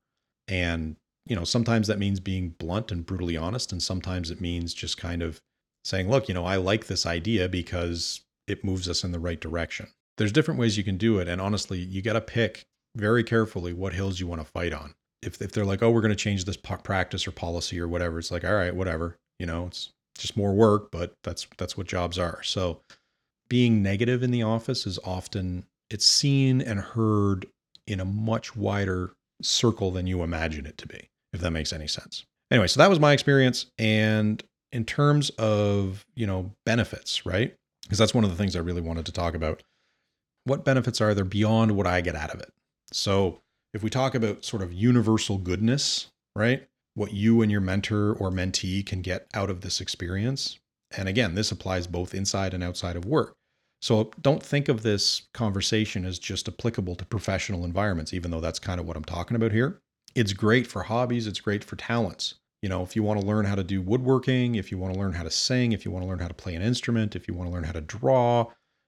And 0.48 0.96
you 1.26 1.34
know, 1.34 1.44
sometimes 1.44 1.88
that 1.88 1.98
means 1.98 2.20
being 2.20 2.50
blunt 2.58 2.92
and 2.92 3.06
brutally 3.06 3.36
honest, 3.36 3.72
and 3.72 3.82
sometimes 3.82 4.30
it 4.30 4.40
means 4.40 4.74
just 4.74 4.96
kind 4.98 5.22
of 5.22 5.40
saying, 5.84 6.10
look, 6.10 6.28
you 6.28 6.34
know, 6.34 6.44
I 6.44 6.56
like 6.56 6.86
this 6.86 7.06
idea 7.06 7.48
because 7.48 8.20
it 8.46 8.64
moves 8.64 8.88
us 8.88 9.04
in 9.04 9.12
the 9.12 9.18
right 9.18 9.40
direction. 9.40 9.88
there's 10.16 10.32
different 10.32 10.60
ways 10.60 10.76
you 10.78 10.84
can 10.84 10.96
do 10.96 11.18
it. 11.18 11.28
And 11.28 11.40
honestly, 11.40 11.78
you 11.78 12.02
got 12.02 12.12
to 12.12 12.20
pick 12.20 12.64
very 12.96 13.24
carefully 13.24 13.72
what 13.72 13.94
hills 13.94 14.20
you 14.20 14.26
want 14.26 14.40
to 14.40 14.46
fight 14.46 14.72
on. 14.72 14.94
If, 15.22 15.40
if 15.42 15.52
they're 15.52 15.64
like, 15.64 15.82
oh, 15.82 15.90
we're 15.90 16.02
going 16.02 16.10
to 16.10 16.16
change 16.16 16.44
this 16.44 16.56
practice 16.56 17.26
or 17.26 17.32
policy 17.32 17.80
or 17.80 17.88
whatever, 17.88 18.18
it's 18.18 18.30
like, 18.30 18.44
all 18.44 18.54
right, 18.54 18.74
whatever. 18.74 19.16
You 19.38 19.46
know, 19.46 19.66
it's 19.66 19.90
just 20.16 20.36
more 20.36 20.52
work, 20.52 20.90
but 20.92 21.14
that's 21.24 21.46
that's 21.56 21.76
what 21.76 21.88
jobs 21.88 22.18
are. 22.18 22.42
So 22.42 22.80
being 23.48 23.82
negative 23.82 24.22
in 24.22 24.30
the 24.30 24.42
office 24.42 24.86
is 24.86 24.98
often 25.04 25.64
it's 25.90 26.06
seen 26.06 26.60
and 26.60 26.78
heard 26.78 27.46
in 27.86 28.00
a 28.00 28.04
much 28.04 28.54
wider 28.54 29.12
circle 29.42 29.90
than 29.90 30.06
you 30.06 30.22
imagine 30.22 30.66
it 30.66 30.78
to 30.78 30.86
be, 30.86 31.08
if 31.34 31.40
that 31.40 31.50
makes 31.50 31.72
any 31.72 31.86
sense. 31.86 32.24
Anyway, 32.50 32.68
so 32.68 32.78
that 32.78 32.88
was 32.88 33.00
my 33.00 33.12
experience. 33.12 33.66
And 33.76 34.42
in 34.72 34.84
terms 34.84 35.30
of, 35.30 36.06
you 36.14 36.26
know, 36.26 36.52
benefits, 36.64 37.26
right? 37.26 37.54
Because 37.82 37.98
that's 37.98 38.14
one 38.14 38.24
of 38.24 38.30
the 38.30 38.36
things 38.36 38.56
I 38.56 38.60
really 38.60 38.80
wanted 38.80 39.04
to 39.06 39.12
talk 39.12 39.34
about. 39.34 39.62
What 40.44 40.64
benefits 40.64 41.00
are 41.00 41.14
there 41.14 41.24
beyond 41.24 41.72
what 41.72 41.86
I 41.86 42.00
get 42.00 42.16
out 42.16 42.30
of 42.30 42.40
it? 42.40 42.52
So 42.92 43.40
if 43.72 43.82
we 43.82 43.90
talk 43.90 44.14
about 44.14 44.44
sort 44.44 44.62
of 44.62 44.72
universal 44.72 45.38
goodness, 45.38 46.08
right? 46.36 46.66
What 46.94 47.12
you 47.12 47.42
and 47.42 47.50
your 47.50 47.60
mentor 47.60 48.14
or 48.14 48.30
mentee 48.30 48.86
can 48.86 49.02
get 49.02 49.26
out 49.34 49.50
of 49.50 49.62
this 49.62 49.80
experience. 49.80 50.58
And 50.96 51.08
again, 51.08 51.34
this 51.34 51.50
applies 51.50 51.86
both 51.86 52.14
inside 52.14 52.54
and 52.54 52.62
outside 52.62 52.94
of 52.94 53.04
work. 53.04 53.34
So 53.82 54.12
don't 54.20 54.42
think 54.42 54.68
of 54.68 54.82
this 54.82 55.22
conversation 55.34 56.04
as 56.04 56.18
just 56.18 56.48
applicable 56.48 56.94
to 56.96 57.04
professional 57.04 57.64
environments, 57.64 58.14
even 58.14 58.30
though 58.30 58.40
that's 58.40 58.58
kind 58.58 58.80
of 58.80 58.86
what 58.86 58.96
I'm 58.96 59.04
talking 59.04 59.36
about 59.36 59.52
here. 59.52 59.80
It's 60.14 60.32
great 60.32 60.66
for 60.66 60.84
hobbies, 60.84 61.26
it's 61.26 61.40
great 61.40 61.64
for 61.64 61.76
talents. 61.76 62.34
You 62.62 62.68
know, 62.68 62.82
if 62.82 62.96
you 62.96 63.02
want 63.02 63.20
to 63.20 63.26
learn 63.26 63.44
how 63.44 63.56
to 63.56 63.64
do 63.64 63.82
woodworking, 63.82 64.54
if 64.54 64.70
you 64.70 64.78
want 64.78 64.94
to 64.94 64.98
learn 64.98 65.12
how 65.12 65.24
to 65.24 65.30
sing, 65.30 65.72
if 65.72 65.84
you 65.84 65.90
want 65.90 66.04
to 66.04 66.08
learn 66.08 66.20
how 66.20 66.28
to 66.28 66.34
play 66.34 66.54
an 66.54 66.62
instrument, 66.62 67.14
if 67.14 67.28
you 67.28 67.34
want 67.34 67.48
to 67.50 67.52
learn 67.52 67.64
how 67.64 67.72
to 67.72 67.80
draw, 67.82 68.46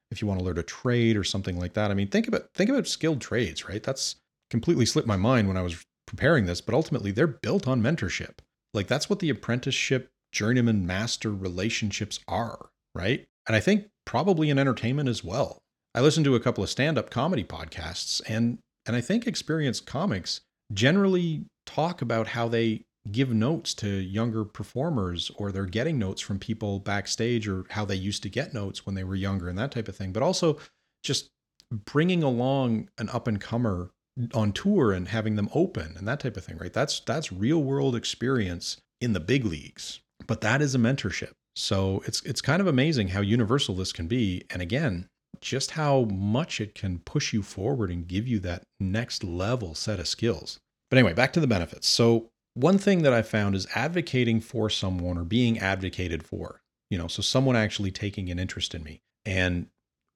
if 0.09 0.21
you 0.21 0.27
want 0.27 0.39
to 0.39 0.45
learn 0.45 0.57
a 0.57 0.63
trade 0.63 1.17
or 1.17 1.23
something 1.23 1.59
like 1.59 1.73
that. 1.73 1.91
I 1.91 1.93
mean, 1.93 2.07
think 2.07 2.27
about 2.27 2.49
think 2.53 2.69
about 2.69 2.87
skilled 2.87 3.21
trades, 3.21 3.67
right? 3.67 3.83
That's 3.83 4.15
completely 4.49 4.85
slipped 4.85 5.07
my 5.07 5.17
mind 5.17 5.47
when 5.47 5.57
I 5.57 5.61
was 5.61 5.85
preparing 6.07 6.45
this, 6.45 6.61
but 6.61 6.73
ultimately 6.73 7.11
they're 7.11 7.27
built 7.27 7.67
on 7.67 7.81
mentorship. 7.81 8.39
Like 8.73 8.87
that's 8.87 9.09
what 9.09 9.19
the 9.19 9.29
apprenticeship 9.29 10.09
journeyman 10.31 10.87
master 10.87 11.31
relationships 11.31 12.19
are, 12.27 12.69
right? 12.95 13.25
And 13.47 13.55
I 13.55 13.59
think 13.59 13.87
probably 14.05 14.49
in 14.49 14.57
entertainment 14.57 15.09
as 15.09 15.23
well. 15.23 15.59
I 15.93 16.01
listened 16.01 16.25
to 16.25 16.35
a 16.35 16.39
couple 16.39 16.63
of 16.63 16.69
stand-up 16.69 17.09
comedy 17.09 17.43
podcasts 17.43 18.21
and 18.27 18.59
and 18.85 18.95
I 18.95 19.01
think 19.01 19.27
experienced 19.27 19.85
comics 19.85 20.41
generally 20.73 21.45
talk 21.65 22.01
about 22.01 22.27
how 22.27 22.47
they 22.47 22.85
give 23.11 23.33
notes 23.33 23.73
to 23.73 23.87
younger 23.87 24.43
performers 24.43 25.31
or 25.37 25.51
they're 25.51 25.65
getting 25.65 25.97
notes 25.97 26.21
from 26.21 26.39
people 26.39 26.79
backstage 26.79 27.47
or 27.47 27.65
how 27.69 27.85
they 27.85 27.95
used 27.95 28.21
to 28.23 28.29
get 28.29 28.53
notes 28.53 28.85
when 28.85 28.95
they 28.95 29.03
were 29.03 29.15
younger 29.15 29.47
and 29.47 29.57
that 29.57 29.71
type 29.71 29.87
of 29.87 29.95
thing. 29.95 30.11
But 30.11 30.23
also 30.23 30.57
just 31.03 31.29
bringing 31.71 32.23
along 32.23 32.89
an 32.97 33.09
up 33.09 33.27
and 33.27 33.39
comer 33.39 33.91
on 34.33 34.51
tour 34.51 34.91
and 34.91 35.07
having 35.07 35.35
them 35.35 35.49
open 35.53 35.95
and 35.97 36.07
that 36.07 36.19
type 36.19 36.37
of 36.37 36.43
thing 36.43 36.57
right? 36.57 36.73
That's 36.73 36.99
that's 37.01 37.31
real 37.31 37.61
world 37.61 37.95
experience 37.95 38.77
in 38.99 39.13
the 39.13 39.19
big 39.19 39.45
leagues 39.45 40.01
but 40.25 40.41
that 40.41 40.61
is 40.61 40.75
a 40.75 40.79
mentorship. 40.79 41.31
So 41.55 42.03
it's 42.05 42.21
it's 42.23 42.41
kind 42.41 42.61
of 42.61 42.67
amazing 42.67 43.09
how 43.09 43.21
universal 43.21 43.75
this 43.75 43.91
can 43.91 44.07
be. 44.07 44.43
And 44.49 44.61
again 44.61 45.07
just 45.41 45.71
how 45.71 46.03
much 46.03 46.59
it 46.61 46.75
can 46.75 46.99
push 46.99 47.33
you 47.33 47.41
forward 47.41 47.89
and 47.89 48.07
give 48.07 48.27
you 48.27 48.39
that 48.39 48.63
next 48.79 49.23
level 49.23 49.75
set 49.75 49.99
of 49.99 50.07
skills 50.07 50.59
but 50.89 50.97
anyway 50.97 51.13
back 51.13 51.33
to 51.33 51.39
the 51.39 51.47
benefits 51.47 51.87
so 51.87 52.29
one 52.57 52.79
thing 52.79 53.03
that 53.03 53.13
I 53.13 53.21
found 53.21 53.53
is 53.53 53.67
advocating 53.75 54.41
for 54.41 54.67
someone 54.67 55.15
or 55.15 55.23
being 55.23 55.59
advocated 55.59 56.23
for, 56.23 56.61
you 56.89 56.97
know, 56.97 57.07
so 57.07 57.21
someone 57.21 57.55
actually 57.55 57.91
taking 57.91 58.31
an 58.31 58.39
interest 58.39 58.73
in 58.73 58.83
me 58.83 59.01
and 59.25 59.67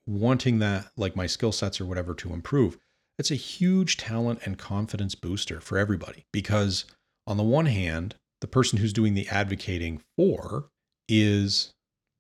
wanting 0.08 0.58
that, 0.58 0.88
like 0.98 1.16
my 1.16 1.28
skill 1.28 1.52
sets 1.52 1.80
or 1.80 1.86
whatever, 1.86 2.16
to 2.16 2.34
improve. 2.34 2.80
It's 3.20 3.30
a 3.30 3.36
huge 3.36 3.98
talent 3.98 4.40
and 4.44 4.58
confidence 4.58 5.14
booster 5.14 5.62
for 5.62 5.78
everybody 5.78 6.26
because, 6.34 6.86
on 7.28 7.38
the 7.38 7.44
one 7.44 7.68
hand, 7.68 8.16
the 8.40 8.48
person 8.48 8.80
who's 8.80 8.94
doing 8.94 9.14
the 9.14 9.28
advocating 9.28 10.02
for 10.18 10.66
is 11.08 11.74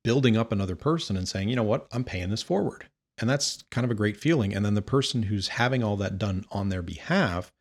building 0.03 0.37
up 0.37 0.51
another 0.51 0.75
person 0.75 1.17
and 1.17 1.27
saying, 1.27 1.49
you 1.49 1.55
know 1.55 1.63
what, 1.63 1.87
I'm 1.91 2.03
paying 2.03 2.29
this 2.29 2.43
forward. 2.43 2.85
And 3.21 3.29
that's 3.29 3.63
kind 3.69 3.86
of 3.86 3.91
a 3.91 3.95
great 3.95 4.17
feeling. 4.17 4.53
And 4.53 4.65
then 4.65 4.73
the 4.73 4.81
person 4.81 5.23
who's 5.23 5.49
having 5.49 5.84
all 5.84 5.95
that 5.97 6.17
done 6.17 6.45
on 6.51 6.69
their 6.69 6.81
behalf 6.81 7.51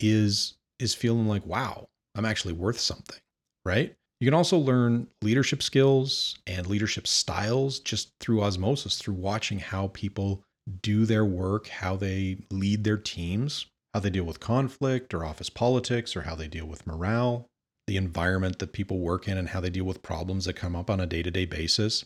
is 0.00 0.54
is 0.78 0.94
feeling 0.94 1.26
like, 1.26 1.46
wow, 1.46 1.88
I'm 2.14 2.24
actually 2.24 2.54
worth 2.54 2.78
something, 2.78 3.20
right? 3.64 3.94
You 4.20 4.26
can 4.26 4.34
also 4.34 4.58
learn 4.58 5.08
leadership 5.22 5.62
skills 5.62 6.38
and 6.46 6.66
leadership 6.66 7.06
styles 7.06 7.80
just 7.80 8.12
through 8.20 8.42
osmosis, 8.42 8.98
through 8.98 9.14
watching 9.14 9.58
how 9.58 9.88
people 9.88 10.42
do 10.82 11.06
their 11.06 11.24
work, 11.24 11.68
how 11.68 11.96
they 11.96 12.38
lead 12.50 12.84
their 12.84 12.96
teams, 12.96 13.66
how 13.94 14.00
they 14.00 14.10
deal 14.10 14.24
with 14.24 14.40
conflict 14.40 15.14
or 15.14 15.24
office 15.24 15.50
politics, 15.50 16.16
or 16.16 16.22
how 16.22 16.34
they 16.34 16.48
deal 16.48 16.66
with 16.66 16.86
morale, 16.86 17.46
the 17.86 17.96
environment 17.96 18.58
that 18.58 18.72
people 18.72 18.98
work 18.98 19.28
in, 19.28 19.38
and 19.38 19.50
how 19.50 19.60
they 19.60 19.70
deal 19.70 19.84
with 19.84 20.02
problems 20.02 20.46
that 20.46 20.54
come 20.54 20.74
up 20.74 20.90
on 20.90 21.00
a 21.00 21.06
day 21.06 21.22
to 21.22 21.30
day 21.30 21.44
basis, 21.44 22.04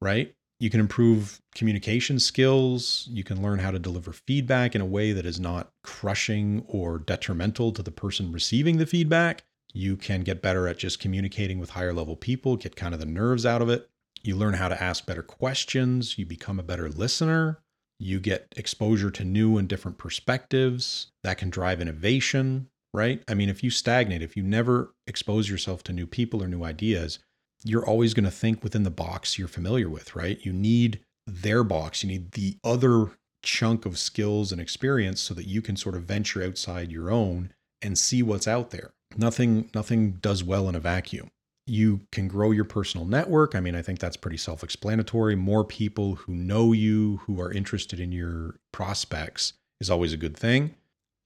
right? 0.00 0.34
You 0.60 0.68
can 0.68 0.78
improve 0.78 1.40
communication 1.54 2.18
skills. 2.18 3.08
You 3.10 3.24
can 3.24 3.42
learn 3.42 3.60
how 3.60 3.70
to 3.70 3.78
deliver 3.78 4.12
feedback 4.12 4.74
in 4.74 4.82
a 4.82 4.86
way 4.86 5.12
that 5.12 5.24
is 5.24 5.40
not 5.40 5.72
crushing 5.82 6.64
or 6.68 6.98
detrimental 6.98 7.72
to 7.72 7.82
the 7.82 7.90
person 7.90 8.30
receiving 8.30 8.76
the 8.76 8.84
feedback. 8.84 9.42
You 9.72 9.96
can 9.96 10.20
get 10.20 10.42
better 10.42 10.68
at 10.68 10.78
just 10.78 11.00
communicating 11.00 11.58
with 11.58 11.70
higher 11.70 11.94
level 11.94 12.14
people, 12.14 12.56
get 12.56 12.76
kind 12.76 12.92
of 12.92 13.00
the 13.00 13.06
nerves 13.06 13.46
out 13.46 13.62
of 13.62 13.70
it. 13.70 13.88
You 14.22 14.36
learn 14.36 14.54
how 14.54 14.68
to 14.68 14.80
ask 14.80 15.06
better 15.06 15.22
questions. 15.22 16.18
You 16.18 16.26
become 16.26 16.60
a 16.60 16.64
better 16.64 16.90
listener. 16.90 17.60
You 17.98 18.20
get 18.20 18.52
exposure 18.54 19.10
to 19.12 19.24
new 19.24 19.56
and 19.56 19.66
different 19.66 19.96
perspectives 19.96 21.06
that 21.22 21.38
can 21.38 21.48
drive 21.48 21.80
innovation, 21.80 22.68
right? 22.92 23.22
I 23.26 23.32
mean, 23.34 23.48
if 23.48 23.64
you 23.64 23.70
stagnate, 23.70 24.22
if 24.22 24.36
you 24.36 24.42
never 24.42 24.94
expose 25.06 25.48
yourself 25.48 25.82
to 25.84 25.92
new 25.92 26.06
people 26.06 26.42
or 26.42 26.48
new 26.48 26.64
ideas, 26.64 27.18
you're 27.64 27.86
always 27.86 28.14
going 28.14 28.24
to 28.24 28.30
think 28.30 28.62
within 28.62 28.84
the 28.84 28.90
box 28.90 29.38
you're 29.38 29.48
familiar 29.48 29.88
with, 29.88 30.14
right? 30.16 30.38
You 30.44 30.52
need 30.52 31.00
their 31.26 31.62
box, 31.62 32.02
you 32.02 32.08
need 32.08 32.32
the 32.32 32.56
other 32.64 33.10
chunk 33.42 33.86
of 33.86 33.98
skills 33.98 34.52
and 34.52 34.60
experience 34.60 35.20
so 35.20 35.34
that 35.34 35.46
you 35.46 35.62
can 35.62 35.76
sort 35.76 35.94
of 35.94 36.04
venture 36.04 36.42
outside 36.42 36.92
your 36.92 37.10
own 37.10 37.52
and 37.82 37.98
see 37.98 38.22
what's 38.22 38.48
out 38.48 38.70
there. 38.70 38.90
Nothing 39.16 39.70
nothing 39.74 40.12
does 40.12 40.44
well 40.44 40.68
in 40.68 40.74
a 40.74 40.80
vacuum. 40.80 41.28
You 41.66 42.00
can 42.10 42.28
grow 42.28 42.50
your 42.50 42.64
personal 42.64 43.06
network. 43.06 43.54
I 43.54 43.60
mean, 43.60 43.74
I 43.74 43.82
think 43.82 43.98
that's 43.98 44.16
pretty 44.16 44.36
self-explanatory. 44.36 45.36
More 45.36 45.64
people 45.64 46.16
who 46.16 46.34
know 46.34 46.72
you, 46.72 47.20
who 47.26 47.40
are 47.40 47.52
interested 47.52 48.00
in 48.00 48.12
your 48.12 48.56
prospects 48.72 49.52
is 49.80 49.90
always 49.90 50.12
a 50.12 50.16
good 50.16 50.36
thing. 50.36 50.74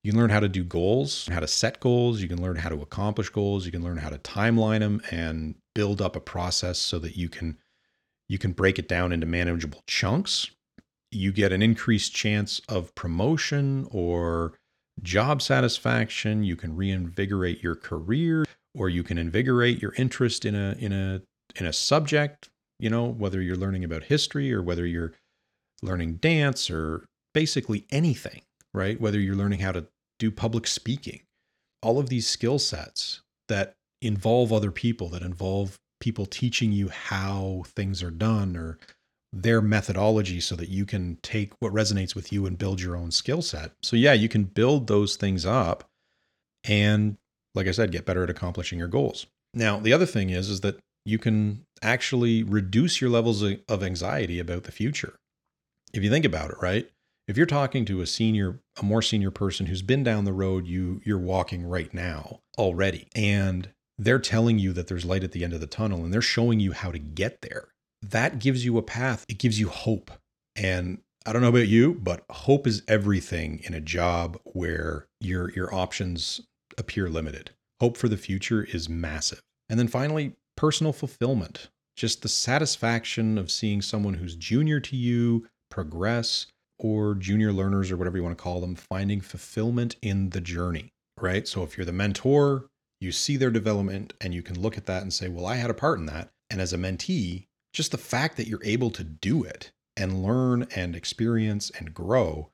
You 0.03 0.13
can 0.13 0.21
learn 0.21 0.31
how 0.31 0.41
to 0.41 0.49
do 0.49 0.63
goals, 0.63 1.29
how 1.29 1.41
to 1.41 1.49
set 1.49 1.81
goals. 1.81 2.21
You 2.21 2.29
can 2.29 2.43
learn 2.43 2.57
how 2.57 2.69
to 2.69 2.83
accomplish 2.83 3.31
goals. 3.31 3.65
You 3.65 3.73
can 3.73 3.83
learn 3.83 3.97
how 3.97 4.11
to 4.11 4.19
timeline 4.19 4.81
them 4.81 5.01
and 5.11 5.55
build 5.75 6.01
up 6.01 6.17
a 6.17 6.21
process 6.21 6.79
so 6.79 6.99
that 6.99 7.17
you 7.17 7.29
can 7.29 7.59
you 8.29 8.39
can 8.39 8.53
break 8.53 8.79
it 8.79 8.89
down 8.89 9.13
into 9.13 9.27
manageable 9.27 9.83
chunks. 9.87 10.51
You 11.11 11.31
get 11.31 11.53
an 11.53 11.63
increased 11.63 12.15
chance 12.15 12.61
of 12.69 12.95
promotion 12.95 13.87
or 13.91 14.59
job 15.03 15.43
satisfaction. 15.43 16.43
You 16.43 16.57
can 16.57 16.75
reinvigorate 16.75 17.63
your 17.63 17.75
career 17.75 18.45
or 18.75 18.89
you 18.89 19.03
can 19.03 19.19
invigorate 19.19 19.81
your 19.81 19.93
interest 19.97 20.45
in 20.45 20.55
a 20.55 20.75
in 20.79 20.93
a 20.93 21.23
in 21.57 21.67
a 21.67 21.73
subject, 21.73 22.49
you 22.79 22.91
know, 22.91 23.07
whether 23.07 23.41
you're 23.41 23.57
learning 23.57 23.85
about 23.85 24.05
history 24.05 24.53
or 24.53 24.63
whether 24.63 24.87
you're 24.87 25.13
learning 25.83 26.15
dance 26.17 26.71
or 26.71 27.05
basically 27.33 27.87
anything, 27.91 28.43
right? 28.73 29.01
Whether 29.01 29.21
you're 29.21 29.37
learning 29.37 29.61
how 29.61 29.73
to 29.73 29.87
do 30.19 30.31
public 30.31 30.67
speaking, 30.67 31.21
all 31.83 31.99
of 31.99 32.09
these 32.09 32.27
skill 32.27 32.59
sets 32.59 33.21
that 33.49 33.75
involve 34.05 34.53
other 34.53 34.71
people, 34.71 35.09
that 35.11 35.23
involve 35.23 35.79
people 36.01 36.27
teaching 36.27 36.73
you 36.73 36.89
how 36.89 37.65
things 37.67 38.03
are 38.03 38.11
done 38.11 38.57
or 38.57 38.79
their 39.33 39.61
methodology 39.61 40.39
so 40.41 40.55
that 40.55 40.69
you 40.69 40.85
can 40.85 41.19
take 41.23 41.53
what 41.61 41.73
resonates 41.73 42.15
with 42.15 42.33
you 42.33 42.47
and 42.47 42.59
build 42.59 42.81
your 42.81 42.97
own 42.97 43.11
skill 43.11 43.43
set. 43.43 43.73
So, 43.83 43.97
yeah, 43.97 44.13
you 44.13 44.29
can 44.29 44.45
build 44.45 44.87
those 44.87 45.17
things 45.17 45.45
up 45.45 45.85
and, 46.63 47.17
like 47.55 47.67
I 47.67 47.73
said, 47.73 47.93
get 47.93 48.07
better 48.07 48.23
at 48.23 48.31
accomplishing 48.31 48.79
your 48.79 48.89
goals. 48.89 49.27
Now, 49.53 49.81
the 49.81 49.93
other 49.93 50.07
thing 50.07 50.31
is, 50.31 50.49
is 50.49 50.61
that 50.61 50.79
you 51.05 51.19
can 51.19 51.65
actually 51.83 52.43
reduce 52.43 53.01
your 53.01 53.11
levels 53.11 53.43
of 53.43 53.83
anxiety 53.83 54.39
about 54.39 54.65
the 54.65 54.73
future. 54.73 55.15
If 55.93 56.03
you 56.03 56.11
think 56.11 56.25
about 56.25 56.51
it, 56.51 56.57
right? 56.61 56.89
if 57.27 57.37
you're 57.37 57.47
talking 57.47 57.85
to 57.85 58.01
a 58.01 58.07
senior 58.07 58.61
a 58.81 58.85
more 58.85 59.03
senior 59.03 59.31
person 59.31 59.67
who's 59.67 59.83
been 59.83 60.03
down 60.03 60.25
the 60.25 60.33
road 60.33 60.67
you 60.67 61.01
you're 61.05 61.19
walking 61.19 61.67
right 61.67 61.93
now 61.95 62.41
already 62.59 63.09
and 63.15 63.71
they're 63.99 64.19
telling 64.19 64.59
you 64.59 64.73
that 64.73 64.89
there's 64.89 65.05
light 65.05 65.25
at 65.25 65.33
the 65.33 65.45
end 65.45 65.53
of 65.53 65.61
the 65.61 65.67
tunnel 65.67 66.05
and 66.05 66.13
they're 66.13 66.23
showing 66.23 66.61
you 66.61 66.73
how 66.73 66.91
to 66.91 66.99
get 66.99 67.41
there. 67.43 67.69
That 68.03 68.39
gives 68.39 68.65
you 68.65 68.77
a 68.77 68.83
path. 68.83 69.25
It 69.29 69.39
gives 69.39 69.59
you 69.59 69.69
hope. 69.69 70.11
And 70.57 70.99
i 71.27 71.33
don't 71.33 71.41
know 71.41 71.49
about 71.49 71.69
you 71.69 71.95
but 71.95 72.23
hope 72.31 72.67
is 72.67 72.83
everything 72.87 73.59
in 73.65 73.73
a 73.73 73.81
job 73.81 74.39
where 74.45 75.07
your 75.21 75.51
your 75.53 75.75
options 75.75 76.41
appear 76.77 77.09
limited. 77.09 77.51
Hope 77.81 77.97
for 77.97 78.09
the 78.09 78.17
future 78.17 78.65
is 78.65 78.89
massive. 78.89 79.41
And 79.69 79.79
then 79.79 79.89
finally 79.89 80.35
personal 80.57 80.93
fulfillment. 80.93 81.69
Just 81.97 82.23
the 82.23 82.29
satisfaction 82.29 83.39
of 83.39 83.51
seeing 83.51 83.81
someone 83.81 84.15
who's 84.15 84.35
junior 84.37 84.81
to 84.81 84.97
you 84.97 85.47
progress 85.71 86.47
or 86.79 87.15
junior 87.15 87.53
learners 87.53 87.91
or 87.91 87.97
whatever 87.97 88.17
you 88.17 88.23
want 88.23 88.37
to 88.37 88.43
call 88.43 88.61
them 88.61 88.75
finding 88.75 89.21
fulfillment 89.21 89.97
in 90.03 90.31
the 90.31 90.41
journey, 90.41 90.91
right? 91.21 91.47
So 91.47 91.63
if 91.63 91.77
you're 91.77 91.85
the 91.85 91.93
mentor, 91.93 92.67
you 93.01 93.13
see 93.13 93.37
their 93.37 93.51
development 93.51 94.15
and 94.21 94.35
you 94.35 94.43
can 94.43 94.61
look 94.61 94.77
at 94.77 94.87
that 94.87 95.03
and 95.03 95.13
say, 95.13 95.29
well, 95.29 95.47
I 95.47 95.57
had 95.57 95.71
a 95.71 95.75
part 95.75 95.99
in 95.99 96.07
that. 96.07 96.31
And 96.51 96.61
as 96.61 96.73
a 96.73 96.79
mentee, 96.79 97.47
just 97.73 97.91
the 97.91 97.99
fact 97.99 98.37
that 98.37 98.47
you're 98.47 98.65
able 98.65 98.91
to 98.91 99.05
do 99.05 99.43
it 99.43 99.73
and 99.97 100.25
learn 100.25 100.67
and 100.75 100.95
experience 100.95 101.71
and 101.79 101.95
grow, 101.95 102.51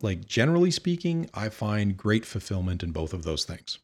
like 0.00 0.26
generally 0.26 0.70
speaking, 0.70 1.30
I 1.32 1.48
find 1.48 1.96
great 1.96 2.26
fulfillment 2.26 2.82
in 2.82 2.92
both 2.92 3.12
of 3.12 3.22
those 3.22 3.44
things. 3.44 3.78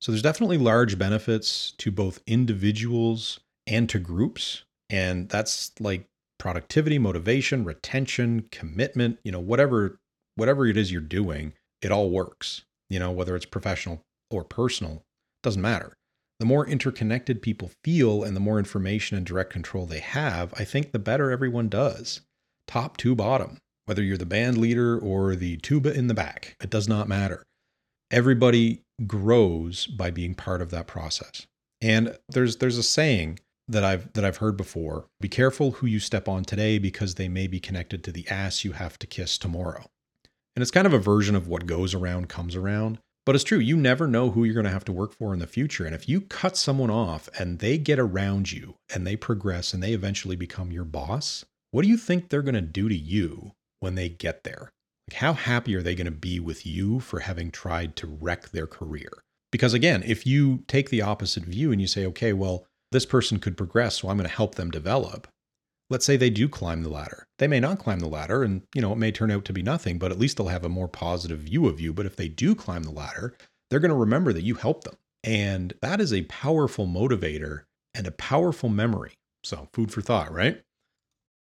So 0.00 0.12
there's 0.12 0.22
definitely 0.22 0.58
large 0.58 0.98
benefits 0.98 1.72
to 1.78 1.90
both 1.90 2.22
individuals 2.26 3.40
and 3.66 3.88
to 3.88 3.98
groups. 3.98 4.64
And 4.90 5.28
that's 5.28 5.72
like 5.80 6.06
productivity, 6.38 6.98
motivation, 6.98 7.64
retention, 7.64 8.48
commitment, 8.50 9.18
you 9.24 9.32
know, 9.32 9.40
whatever 9.40 9.98
whatever 10.36 10.66
it 10.66 10.76
is 10.76 10.92
you're 10.92 11.00
doing, 11.00 11.54
it 11.80 11.90
all 11.90 12.10
works. 12.10 12.64
You 12.90 12.98
know, 12.98 13.10
whether 13.10 13.34
it's 13.34 13.46
professional 13.46 14.04
or 14.30 14.44
personal, 14.44 15.02
doesn't 15.46 15.62
matter. 15.62 15.96
The 16.40 16.44
more 16.44 16.66
interconnected 16.66 17.40
people 17.40 17.70
feel 17.84 18.24
and 18.24 18.36
the 18.36 18.40
more 18.40 18.58
information 18.58 19.16
and 19.16 19.24
direct 19.24 19.52
control 19.52 19.86
they 19.86 20.00
have, 20.00 20.52
I 20.58 20.64
think 20.64 20.90
the 20.90 20.98
better 20.98 21.30
everyone 21.30 21.68
does. 21.68 22.20
Top 22.66 22.96
to 22.98 23.14
bottom, 23.14 23.58
whether 23.84 24.02
you're 24.02 24.18
the 24.18 24.26
band 24.26 24.58
leader 24.58 24.98
or 24.98 25.36
the 25.36 25.56
tuba 25.58 25.94
in 25.94 26.08
the 26.08 26.14
back, 26.14 26.56
it 26.60 26.68
does 26.68 26.88
not 26.88 27.08
matter. 27.08 27.44
Everybody 28.10 28.82
grows 29.06 29.86
by 29.86 30.10
being 30.10 30.34
part 30.34 30.60
of 30.60 30.70
that 30.70 30.88
process. 30.88 31.46
And 31.80 32.18
there's 32.28 32.56
there's 32.56 32.78
a 32.78 32.82
saying 32.82 33.38
that 33.68 33.84
I've 33.84 34.12
that 34.14 34.24
I've 34.24 34.38
heard 34.38 34.56
before. 34.56 35.06
Be 35.20 35.28
careful 35.28 35.72
who 35.72 35.86
you 35.86 36.00
step 36.00 36.28
on 36.28 36.44
today 36.44 36.78
because 36.78 37.14
they 37.14 37.28
may 37.28 37.46
be 37.46 37.60
connected 37.60 38.02
to 38.04 38.12
the 38.12 38.28
ass 38.28 38.64
you 38.64 38.72
have 38.72 38.98
to 38.98 39.06
kiss 39.06 39.38
tomorrow. 39.38 39.86
And 40.56 40.62
it's 40.62 40.70
kind 40.70 40.86
of 40.86 40.94
a 40.94 40.98
version 40.98 41.36
of 41.36 41.48
what 41.48 41.66
goes 41.66 41.94
around 41.94 42.28
comes 42.28 42.56
around. 42.56 42.98
But 43.26 43.34
it's 43.34 43.44
true, 43.44 43.58
you 43.58 43.76
never 43.76 44.06
know 44.06 44.30
who 44.30 44.44
you're 44.44 44.54
going 44.54 44.66
to 44.66 44.70
have 44.70 44.84
to 44.84 44.92
work 44.92 45.12
for 45.12 45.34
in 45.34 45.40
the 45.40 45.48
future. 45.48 45.84
And 45.84 45.96
if 45.96 46.08
you 46.08 46.20
cut 46.20 46.56
someone 46.56 46.90
off 46.90 47.28
and 47.36 47.58
they 47.58 47.76
get 47.76 47.98
around 47.98 48.52
you 48.52 48.76
and 48.94 49.04
they 49.04 49.16
progress 49.16 49.74
and 49.74 49.82
they 49.82 49.92
eventually 49.92 50.36
become 50.36 50.70
your 50.70 50.84
boss, 50.84 51.44
what 51.72 51.82
do 51.82 51.88
you 51.88 51.96
think 51.96 52.28
they're 52.28 52.40
going 52.40 52.54
to 52.54 52.60
do 52.60 52.88
to 52.88 52.94
you 52.94 53.50
when 53.80 53.96
they 53.96 54.08
get 54.08 54.44
there? 54.44 54.70
Like, 55.10 55.18
how 55.18 55.32
happy 55.32 55.74
are 55.74 55.82
they 55.82 55.96
going 55.96 56.06
to 56.06 56.12
be 56.12 56.38
with 56.38 56.64
you 56.64 57.00
for 57.00 57.18
having 57.18 57.50
tried 57.50 57.96
to 57.96 58.06
wreck 58.06 58.50
their 58.50 58.68
career? 58.68 59.10
Because 59.50 59.74
again, 59.74 60.04
if 60.06 60.24
you 60.24 60.62
take 60.68 60.90
the 60.90 61.02
opposite 61.02 61.44
view 61.44 61.72
and 61.72 61.80
you 61.80 61.88
say, 61.88 62.06
okay, 62.06 62.32
well, 62.32 62.64
this 62.92 63.06
person 63.06 63.40
could 63.40 63.56
progress, 63.56 64.00
so 64.00 64.08
I'm 64.08 64.18
going 64.18 64.28
to 64.28 64.34
help 64.34 64.54
them 64.54 64.70
develop. 64.70 65.26
Let's 65.88 66.04
say 66.04 66.16
they 66.16 66.30
do 66.30 66.48
climb 66.48 66.82
the 66.82 66.88
ladder. 66.88 67.26
They 67.38 67.46
may 67.46 67.60
not 67.60 67.78
climb 67.78 68.00
the 68.00 68.08
ladder 68.08 68.42
and, 68.42 68.62
you 68.74 68.82
know, 68.82 68.92
it 68.92 68.98
may 68.98 69.12
turn 69.12 69.30
out 69.30 69.44
to 69.46 69.52
be 69.52 69.62
nothing, 69.62 69.98
but 69.98 70.10
at 70.10 70.18
least 70.18 70.36
they'll 70.36 70.48
have 70.48 70.64
a 70.64 70.68
more 70.68 70.88
positive 70.88 71.40
view 71.40 71.66
of 71.66 71.80
you. 71.80 71.92
But 71.92 72.06
if 72.06 72.16
they 72.16 72.28
do 72.28 72.54
climb 72.54 72.82
the 72.82 72.90
ladder, 72.90 73.36
they're 73.70 73.80
going 73.80 73.90
to 73.90 73.96
remember 73.96 74.32
that 74.32 74.42
you 74.42 74.56
helped 74.56 74.84
them. 74.84 74.96
And 75.22 75.74
that 75.82 76.00
is 76.00 76.12
a 76.12 76.22
powerful 76.22 76.86
motivator 76.86 77.62
and 77.94 78.06
a 78.06 78.12
powerful 78.12 78.68
memory. 78.68 79.12
So, 79.44 79.68
food 79.72 79.92
for 79.92 80.00
thought, 80.00 80.32
right? 80.32 80.62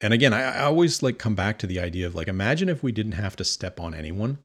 And 0.01 0.13
again, 0.13 0.33
I, 0.33 0.41
I 0.43 0.63
always 0.65 1.01
like 1.01 1.17
come 1.17 1.35
back 1.35 1.57
to 1.59 1.67
the 1.67 1.79
idea 1.79 2.05
of 2.05 2.13
like, 2.13 2.27
imagine 2.27 2.69
if 2.69 2.83
we 2.83 2.91
didn't 2.91 3.13
have 3.13 3.35
to 3.37 3.43
step 3.43 3.79
on 3.79 3.95
anyone 3.95 4.39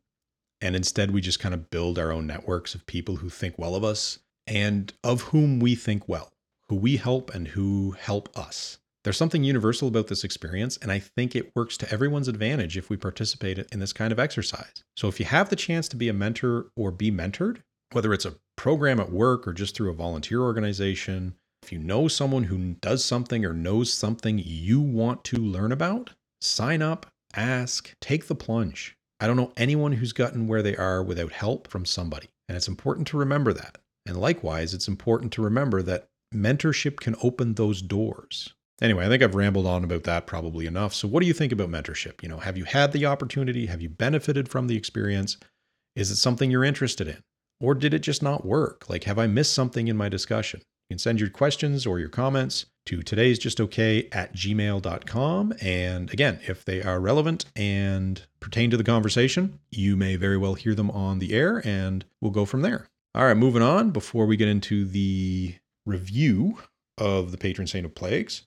and 0.60 0.76
instead 0.76 1.10
we 1.10 1.20
just 1.20 1.40
kind 1.40 1.54
of 1.54 1.70
build 1.70 1.98
our 1.98 2.12
own 2.12 2.26
networks 2.26 2.74
of 2.74 2.86
people 2.86 3.16
who 3.16 3.28
think 3.28 3.58
well 3.58 3.74
of 3.74 3.84
us 3.84 4.18
and 4.46 4.92
of 5.02 5.22
whom 5.22 5.60
we 5.60 5.74
think 5.74 6.08
well 6.08 6.32
who 6.68 6.76
we 6.76 6.96
help 6.98 7.34
and 7.34 7.48
who 7.48 7.96
help 7.98 8.28
us. 8.38 8.78
There's 9.02 9.16
something 9.16 9.44
universal 9.44 9.88
about 9.88 10.08
this 10.08 10.24
experience, 10.24 10.76
and 10.76 10.92
I 10.92 10.98
think 10.98 11.34
it 11.34 11.56
works 11.56 11.78
to 11.78 11.90
everyone's 11.90 12.28
advantage 12.28 12.76
if 12.76 12.90
we 12.90 12.98
participate 12.98 13.58
in 13.58 13.80
this 13.80 13.94
kind 13.94 14.12
of 14.12 14.18
exercise. 14.18 14.84
So, 14.94 15.08
if 15.08 15.18
you 15.18 15.24
have 15.24 15.48
the 15.48 15.56
chance 15.56 15.88
to 15.88 15.96
be 15.96 16.10
a 16.10 16.12
mentor 16.12 16.70
or 16.76 16.90
be 16.90 17.10
mentored, 17.10 17.62
whether 17.92 18.12
it's 18.12 18.26
a 18.26 18.36
program 18.56 19.00
at 19.00 19.10
work 19.10 19.48
or 19.48 19.54
just 19.54 19.74
through 19.74 19.90
a 19.90 19.94
volunteer 19.94 20.42
organization, 20.42 21.34
if 21.62 21.72
you 21.72 21.78
know 21.78 22.08
someone 22.08 22.44
who 22.44 22.74
does 22.74 23.02
something 23.02 23.42
or 23.42 23.54
knows 23.54 23.90
something 23.90 24.38
you 24.44 24.80
want 24.80 25.24
to 25.24 25.36
learn 25.36 25.72
about, 25.72 26.10
sign 26.42 26.82
up, 26.82 27.06
ask, 27.34 27.94
take 28.00 28.26
the 28.26 28.34
plunge. 28.34 28.96
I 29.18 29.26
don't 29.26 29.36
know 29.36 29.52
anyone 29.56 29.92
who's 29.92 30.12
gotten 30.12 30.46
where 30.46 30.62
they 30.62 30.76
are 30.76 31.02
without 31.02 31.32
help 31.32 31.68
from 31.68 31.86
somebody, 31.86 32.28
and 32.48 32.56
it's 32.56 32.68
important 32.68 33.06
to 33.08 33.18
remember 33.18 33.54
that. 33.54 33.78
And 34.04 34.20
likewise, 34.20 34.74
it's 34.74 34.88
important 34.88 35.32
to 35.34 35.42
remember 35.42 35.80
that 35.82 36.08
mentorship 36.34 36.96
can 36.96 37.16
open 37.22 37.54
those 37.54 37.80
doors. 37.80 38.52
Anyway, 38.80 39.04
I 39.04 39.08
think 39.08 39.22
I've 39.22 39.34
rambled 39.34 39.66
on 39.66 39.84
about 39.84 40.04
that 40.04 40.26
probably 40.26 40.66
enough. 40.66 40.94
So, 40.94 41.06
what 41.06 41.20
do 41.20 41.26
you 41.26 41.34
think 41.34 41.52
about 41.52 41.68
mentorship? 41.68 42.22
You 42.22 42.28
know, 42.28 42.38
have 42.38 42.56
you 42.56 42.64
had 42.64 42.92
the 42.92 43.06
opportunity? 43.06 43.66
Have 43.66 43.82
you 43.82 43.90
benefited 43.90 44.48
from 44.48 44.66
the 44.66 44.76
experience? 44.76 45.36
Is 45.94 46.10
it 46.10 46.16
something 46.16 46.50
you're 46.50 46.64
interested 46.64 47.08
in? 47.08 47.22
Or 47.60 47.74
did 47.74 47.92
it 47.92 47.98
just 47.98 48.22
not 48.22 48.46
work? 48.46 48.88
Like, 48.88 49.04
have 49.04 49.18
I 49.18 49.26
missed 49.26 49.52
something 49.52 49.88
in 49.88 49.96
my 49.96 50.08
discussion? 50.08 50.60
You 50.88 50.94
can 50.94 50.98
send 50.98 51.20
your 51.20 51.28
questions 51.28 51.86
or 51.86 51.98
your 51.98 52.08
comments 52.08 52.66
to 52.86 53.02
today's 53.02 53.38
just 53.38 53.60
okay 53.60 54.08
at 54.12 54.34
gmail.com. 54.34 55.54
And 55.60 56.10
again, 56.12 56.40
if 56.48 56.64
they 56.64 56.82
are 56.82 56.98
relevant 56.98 57.44
and 57.54 58.24
pertain 58.40 58.70
to 58.70 58.76
the 58.76 58.84
conversation, 58.84 59.60
you 59.70 59.96
may 59.96 60.16
very 60.16 60.38
well 60.38 60.54
hear 60.54 60.74
them 60.74 60.90
on 60.90 61.18
the 61.18 61.32
air 61.34 61.62
and 61.64 62.04
we'll 62.20 62.32
go 62.32 62.46
from 62.46 62.62
there. 62.62 62.88
All 63.14 63.24
right, 63.24 63.36
moving 63.36 63.62
on 63.62 63.90
before 63.90 64.24
we 64.24 64.36
get 64.36 64.48
into 64.48 64.84
the 64.84 65.56
review 65.84 66.58
of 66.96 67.30
the 67.30 67.38
patron 67.38 67.66
saint 67.66 67.86
of 67.86 67.94
plagues. 67.94 68.42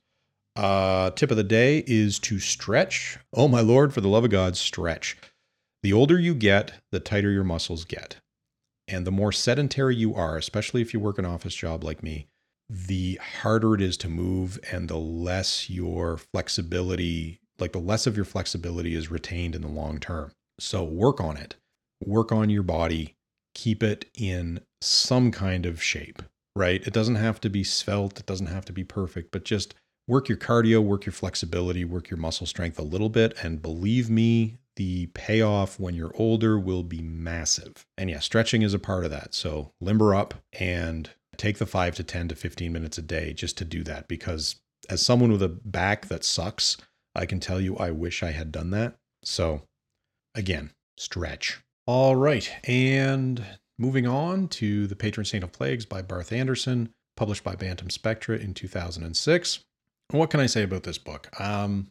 Uh, 0.56 1.10
tip 1.12 1.32
of 1.32 1.38
the 1.38 1.44
day 1.44 1.84
is 1.88 2.20
to 2.20 2.40
stretch. 2.40 3.18
Oh, 3.34 3.48
my 3.48 3.62
Lord, 3.62 3.94
for 3.94 4.02
the 4.02 4.08
love 4.08 4.24
of 4.24 4.32
God, 4.32 4.56
stretch. 4.56 5.18
The 5.82 5.94
older 5.94 6.20
you 6.20 6.36
get, 6.36 6.74
the 6.92 7.00
tighter 7.00 7.32
your 7.32 7.44
muscles 7.44 7.86
get. 7.86 8.18
And 8.88 9.08
the 9.08 9.12
more 9.12 9.32
sedentary 9.32 9.96
you 9.96 10.14
are, 10.14 10.38
especially 10.38 10.82
if 10.82 10.94
you 10.94 11.00
work 11.00 11.18
an 11.18 11.26
office 11.26 11.56
job 11.56 11.84
like 11.84 12.04
me, 12.04 12.28
the 12.70 13.20
harder 13.42 13.76
it 13.76 13.82
is 13.82 13.98
to 13.98 14.10
move 14.10 14.60
and 14.72 14.88
the 14.88 14.98
less 14.98 15.70
your 15.70 16.18
flexibility, 16.18 17.40
like 17.60 17.72
the 17.72 17.80
less 17.80 18.06
of 18.06 18.16
your 18.16 18.26
flexibility 18.26 18.96
is 18.96 19.12
retained 19.12 19.56
in 19.56 19.62
the 19.62 19.68
long 19.68 20.00
term. 20.00 20.32
So 20.60 20.84
work 20.84 21.20
on 21.20 21.38
it. 21.38 21.56
Work 22.06 22.32
on 22.32 22.50
your 22.50 22.64
body. 22.64 23.16
Keep 23.56 23.84
it 23.84 24.06
in 24.16 24.62
some 24.82 25.32
kind 25.32 25.66
of 25.66 25.82
shape 25.82 26.22
right? 26.56 26.86
It 26.86 26.94
doesn't 26.94 27.16
have 27.16 27.42
to 27.42 27.50
be 27.50 27.64
svelte, 27.64 28.20
it 28.20 28.26
doesn't 28.26 28.48
have 28.48 28.66
to 28.66 28.74
be 28.74 28.84
perfect, 28.84 29.32
but 29.32 29.46
just 29.46 29.74
work 30.08 30.30
your 30.30 30.38
cardio, 30.38 30.84
work 30.84 31.06
your 31.06 31.14
flexibility, 31.14 31.86
work 31.86 32.10
your 32.10 32.18
muscle 32.18 32.46
strength 32.46 32.80
a 32.80 32.84
little 32.84 33.10
bit. 33.10 33.38
And 33.42 33.62
believe 33.62 34.10
me, 34.10 34.58
the 34.76 35.08
payoff 35.08 35.80
when 35.80 35.96
you're 35.96 36.16
older 36.16 36.60
will 36.60 36.84
be 36.84 37.02
massive. 37.02 37.86
And 37.98 38.10
yeah, 38.10 38.20
stretching 38.20 38.64
is 38.64 38.74
a 38.74 38.80
part 38.80 39.06
of 39.06 39.12
that. 39.12 39.34
So 39.34 39.72
limber 39.80 40.16
up 40.16 40.34
and 40.54 41.10
take 41.38 41.58
the 41.58 41.66
five 41.66 41.96
to 41.96 42.04
10 42.04 42.30
to 42.30 42.36
15 42.36 42.72
minutes 42.72 42.98
a 42.98 43.04
day 43.04 43.34
just 43.34 43.58
to 43.60 43.66
do 43.66 43.84
that. 43.84 44.08
Because 44.08 44.56
as 44.90 45.02
someone 45.02 45.32
with 45.32 45.44
a 45.44 45.50
back 45.50 46.08
that 46.08 46.24
sucks, 46.24 46.78
I 47.16 47.26
can 47.26 47.40
tell 47.40 47.62
you 47.62 47.78
I 47.78 47.92
wish 47.92 48.24
I 48.24 48.32
had 48.32 48.52
done 48.52 48.72
that. 48.72 48.96
So 49.24 49.62
again, 50.36 50.72
stretch. 50.98 51.62
All 51.86 52.16
right. 52.16 52.50
And 52.64 53.46
Moving 53.80 54.06
on 54.06 54.48
to 54.50 54.86
The 54.86 54.96
Patron 54.96 55.26
Saint 55.26 55.44
of 55.44 55.52
Plagues 55.52 55.86
by 55.86 56.04
Barth 56.04 56.32
Anderson, 56.32 56.90
published 57.18 57.44
by 57.44 57.56
Bantam 57.56 57.90
Spectra 57.90 58.38
in 58.38 58.54
2006. 58.54 59.60
What 60.12 60.30
can 60.30 60.40
I 60.40 60.46
say 60.46 60.64
about 60.64 60.84
this 60.84 60.98
book? 60.98 61.30
Um, 61.40 61.88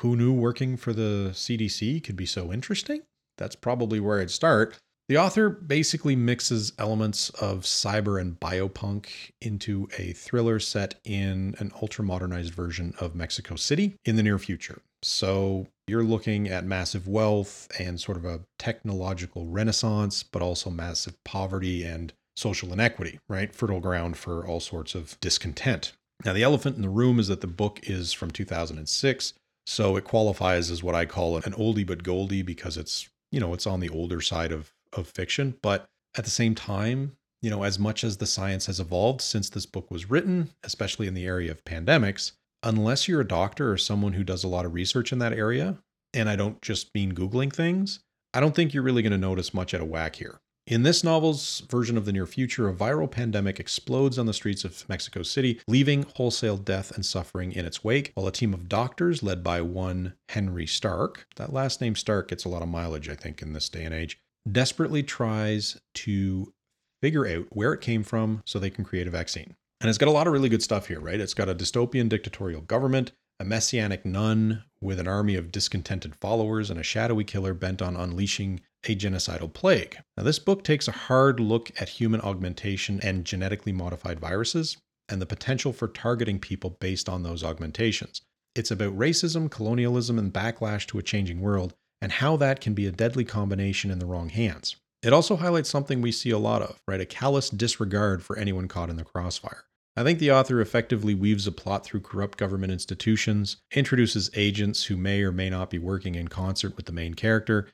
who 0.00 0.16
knew 0.16 0.32
working 0.32 0.76
for 0.76 0.92
the 0.92 1.30
CDC 1.32 2.02
could 2.04 2.16
be 2.16 2.26
so 2.26 2.52
interesting? 2.52 3.02
That's 3.36 3.56
probably 3.56 4.00
where 4.00 4.20
I'd 4.20 4.30
start. 4.30 4.78
The 5.08 5.16
author 5.16 5.48
basically 5.48 6.16
mixes 6.16 6.72
elements 6.78 7.30
of 7.30 7.62
cyber 7.62 8.20
and 8.20 8.38
biopunk 8.38 9.08
into 9.40 9.88
a 9.96 10.12
thriller 10.12 10.60
set 10.60 10.96
in 11.04 11.54
an 11.58 11.72
ultra 11.80 12.04
modernized 12.04 12.52
version 12.52 12.92
of 13.00 13.14
Mexico 13.14 13.56
City 13.56 13.96
in 14.04 14.16
the 14.16 14.22
near 14.22 14.38
future. 14.38 14.82
So 15.02 15.66
you're 15.86 16.04
looking 16.04 16.48
at 16.48 16.66
massive 16.66 17.08
wealth 17.08 17.68
and 17.78 17.98
sort 17.98 18.18
of 18.18 18.26
a 18.26 18.40
technological 18.58 19.46
renaissance, 19.46 20.22
but 20.22 20.42
also 20.42 20.68
massive 20.68 21.16
poverty 21.24 21.84
and 21.84 22.12
social 22.36 22.72
inequity, 22.72 23.18
right? 23.28 23.54
Fertile 23.54 23.80
ground 23.80 24.18
for 24.18 24.46
all 24.46 24.60
sorts 24.60 24.94
of 24.94 25.18
discontent. 25.20 25.92
Now, 26.24 26.32
the 26.32 26.42
elephant 26.42 26.76
in 26.76 26.82
the 26.82 26.88
room 26.88 27.18
is 27.18 27.28
that 27.28 27.40
the 27.40 27.46
book 27.46 27.80
is 27.84 28.12
from 28.12 28.30
2006. 28.30 29.34
So 29.66 29.96
it 29.96 30.04
qualifies 30.04 30.70
as 30.70 30.82
what 30.82 30.94
I 30.94 31.04
call 31.04 31.36
an 31.36 31.52
oldie 31.52 31.86
but 31.86 32.02
goldie 32.02 32.42
because 32.42 32.76
it's, 32.76 33.08
you 33.30 33.38
know, 33.38 33.52
it's 33.54 33.66
on 33.66 33.80
the 33.80 33.90
older 33.90 34.20
side 34.20 34.50
of, 34.50 34.72
of 34.92 35.06
fiction. 35.06 35.56
But 35.62 35.86
at 36.16 36.24
the 36.24 36.30
same 36.30 36.54
time, 36.54 37.16
you 37.42 37.50
know, 37.50 37.62
as 37.62 37.78
much 37.78 38.02
as 38.02 38.16
the 38.16 38.26
science 38.26 38.66
has 38.66 38.80
evolved 38.80 39.20
since 39.20 39.50
this 39.50 39.66
book 39.66 39.90
was 39.90 40.10
written, 40.10 40.50
especially 40.64 41.06
in 41.06 41.14
the 41.14 41.26
area 41.26 41.50
of 41.50 41.64
pandemics, 41.64 42.32
unless 42.62 43.06
you're 43.06 43.20
a 43.20 43.28
doctor 43.28 43.70
or 43.70 43.76
someone 43.76 44.14
who 44.14 44.24
does 44.24 44.42
a 44.42 44.48
lot 44.48 44.64
of 44.64 44.74
research 44.74 45.12
in 45.12 45.18
that 45.20 45.32
area, 45.32 45.76
and 46.14 46.28
I 46.28 46.34
don't 46.34 46.60
just 46.62 46.92
mean 46.94 47.14
Googling 47.14 47.52
things, 47.52 48.00
I 48.34 48.40
don't 48.40 48.54
think 48.54 48.74
you're 48.74 48.82
really 48.82 49.02
going 49.02 49.12
to 49.12 49.18
notice 49.18 49.54
much 49.54 49.74
at 49.74 49.80
a 49.80 49.84
whack 49.84 50.16
here. 50.16 50.40
In 50.68 50.82
this 50.82 51.02
novel's 51.02 51.60
version 51.60 51.96
of 51.96 52.04
the 52.04 52.12
near 52.12 52.26
future, 52.26 52.68
a 52.68 52.74
viral 52.74 53.10
pandemic 53.10 53.58
explodes 53.58 54.18
on 54.18 54.26
the 54.26 54.34
streets 54.34 54.64
of 54.64 54.86
Mexico 54.86 55.22
City, 55.22 55.62
leaving 55.66 56.04
wholesale 56.16 56.58
death 56.58 56.90
and 56.90 57.06
suffering 57.06 57.52
in 57.52 57.64
its 57.64 57.82
wake, 57.82 58.12
while 58.12 58.26
a 58.26 58.32
team 58.32 58.52
of 58.52 58.68
doctors 58.68 59.22
led 59.22 59.42
by 59.42 59.62
one 59.62 60.12
Henry 60.28 60.66
Stark, 60.66 61.26
that 61.36 61.54
last 61.54 61.80
name 61.80 61.94
Stark 61.94 62.28
gets 62.28 62.44
a 62.44 62.50
lot 62.50 62.60
of 62.60 62.68
mileage, 62.68 63.08
I 63.08 63.14
think, 63.14 63.40
in 63.40 63.54
this 63.54 63.70
day 63.70 63.82
and 63.82 63.94
age, 63.94 64.18
desperately 64.52 65.02
tries 65.02 65.80
to 65.94 66.52
figure 67.00 67.26
out 67.26 67.46
where 67.48 67.72
it 67.72 67.80
came 67.80 68.02
from 68.02 68.42
so 68.44 68.58
they 68.58 68.68
can 68.68 68.84
create 68.84 69.06
a 69.06 69.10
vaccine. 69.10 69.54
And 69.80 69.88
it's 69.88 69.96
got 69.96 70.08
a 70.08 70.12
lot 70.12 70.26
of 70.26 70.34
really 70.34 70.50
good 70.50 70.62
stuff 70.62 70.88
here, 70.88 71.00
right? 71.00 71.18
It's 71.18 71.32
got 71.32 71.48
a 71.48 71.54
dystopian 71.54 72.10
dictatorial 72.10 72.60
government, 72.60 73.12
a 73.40 73.44
messianic 73.46 74.04
nun 74.04 74.64
with 74.82 75.00
an 75.00 75.08
army 75.08 75.34
of 75.34 75.50
discontented 75.50 76.14
followers, 76.14 76.68
and 76.68 76.78
a 76.78 76.82
shadowy 76.82 77.24
killer 77.24 77.54
bent 77.54 77.80
on 77.80 77.96
unleashing 77.96 78.60
a 78.84 78.94
genocidal 78.94 79.52
plague. 79.52 79.98
Now, 80.16 80.22
this 80.22 80.38
book 80.38 80.64
takes 80.64 80.88
a 80.88 80.92
hard 80.92 81.40
look 81.40 81.70
at 81.80 81.88
human 81.88 82.20
augmentation 82.20 83.00
and 83.02 83.24
genetically 83.24 83.72
modified 83.72 84.20
viruses 84.20 84.76
and 85.08 85.20
the 85.20 85.26
potential 85.26 85.72
for 85.72 85.88
targeting 85.88 86.38
people 86.38 86.76
based 86.80 87.08
on 87.08 87.22
those 87.22 87.42
augmentations. 87.42 88.22
It's 88.54 88.70
about 88.70 88.96
racism, 88.98 89.50
colonialism, 89.50 90.18
and 90.18 90.32
backlash 90.32 90.86
to 90.88 90.98
a 90.98 91.02
changing 91.02 91.40
world, 91.40 91.74
and 92.00 92.12
how 92.12 92.36
that 92.36 92.60
can 92.60 92.74
be 92.74 92.86
a 92.86 92.92
deadly 92.92 93.24
combination 93.24 93.90
in 93.90 93.98
the 93.98 94.06
wrong 94.06 94.28
hands. 94.28 94.76
It 95.02 95.12
also 95.12 95.36
highlights 95.36 95.70
something 95.70 96.00
we 96.00 96.12
see 96.12 96.30
a 96.30 96.38
lot 96.38 96.62
of, 96.62 96.80
right? 96.86 97.00
A 97.00 97.06
callous 97.06 97.50
disregard 97.50 98.22
for 98.22 98.36
anyone 98.36 98.68
caught 98.68 98.90
in 98.90 98.96
the 98.96 99.04
crossfire. 99.04 99.64
I 99.96 100.04
think 100.04 100.18
the 100.18 100.30
author 100.30 100.60
effectively 100.60 101.14
weaves 101.14 101.46
a 101.46 101.52
plot 101.52 101.84
through 101.84 102.00
corrupt 102.00 102.38
government 102.38 102.72
institutions, 102.72 103.56
introduces 103.72 104.30
agents 104.34 104.84
who 104.84 104.96
may 104.96 105.22
or 105.22 105.32
may 105.32 105.50
not 105.50 105.70
be 105.70 105.78
working 105.78 106.14
in 106.14 106.28
concert 106.28 106.76
with 106.76 106.86
the 106.86 106.92
main 106.92 107.14
character, 107.14 107.68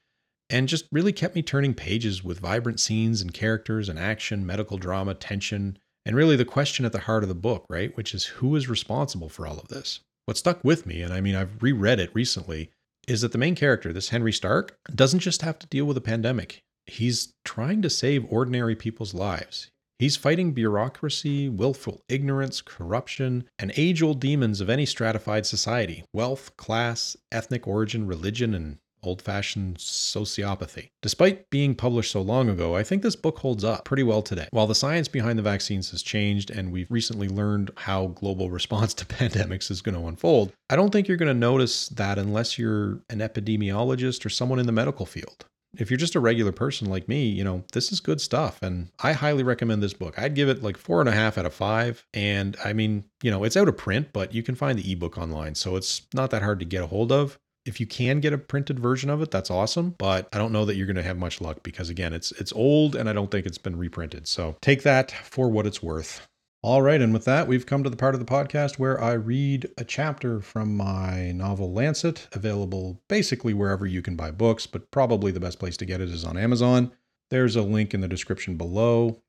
and 0.51 0.69
just 0.69 0.87
really 0.93 1.13
kept 1.13 1.35
me 1.35 1.43
turning 1.43 1.75
pages 1.75 2.23
with 2.23 2.41
vibrant 2.41 2.81
scenes 2.81 3.21
and 3.21 3.33
characters 3.33 3.89
and 3.89 3.99
action, 3.99 4.47
medical 4.47 4.79
drama, 4.79 5.15
tension, 5.15 5.79
and 6.07 6.17
really 6.17 6.37
the 6.37 6.45
question 6.45 6.85
at 6.85 6.93
the 6.93 7.01
heart 7.01 7.23
of 7.23 7.29
the 7.29 7.35
book, 7.35 7.65
right? 7.69 7.97
Which 7.97 8.15
is 8.15 8.25
who 8.27 8.55
is 8.57 8.69
responsible 8.69 9.29
for 9.29 9.47
all 9.47 9.59
of 9.59 9.69
this? 9.69 10.01
What 10.27 10.37
stuck 10.37 10.63
with 10.63 10.87
me, 10.87 11.03
and 11.03 11.13
I 11.13 11.21
mean, 11.21 11.35
I've 11.35 11.63
reread 11.63 12.01
it 12.01 12.15
recently, 12.15 12.71
is 13.07 13.21
that 13.21 13.33
the 13.33 13.39
main 13.39 13.55
character, 13.55 13.93
this 13.93 14.11
Henry 14.11 14.33
Stark, 14.33 14.79
doesn't 14.95 15.21
just 15.21 15.43
have 15.43 15.59
to 15.59 15.67
deal 15.67 15.85
with 15.85 15.97
a 15.97 16.03
pandemic. 16.03 16.63
He's 16.87 17.33
trying 17.45 17.83
to 17.83 17.91
save 17.91 18.31
ordinary 18.31 18.75
people's 18.75 19.15
lives. 19.15 19.71
He's 19.99 20.17
fighting 20.17 20.53
bureaucracy, 20.53 21.49
willful 21.49 22.03
ignorance, 22.09 22.61
corruption, 22.61 23.45
and 23.59 23.73
age 23.77 24.03
old 24.03 24.21
demons 24.21 24.61
of 24.61 24.69
any 24.69 24.87
stratified 24.87 25.47
society 25.47 26.05
wealth, 26.13 26.57
class, 26.57 27.17
ethnic 27.31 27.67
origin, 27.67 28.07
religion, 28.07 28.55
and 28.55 28.79
old 29.07 29.23
fashioned 29.23 29.79
sociopathy. 29.79 30.91
Despite 31.03 31.51
being 31.51 31.75
published 31.75 32.13
so 32.13 32.23
long 32.23 32.49
ago, 32.49 32.77
I 32.77 32.83
think 32.83 33.03
this 33.03 33.17
book 33.17 33.39
holds 33.39 33.65
up 33.65 33.85
pretty 33.85 34.03
well 34.03 34.23
today. 34.23 34.49
While 34.51 34.67
the 34.67 34.75
science 34.75 35.09
behind 35.09 35.39
the 35.39 35.43
vaccines 35.43 35.91
has 35.91 36.03
changed 36.03 36.51
and 36.51 36.73
we've 36.73 36.91
recently 36.91 37.29
learned 37.29 37.71
how 37.77 38.09
global 38.09 38.51
response 38.55 38.95
to 38.95 39.05
pandemics 39.05 39.71
is 39.71 39.83
going 39.83 39.95
to 39.95 40.07
unfold, 40.07 40.53
I 40.71 40.77
don't 40.77 40.91
think 40.91 41.09
you're 41.09 41.17
going 41.17 41.29
to 41.29 41.35
notice 41.35 41.89
that 41.91 42.19
unless 42.19 42.59
you're 42.59 43.01
an 43.11 43.19
epidemiologist 43.19 44.25
or 44.25 44.31
someone 44.31 44.59
in 44.59 44.67
the 44.67 44.73
medical 44.73 45.07
field. 45.07 45.45
If 45.77 45.91
you're 45.91 45.99
just 45.99 46.15
a 46.15 46.21
regular 46.21 46.53
person 46.53 46.89
like 46.89 47.09
me, 47.09 47.27
you 47.27 47.43
know, 47.43 47.65
this 47.73 47.91
is 47.91 48.01
good 48.01 48.21
stuff. 48.21 48.63
And 48.63 48.91
I 49.01 49.13
highly 49.13 49.43
recommend 49.43 49.83
this 49.83 49.93
book. 49.93 50.17
I'd 50.19 50.35
give 50.35 50.49
it 50.49 50.63
like 50.63 50.77
four 50.77 51.01
and 51.01 51.09
a 51.09 51.13
half 51.13 51.37
out 51.37 51.47
of 51.47 51.55
five. 51.55 52.07
And 52.15 52.57
I 52.65 52.73
mean, 52.73 53.05
you 53.23 53.31
know, 53.31 53.43
it's 53.43 53.57
out 53.57 53.69
of 53.69 53.77
print, 53.77 54.09
but 54.13 54.33
you 54.33 54.43
can 54.43 54.55
find 54.55 54.79
the 54.79 54.93
ebook 54.93 55.19
online. 55.19 55.57
So 55.57 55.75
it's 55.75 56.03
not 56.15 56.31
that 56.31 56.43
hard 56.43 56.61
to 56.61 56.65
get 56.65 56.85
a 56.85 56.87
hold 56.87 57.11
of 57.11 57.39
if 57.65 57.81
you 57.81 57.87
can 57.87 58.21
get 58.21 58.33
a 58.33 58.39
printed 58.39 58.79
version 58.79 59.11
of 59.11 59.23
it, 59.23 59.31
that's 59.31 59.51
awesome. 59.51 59.95
But 59.99 60.29
I 60.33 60.39
don't 60.39 60.53
know 60.53 60.65
that 60.65 60.77
you're 60.77 60.87
going 60.87 60.97
to 60.97 61.03
have 61.03 61.19
much 61.19 61.41
luck 61.41 61.62
because 61.62 61.89
again, 61.89 62.12
it's 62.12 62.33
it's 62.33 62.53
old 62.53 62.95
and 62.95 63.09
I 63.09 63.12
don't 63.12 63.31
think 63.31 63.47
it's 63.47 63.59
been 63.59 63.77
reprinted. 63.77 64.29
So 64.29 64.57
take 64.61 64.83
that 64.83 65.11
for 65.11 65.49
what 65.49 65.67
it's 65.67 65.83
worth. 65.83 66.27
All 66.62 66.81
right, 66.81 67.03
and 67.03 67.12
with 67.12 67.27
that, 67.27 67.47
we've 67.47 67.67
come 67.67 67.85
to 67.85 67.91
the 67.91 67.97
part 67.97 68.15
of 68.15 68.21
the 68.21 68.27
podcast 68.27 68.79
where 68.79 68.99
I 68.99 69.12
read 69.12 69.71
a 69.77 69.85
chapter 69.85 70.41
from 70.41 70.75
my 70.75 71.31
novel 71.33 71.75
Lancet, 71.75 72.27
available 72.33 73.03
basically 73.07 73.53
wherever 73.53 73.85
you 73.87 74.01
can 74.01 74.17
buy 74.17 74.31
books, 74.31 74.67
but 74.67 74.91
probably 74.91 75.31
the 75.31 75.41
best 75.41 75.59
place 75.59 75.77
to 75.77 75.85
get 75.85 76.01
it 76.01 76.09
is 76.09 76.25
on 76.25 76.39
Amazon. 76.39 76.91
There's 77.31 77.55
a 77.55 77.61
link 77.61 77.93
in 77.93 78.01
the 78.01 78.09
description 78.09 78.57
below. 78.57 79.21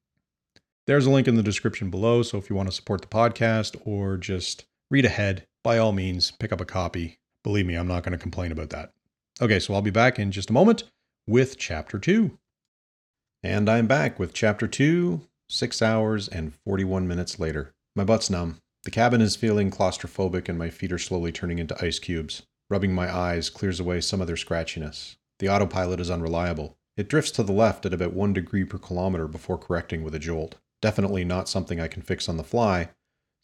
There's 0.87 1.07
a 1.07 1.11
link 1.11 1.27
in 1.27 1.35
the 1.35 1.43
description 1.43 1.89
below, 1.89 2.23
so 2.23 2.37
if 2.37 2.49
you 2.49 2.55
want 2.55 2.69
to 2.69 2.75
support 2.75 3.01
the 3.01 3.07
podcast 3.07 3.75
or 3.83 4.15
just 4.15 4.63
read 4.89 5.03
ahead, 5.03 5.45
by 5.61 5.77
all 5.77 5.91
means, 5.91 6.31
pick 6.31 6.53
up 6.53 6.61
a 6.61 6.65
copy. 6.65 7.19
Believe 7.45 7.67
me, 7.67 7.75
I'm 7.75 7.87
not 7.87 8.01
going 8.01 8.11
to 8.11 8.17
complain 8.17 8.51
about 8.51 8.71
that. 8.71 8.91
Okay, 9.39 9.59
so 9.59 9.75
I'll 9.75 9.83
be 9.83 9.91
back 9.91 10.17
in 10.17 10.31
just 10.31 10.49
a 10.49 10.53
moment 10.53 10.85
with 11.27 11.59
chapter 11.59 11.99
two. 11.99 12.39
And 13.43 13.69
I'm 13.69 13.85
back 13.85 14.17
with 14.17 14.33
chapter 14.33 14.67
two, 14.67 15.21
six 15.47 15.79
hours 15.79 16.27
and 16.27 16.55
41 16.65 17.07
minutes 17.07 17.37
later. 17.37 17.75
My 17.95 18.03
butt's 18.03 18.31
numb. 18.31 18.57
The 18.83 18.89
cabin 18.89 19.21
is 19.21 19.35
feeling 19.35 19.69
claustrophobic 19.69 20.49
and 20.49 20.57
my 20.57 20.71
feet 20.71 20.91
are 20.91 20.97
slowly 20.97 21.31
turning 21.31 21.59
into 21.59 21.77
ice 21.85 21.99
cubes. 21.99 22.41
Rubbing 22.67 22.95
my 22.95 23.15
eyes 23.15 23.51
clears 23.51 23.79
away 23.79 24.01
some 24.01 24.21
of 24.21 24.27
their 24.27 24.35
scratchiness. 24.35 25.17
The 25.37 25.49
autopilot 25.49 25.99
is 25.99 26.09
unreliable. 26.09 26.79
It 26.97 27.09
drifts 27.09 27.29
to 27.33 27.43
the 27.43 27.53
left 27.53 27.85
at 27.85 27.93
about 27.93 28.13
one 28.13 28.33
degree 28.33 28.65
per 28.65 28.79
kilometer 28.79 29.27
before 29.27 29.59
correcting 29.59 30.03
with 30.03 30.15
a 30.15 30.19
jolt. 30.19 30.55
Definitely 30.81 31.23
not 31.23 31.47
something 31.47 31.79
I 31.79 31.89
can 31.89 32.01
fix 32.01 32.27
on 32.27 32.37
the 32.37 32.43
fly, 32.43 32.89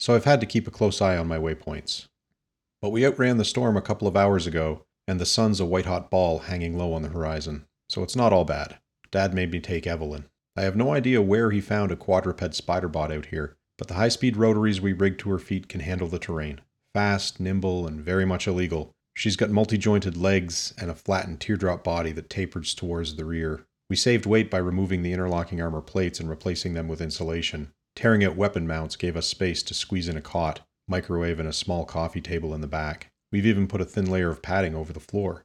so 0.00 0.16
I've 0.16 0.24
had 0.24 0.40
to 0.40 0.46
keep 0.46 0.66
a 0.66 0.72
close 0.72 1.00
eye 1.00 1.16
on 1.16 1.28
my 1.28 1.38
waypoints. 1.38 2.08
But 2.82 2.90
we 2.90 3.06
outran 3.06 3.36
the 3.36 3.44
storm 3.44 3.76
a 3.76 3.82
couple 3.82 4.08
of 4.08 4.16
hours 4.16 4.46
ago, 4.46 4.82
and 5.06 5.20
the 5.20 5.24
sun's 5.24 5.60
a 5.60 5.64
white 5.64 5.86
hot 5.86 6.10
ball 6.10 6.40
hanging 6.40 6.76
low 6.76 6.92
on 6.92 7.02
the 7.02 7.10
horizon. 7.10 7.66
So 7.88 8.02
it's 8.02 8.16
not 8.16 8.32
all 8.32 8.44
bad. 8.44 8.78
Dad 9.12 9.32
made 9.32 9.52
me 9.52 9.60
take 9.60 9.86
Evelyn. 9.86 10.24
I 10.56 10.62
have 10.62 10.74
no 10.74 10.92
idea 10.92 11.22
where 11.22 11.50
he 11.50 11.60
found 11.60 11.92
a 11.92 11.96
quadruped 11.96 12.54
spider 12.54 12.88
bot 12.88 13.12
out 13.12 13.26
here, 13.26 13.56
but 13.78 13.86
the 13.86 13.94
high 13.94 14.08
speed 14.08 14.36
rotaries 14.36 14.80
we 14.80 14.92
rigged 14.92 15.20
to 15.20 15.30
her 15.30 15.38
feet 15.38 15.68
can 15.68 15.80
handle 15.80 16.08
the 16.08 16.18
terrain. 16.18 16.60
Fast, 16.92 17.38
nimble, 17.38 17.86
and 17.86 18.00
very 18.00 18.24
much 18.24 18.48
illegal. 18.48 18.90
She's 19.16 19.36
got 19.36 19.50
multi 19.50 19.78
jointed 19.78 20.16
legs 20.16 20.74
and 20.76 20.90
a 20.90 20.94
flattened 20.94 21.40
teardrop 21.40 21.84
body 21.84 22.10
that 22.12 22.30
tapers 22.30 22.74
towards 22.74 23.14
the 23.14 23.24
rear. 23.24 23.64
We 23.88 23.96
saved 23.96 24.26
weight 24.26 24.50
by 24.50 24.58
removing 24.58 25.02
the 25.02 25.12
interlocking 25.12 25.60
armor 25.62 25.82
plates 25.82 26.18
and 26.18 26.28
replacing 26.28 26.74
them 26.74 26.88
with 26.88 27.00
insulation. 27.00 27.72
Tearing 27.94 28.24
out 28.24 28.36
weapon 28.36 28.66
mounts 28.66 28.96
gave 28.96 29.16
us 29.16 29.26
space 29.26 29.62
to 29.64 29.74
squeeze 29.74 30.08
in 30.08 30.16
a 30.16 30.22
cot, 30.22 30.60
microwave, 30.88 31.38
and 31.38 31.48
a 31.48 31.52
small 31.52 31.84
coffee 31.84 32.20
table 32.20 32.54
in 32.54 32.60
the 32.60 32.66
back. 32.66 33.10
We've 33.30 33.46
even 33.46 33.66
put 33.66 33.80
a 33.80 33.84
thin 33.84 34.10
layer 34.10 34.30
of 34.30 34.42
padding 34.42 34.74
over 34.74 34.92
the 34.92 35.00
floor. 35.00 35.44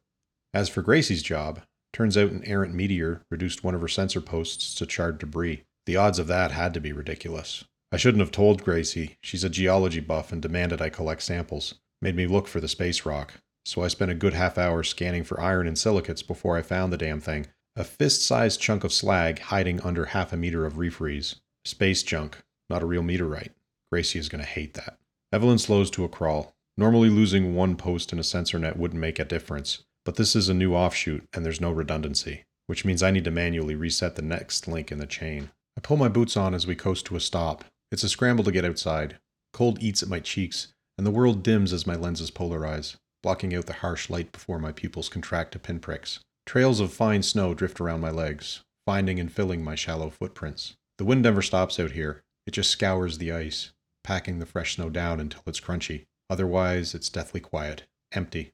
As 0.54 0.70
for 0.70 0.82
Gracie's 0.82 1.24
job, 1.24 1.62
turns 1.94 2.18
out 2.18 2.32
an 2.32 2.44
errant 2.46 2.74
meteor 2.74 3.22
reduced 3.32 3.64
one 3.64 3.76
of 3.76 3.82
her 3.82 3.88
sensor 3.88 4.22
posts 4.22 4.76
to 4.76 4.86
charred 4.86 5.20
debris. 5.20 5.64
The 5.86 5.96
odds 5.96 6.20
of 6.20 6.28
that 6.28 6.52
had 6.52 6.74
to 6.74 6.82
be 6.82 6.92
ridiculous. 6.92 7.64
I 7.92 7.98
shouldn't 7.98 8.22
have 8.22 8.32
told 8.32 8.64
Gracie. 8.64 9.18
She's 9.22 9.46
a 9.46 9.50
geology 9.50 10.02
buff 10.02 10.32
and 10.34 10.42
demanded 10.42 10.82
I 10.82 10.90
collect 10.90 11.22
samples. 11.22 11.76
Made 12.02 12.16
me 12.16 12.28
look 12.28 12.48
for 12.48 12.60
the 12.60 12.68
space 12.68 13.06
rock. 13.06 13.36
So 13.66 13.84
I 13.84 13.88
spent 13.88 14.12
a 14.12 14.16
good 14.16 14.34
half 14.34 14.58
hour 14.58 14.84
scanning 14.84 15.24
for 15.24 15.40
iron 15.40 15.68
and 15.68 15.78
silicates 15.78 16.22
before 16.22 16.58
I 16.58 16.62
found 16.62 16.92
the 16.92 16.98
damn 16.98 17.20
thing. 17.20 17.48
A 17.76 17.84
fist 17.84 18.26
sized 18.26 18.60
chunk 18.60 18.84
of 18.84 18.92
slag 18.92 19.40
hiding 19.40 19.82
under 19.82 20.06
half 20.06 20.34
a 20.34 20.38
meter 20.38 20.66
of 20.66 20.76
refreeze. 20.76 21.36
Space 21.64 22.04
junk, 22.04 22.44
not 22.70 22.82
a 22.82 22.86
real 22.86 23.04
meteorite. 23.04 23.52
Gracie 23.92 24.20
is 24.20 24.30
going 24.30 24.44
to 24.44 24.50
hate 24.50 24.74
that. 24.74 24.98
Evelyn 25.34 25.58
slows 25.58 25.92
to 25.92 26.06
a 26.06 26.10
crawl. 26.10 26.54
Normally 26.78 27.10
losing 27.10 27.54
one 27.54 27.76
post 27.76 28.14
in 28.14 28.20
a 28.20 28.24
sensor 28.24 28.58
net 28.60 28.78
wouldn't 28.78 29.02
make 29.02 29.20
a 29.20 29.26
difference, 29.26 29.84
but 30.06 30.16
this 30.16 30.36
is 30.36 30.48
a 30.48 30.54
new 30.54 30.74
offshoot 30.74 31.26
and 31.34 31.46
there's 31.46 31.60
no 31.60 31.72
redundancy, 31.72 32.46
which 32.68 32.86
means 32.86 33.04
I 33.04 33.12
need 33.12 33.26
to 33.26 33.32
manually 33.32 33.76
reset 33.76 34.16
the 34.16 34.22
next 34.22 34.68
link 34.68 34.92
in 34.92 35.00
the 35.00 35.06
chain. 35.06 35.50
I 35.78 35.82
pull 35.82 35.98
my 35.98 36.08
boots 36.08 36.38
on 36.38 36.54
as 36.54 36.66
we 36.66 36.76
coast 36.76 37.06
to 37.08 37.16
a 37.18 37.20
stop. 37.20 37.66
It's 37.92 38.04
a 38.04 38.10
scramble 38.10 38.44
to 38.46 38.52
get 38.52 38.64
outside. 38.64 39.18
Cold 39.52 39.82
eats 39.82 40.02
at 40.02 40.10
my 40.10 40.20
cheeks, 40.20 40.70
and 40.98 41.06
the 41.06 41.12
world 41.12 41.44
dims 41.44 41.74
as 41.74 41.86
my 41.86 41.96
lenses 41.96 42.32
polarize, 42.32 42.96
blocking 43.22 43.54
out 43.54 43.66
the 43.66 43.74
harsh 43.74 44.10
light 44.10 44.32
before 44.32 44.60
my 44.60 44.72
pupils 44.72 45.10
contract 45.10 45.52
to 45.54 45.60
pinpricks. 45.60 46.20
Trails 46.46 46.80
of 46.80 46.94
fine 46.94 47.22
snow 47.22 47.54
drift 47.54 47.82
around 47.82 48.00
my 48.00 48.12
legs, 48.12 48.62
finding 48.86 49.20
and 49.20 49.32
filling 49.32 49.64
my 49.64 49.76
shallow 49.76 50.10
footprints. 50.10 50.76
The 50.98 51.06
wind 51.06 51.22
never 51.22 51.42
stops 51.42 51.80
out 51.80 51.92
here. 51.92 52.24
It 52.46 52.52
just 52.52 52.72
scours 52.72 53.18
the 53.18 53.34
ice, 53.34 53.72
packing 54.08 54.39
the 54.39 54.45
fresh 54.45 54.76
snow 54.76 54.89
down 54.89 55.20
until 55.20 55.41
it's 55.47 55.60
crunchy. 55.60 56.05
Otherwise, 56.30 56.95
it's 56.95 57.10
deathly 57.10 57.41
quiet, 57.41 57.84
empty. 58.14 58.53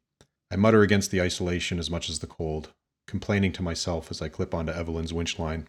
I 0.49 0.55
mutter 0.55 0.81
against 0.81 1.11
the 1.11 1.21
isolation 1.21 1.77
as 1.77 1.91
much 1.91 2.09
as 2.09 2.19
the 2.19 2.27
cold, 2.27 2.73
complaining 3.07 3.51
to 3.51 3.61
myself 3.61 4.09
as 4.09 4.19
I 4.19 4.29
clip 4.29 4.55
onto 4.55 4.73
Evelyn's 4.73 5.13
winch 5.13 5.37
line. 5.37 5.67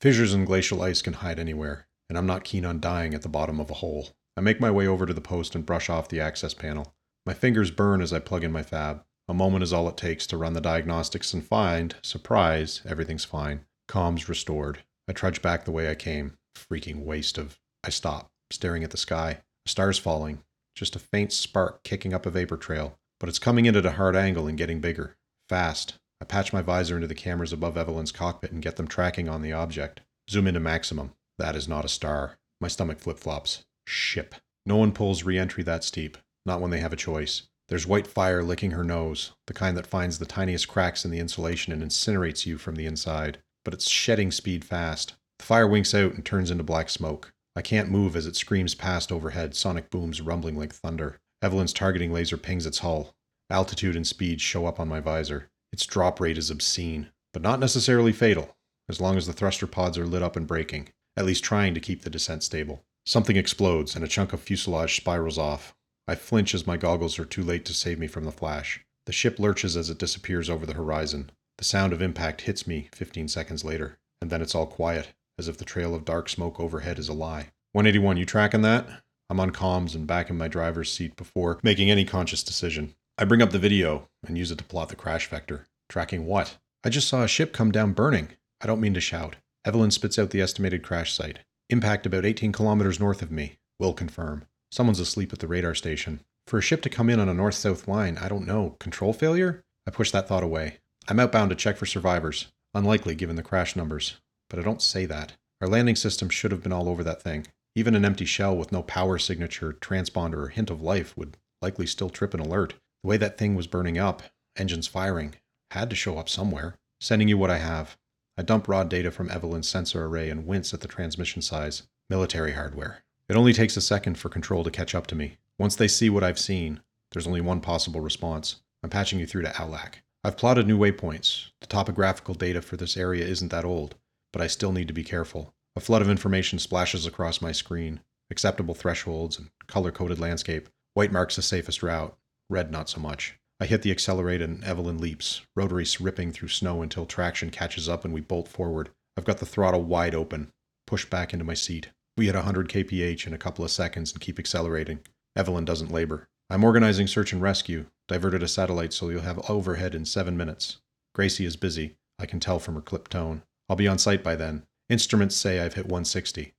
Fissures 0.00 0.34
in 0.34 0.44
glacial 0.44 0.82
ice 0.82 1.00
can 1.00 1.12
hide 1.12 1.38
anywhere, 1.38 1.86
and 2.08 2.18
I'm 2.18 2.26
not 2.26 2.42
keen 2.42 2.64
on 2.64 2.80
dying 2.80 3.14
at 3.14 3.22
the 3.22 3.28
bottom 3.28 3.60
of 3.60 3.70
a 3.70 3.74
hole. 3.74 4.08
I 4.36 4.40
make 4.40 4.58
my 4.58 4.70
way 4.70 4.88
over 4.88 5.06
to 5.06 5.14
the 5.14 5.20
post 5.20 5.54
and 5.54 5.64
brush 5.64 5.88
off 5.88 6.08
the 6.08 6.20
access 6.20 6.52
panel. 6.52 6.92
My 7.24 7.32
fingers 7.32 7.70
burn 7.70 8.02
as 8.02 8.12
I 8.12 8.18
plug 8.18 8.42
in 8.42 8.50
my 8.50 8.64
fab. 8.64 9.04
A 9.28 9.34
moment 9.34 9.62
is 9.62 9.72
all 9.72 9.88
it 9.88 9.96
takes 9.96 10.26
to 10.26 10.36
run 10.36 10.54
the 10.54 10.60
diagnostics 10.60 11.32
and 11.32 11.46
find, 11.46 11.94
surprise, 12.02 12.82
everything's 12.84 13.24
fine. 13.24 13.64
Calm's 13.86 14.28
restored. 14.28 14.82
I 15.06 15.12
trudge 15.12 15.40
back 15.40 15.64
the 15.64 15.70
way 15.70 15.88
I 15.88 15.94
came. 15.94 16.36
Freaking 16.56 17.04
waste 17.04 17.38
of. 17.38 17.60
I 17.84 17.90
stop 17.90 18.29
staring 18.50 18.84
at 18.84 18.90
the 18.90 18.96
sky. 18.96 19.38
Stars 19.66 19.98
falling, 19.98 20.42
just 20.74 20.96
a 20.96 20.98
faint 20.98 21.32
spark 21.32 21.82
kicking 21.82 22.14
up 22.14 22.26
a 22.26 22.30
vapor 22.30 22.56
trail, 22.56 22.96
but 23.18 23.28
it's 23.28 23.38
coming 23.38 23.66
in 23.66 23.76
at 23.76 23.86
a 23.86 23.92
hard 23.92 24.16
angle 24.16 24.46
and 24.46 24.58
getting 24.58 24.80
bigger. 24.80 25.16
Fast. 25.48 25.94
I 26.22 26.24
patch 26.24 26.52
my 26.52 26.60
visor 26.60 26.96
into 26.96 27.06
the 27.06 27.14
cameras 27.14 27.52
above 27.52 27.76
Evelyn's 27.76 28.12
cockpit 28.12 28.52
and 28.52 28.62
get 28.62 28.76
them 28.76 28.86
tracking 28.86 29.28
on 29.28 29.42
the 29.42 29.52
object. 29.52 30.00
Zoom 30.30 30.46
into 30.46 30.60
maximum. 30.60 31.12
That 31.38 31.56
is 31.56 31.66
not 31.66 31.84
a 31.84 31.88
star. 31.88 32.36
My 32.60 32.68
stomach 32.68 33.00
flip 33.00 33.18
flops. 33.18 33.62
Ship. 33.86 34.34
No 34.66 34.76
one 34.76 34.92
pulls 34.92 35.24
re 35.24 35.38
entry 35.38 35.62
that 35.64 35.82
steep, 35.82 36.18
not 36.44 36.60
when 36.60 36.70
they 36.70 36.80
have 36.80 36.92
a 36.92 36.96
choice. 36.96 37.42
There's 37.68 37.86
white 37.86 38.06
fire 38.06 38.42
licking 38.42 38.72
her 38.72 38.84
nose, 38.84 39.32
the 39.46 39.54
kind 39.54 39.76
that 39.76 39.86
finds 39.86 40.18
the 40.18 40.26
tiniest 40.26 40.68
cracks 40.68 41.04
in 41.04 41.10
the 41.10 41.20
insulation 41.20 41.72
and 41.72 41.82
incinerates 41.82 42.44
you 42.44 42.58
from 42.58 42.74
the 42.74 42.84
inside. 42.84 43.38
But 43.64 43.74
it's 43.74 43.88
shedding 43.88 44.30
speed 44.30 44.64
fast. 44.64 45.14
The 45.38 45.44
fire 45.44 45.66
winks 45.66 45.94
out 45.94 46.14
and 46.14 46.24
turns 46.24 46.50
into 46.50 46.64
black 46.64 46.90
smoke. 46.90 47.32
I 47.56 47.62
can't 47.62 47.90
move 47.90 48.14
as 48.14 48.26
it 48.26 48.36
screams 48.36 48.74
past 48.74 49.10
overhead, 49.10 49.56
sonic 49.56 49.90
booms 49.90 50.20
rumbling 50.20 50.56
like 50.56 50.72
thunder. 50.72 51.18
Evelyn's 51.42 51.72
targeting 51.72 52.12
laser 52.12 52.36
pings 52.36 52.66
its 52.66 52.78
hull. 52.78 53.14
Altitude 53.48 53.96
and 53.96 54.06
speed 54.06 54.40
show 54.40 54.66
up 54.66 54.78
on 54.78 54.88
my 54.88 55.00
visor. 55.00 55.50
Its 55.72 55.86
drop 55.86 56.20
rate 56.20 56.38
is 56.38 56.50
obscene, 56.50 57.10
but 57.32 57.42
not 57.42 57.60
necessarily 57.60 58.12
fatal, 58.12 58.56
as 58.88 59.00
long 59.00 59.16
as 59.16 59.26
the 59.26 59.32
thruster 59.32 59.66
pods 59.66 59.98
are 59.98 60.06
lit 60.06 60.22
up 60.22 60.36
and 60.36 60.46
braking, 60.46 60.88
at 61.16 61.24
least 61.24 61.44
trying 61.44 61.74
to 61.74 61.80
keep 61.80 62.02
the 62.02 62.10
descent 62.10 62.42
stable. 62.42 62.84
Something 63.06 63.36
explodes, 63.36 63.96
and 63.96 64.04
a 64.04 64.08
chunk 64.08 64.32
of 64.32 64.40
fuselage 64.40 64.96
spirals 64.96 65.38
off. 65.38 65.74
I 66.06 66.14
flinch 66.14 66.54
as 66.54 66.66
my 66.66 66.76
goggles 66.76 67.18
are 67.18 67.24
too 67.24 67.42
late 67.42 67.64
to 67.66 67.74
save 67.74 67.98
me 67.98 68.06
from 68.06 68.24
the 68.24 68.32
flash. 68.32 68.84
The 69.06 69.12
ship 69.12 69.38
lurches 69.38 69.76
as 69.76 69.90
it 69.90 69.98
disappears 69.98 70.50
over 70.50 70.66
the 70.66 70.74
horizon. 70.74 71.30
The 71.58 71.64
sound 71.64 71.92
of 71.92 72.02
impact 72.02 72.42
hits 72.42 72.66
me 72.66 72.88
15 72.92 73.28
seconds 73.28 73.64
later, 73.64 73.98
and 74.20 74.30
then 74.30 74.42
it's 74.42 74.54
all 74.54 74.66
quiet, 74.66 75.08
as 75.40 75.48
if 75.48 75.56
the 75.56 75.64
trail 75.64 75.94
of 75.94 76.04
dark 76.04 76.28
smoke 76.28 76.60
overhead 76.60 76.98
is 76.98 77.08
a 77.08 77.14
lie. 77.14 77.48
181, 77.72 78.18
you 78.18 78.26
tracking 78.26 78.60
that? 78.60 78.86
I'm 79.30 79.40
on 79.40 79.52
comms 79.52 79.94
and 79.94 80.06
back 80.06 80.28
in 80.28 80.36
my 80.36 80.48
driver's 80.48 80.92
seat 80.92 81.16
before 81.16 81.58
making 81.62 81.90
any 81.90 82.04
conscious 82.04 82.42
decision. 82.42 82.94
I 83.16 83.24
bring 83.24 83.40
up 83.40 83.50
the 83.50 83.58
video 83.58 84.08
and 84.26 84.36
use 84.36 84.50
it 84.50 84.58
to 84.58 84.64
plot 84.64 84.90
the 84.90 84.96
crash 84.96 85.28
vector. 85.28 85.66
Tracking 85.88 86.26
what? 86.26 86.58
I 86.84 86.90
just 86.90 87.08
saw 87.08 87.22
a 87.22 87.28
ship 87.28 87.54
come 87.54 87.72
down 87.72 87.94
burning. 87.94 88.28
I 88.60 88.66
don't 88.66 88.82
mean 88.82 88.92
to 88.92 89.00
shout. 89.00 89.36
Evelyn 89.64 89.90
spits 89.90 90.18
out 90.18 90.28
the 90.28 90.42
estimated 90.42 90.82
crash 90.82 91.14
site. 91.14 91.38
Impact 91.70 92.04
about 92.04 92.26
18 92.26 92.52
kilometers 92.52 93.00
north 93.00 93.22
of 93.22 93.30
me. 93.30 93.58
Will 93.78 93.94
confirm. 93.94 94.44
Someone's 94.70 95.00
asleep 95.00 95.32
at 95.32 95.38
the 95.38 95.48
radar 95.48 95.74
station. 95.74 96.20
For 96.46 96.58
a 96.58 96.62
ship 96.62 96.82
to 96.82 96.90
come 96.90 97.08
in 97.08 97.18
on 97.18 97.30
a 97.30 97.34
north 97.34 97.54
south 97.54 97.88
line, 97.88 98.18
I 98.18 98.28
don't 98.28 98.46
know. 98.46 98.76
Control 98.78 99.14
failure? 99.14 99.62
I 99.86 99.90
push 99.90 100.10
that 100.10 100.28
thought 100.28 100.42
away. 100.42 100.80
I'm 101.08 101.18
outbound 101.18 101.48
to 101.50 101.56
check 101.56 101.78
for 101.78 101.86
survivors. 101.86 102.48
Unlikely 102.74 103.14
given 103.14 103.36
the 103.36 103.42
crash 103.42 103.74
numbers. 103.74 104.16
But 104.50 104.58
I 104.58 104.62
don't 104.62 104.82
say 104.82 105.06
that. 105.06 105.32
Our 105.62 105.68
landing 105.68 105.96
system 105.96 106.28
should 106.28 106.50
have 106.50 106.62
been 106.62 106.72
all 106.72 106.88
over 106.88 107.02
that 107.04 107.22
thing. 107.22 107.46
Even 107.74 107.94
an 107.94 108.04
empty 108.04 108.26
shell 108.26 108.54
with 108.54 108.72
no 108.72 108.82
power 108.82 109.16
signature, 109.16 109.72
transponder, 109.72 110.44
or 110.44 110.48
hint 110.48 110.70
of 110.70 110.82
life 110.82 111.16
would 111.16 111.38
likely 111.62 111.86
still 111.86 112.10
trip 112.10 112.34
an 112.34 112.40
alert. 112.40 112.74
The 113.02 113.08
way 113.08 113.16
that 113.16 113.38
thing 113.38 113.54
was 113.54 113.66
burning 113.66 113.96
up, 113.96 114.22
engines 114.56 114.86
firing, 114.86 115.36
had 115.70 115.88
to 115.88 115.96
show 115.96 116.18
up 116.18 116.28
somewhere. 116.28 116.74
Sending 117.00 117.28
you 117.28 117.38
what 117.38 117.50
I 117.50 117.58
have. 117.58 117.96
I 118.36 118.42
dump 118.42 118.68
raw 118.68 118.84
data 118.84 119.10
from 119.10 119.30
Evelyn's 119.30 119.68
sensor 119.68 120.04
array 120.04 120.28
and 120.28 120.46
wince 120.46 120.74
at 120.74 120.80
the 120.80 120.88
transmission 120.88 121.42
size. 121.42 121.84
Military 122.10 122.52
hardware. 122.52 123.04
It 123.28 123.36
only 123.36 123.52
takes 123.52 123.76
a 123.76 123.80
second 123.80 124.18
for 124.18 124.28
control 124.28 124.64
to 124.64 124.70
catch 124.70 124.94
up 124.94 125.06
to 125.06 125.14
me. 125.14 125.36
Once 125.58 125.76
they 125.76 125.86
see 125.86 126.10
what 126.10 126.24
I've 126.24 126.38
seen, 126.38 126.80
there's 127.12 127.26
only 127.26 127.40
one 127.40 127.60
possible 127.60 128.00
response. 128.00 128.56
I'm 128.82 128.90
patching 128.90 129.20
you 129.20 129.26
through 129.26 129.42
to 129.42 129.62
Outlac. 129.62 130.02
I've 130.24 130.36
plotted 130.36 130.66
new 130.66 130.78
waypoints. 130.78 131.50
The 131.60 131.68
topographical 131.68 132.34
data 132.34 132.60
for 132.60 132.76
this 132.76 132.96
area 132.96 133.24
isn't 133.24 133.52
that 133.52 133.64
old, 133.64 133.94
but 134.32 134.42
I 134.42 134.46
still 134.46 134.72
need 134.72 134.88
to 134.88 134.94
be 134.94 135.04
careful. 135.04 135.54
A 135.76 135.80
flood 135.80 136.02
of 136.02 136.10
information 136.10 136.58
splashes 136.58 137.06
across 137.06 137.40
my 137.40 137.52
screen. 137.52 138.00
Acceptable 138.30 138.74
thresholds 138.74 139.38
and 139.38 139.50
color 139.66 139.90
coded 139.90 140.18
landscape. 140.18 140.68
White 140.94 141.12
marks 141.12 141.36
the 141.36 141.42
safest 141.42 141.82
route, 141.82 142.16
red 142.48 142.70
not 142.70 142.88
so 142.88 143.00
much. 143.00 143.36
I 143.60 143.66
hit 143.66 143.82
the 143.82 143.90
accelerator 143.90 144.44
and 144.44 144.64
Evelyn 144.64 144.98
leaps, 144.98 145.42
rotaries 145.54 146.00
ripping 146.00 146.32
through 146.32 146.48
snow 146.48 146.82
until 146.82 147.06
traction 147.06 147.50
catches 147.50 147.88
up 147.88 148.04
and 148.04 148.14
we 148.14 148.20
bolt 148.20 148.48
forward. 148.48 148.90
I've 149.16 149.24
got 149.24 149.38
the 149.38 149.46
throttle 149.46 149.82
wide 149.82 150.14
open, 150.14 150.50
push 150.86 151.04
back 151.04 151.32
into 151.32 151.44
my 151.44 151.54
seat. 151.54 151.90
We 152.16 152.26
hit 152.26 152.34
100 152.34 152.68
kph 152.68 153.26
in 153.26 153.34
a 153.34 153.38
couple 153.38 153.64
of 153.64 153.70
seconds 153.70 154.12
and 154.12 154.20
keep 154.20 154.38
accelerating. 154.38 155.00
Evelyn 155.36 155.64
doesn't 155.64 155.92
labor. 155.92 156.28
I'm 156.48 156.64
organizing 156.64 157.06
search 157.06 157.32
and 157.32 157.40
rescue, 157.40 157.86
diverted 158.08 158.42
a 158.42 158.48
satellite 158.48 158.92
so 158.92 159.08
you'll 159.08 159.20
have 159.20 159.48
overhead 159.48 159.94
in 159.94 160.04
seven 160.04 160.36
minutes. 160.36 160.78
Gracie 161.14 161.44
is 161.44 161.56
busy. 161.56 161.96
I 162.18 162.26
can 162.26 162.40
tell 162.40 162.58
from 162.58 162.74
her 162.74 162.80
clipped 162.80 163.12
tone. 163.12 163.42
I'll 163.70 163.76
be 163.76 163.86
on 163.86 163.98
site 163.98 164.24
by 164.24 164.34
then. 164.34 164.64
Instruments 164.88 165.36
say 165.36 165.60
I've 165.60 165.74
hit 165.74 165.84
160. 165.84 166.54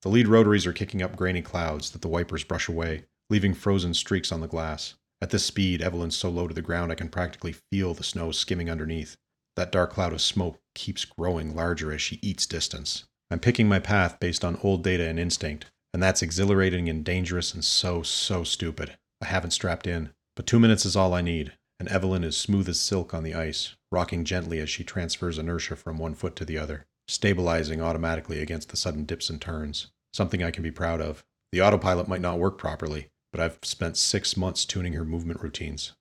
The 0.00 0.08
lead 0.08 0.28
rotaries 0.28 0.66
are 0.66 0.72
kicking 0.72 1.02
up 1.02 1.14
grainy 1.14 1.42
clouds 1.42 1.90
that 1.90 2.00
the 2.00 2.08
wipers 2.08 2.42
brush 2.42 2.68
away, 2.68 3.04
leaving 3.28 3.52
frozen 3.52 3.92
streaks 3.92 4.32
on 4.32 4.40
the 4.40 4.48
glass. 4.48 4.94
At 5.20 5.28
this 5.28 5.44
speed, 5.44 5.82
Evelyn's 5.82 6.16
so 6.16 6.30
low 6.30 6.48
to 6.48 6.54
the 6.54 6.62
ground 6.62 6.90
I 6.90 6.94
can 6.94 7.10
practically 7.10 7.52
feel 7.52 7.92
the 7.92 8.02
snow 8.02 8.32
skimming 8.32 8.70
underneath. 8.70 9.18
That 9.56 9.72
dark 9.72 9.92
cloud 9.92 10.14
of 10.14 10.22
smoke 10.22 10.58
keeps 10.74 11.04
growing 11.04 11.54
larger 11.54 11.92
as 11.92 12.00
she 12.00 12.18
eats 12.22 12.46
distance. 12.46 13.04
I'm 13.30 13.38
picking 13.38 13.68
my 13.68 13.78
path 13.78 14.18
based 14.20 14.42
on 14.42 14.58
old 14.62 14.82
data 14.82 15.06
and 15.06 15.20
instinct, 15.20 15.66
and 15.92 16.02
that's 16.02 16.22
exhilarating 16.22 16.88
and 16.88 17.04
dangerous 17.04 17.52
and 17.52 17.62
so, 17.62 18.02
so 18.02 18.42
stupid. 18.42 18.96
I 19.20 19.26
haven't 19.26 19.50
strapped 19.50 19.86
in, 19.86 20.14
but 20.34 20.46
two 20.46 20.58
minutes 20.58 20.86
is 20.86 20.96
all 20.96 21.12
I 21.12 21.20
need, 21.20 21.52
and 21.80 21.88
Evelyn 21.88 22.22
is 22.22 22.36
smooth 22.36 22.68
as 22.68 22.78
silk 22.78 23.14
on 23.14 23.22
the 23.22 23.34
ice, 23.34 23.74
rocking 23.90 24.22
gently 24.26 24.60
as 24.60 24.68
she 24.68 24.84
transfers 24.84 25.38
inertia 25.38 25.74
from 25.74 25.96
one 25.96 26.14
foot 26.14 26.36
to 26.36 26.44
the 26.44 26.58
other, 26.58 26.84
stabilizing 27.08 27.80
automatically 27.80 28.42
against 28.42 28.68
the 28.68 28.76
sudden 28.76 29.04
dips 29.06 29.30
and 29.30 29.40
turns. 29.40 29.86
Something 30.12 30.42
I 30.42 30.50
can 30.50 30.62
be 30.62 30.70
proud 30.70 31.00
of. 31.00 31.24
The 31.52 31.62
autopilot 31.62 32.06
might 32.06 32.20
not 32.20 32.38
work 32.38 32.58
properly, 32.58 33.08
but 33.32 33.40
I've 33.40 33.58
spent 33.62 33.96
six 33.96 34.36
months 34.36 34.66
tuning 34.66 34.92
her 34.92 35.06
movement 35.06 35.40
routines. 35.42 35.92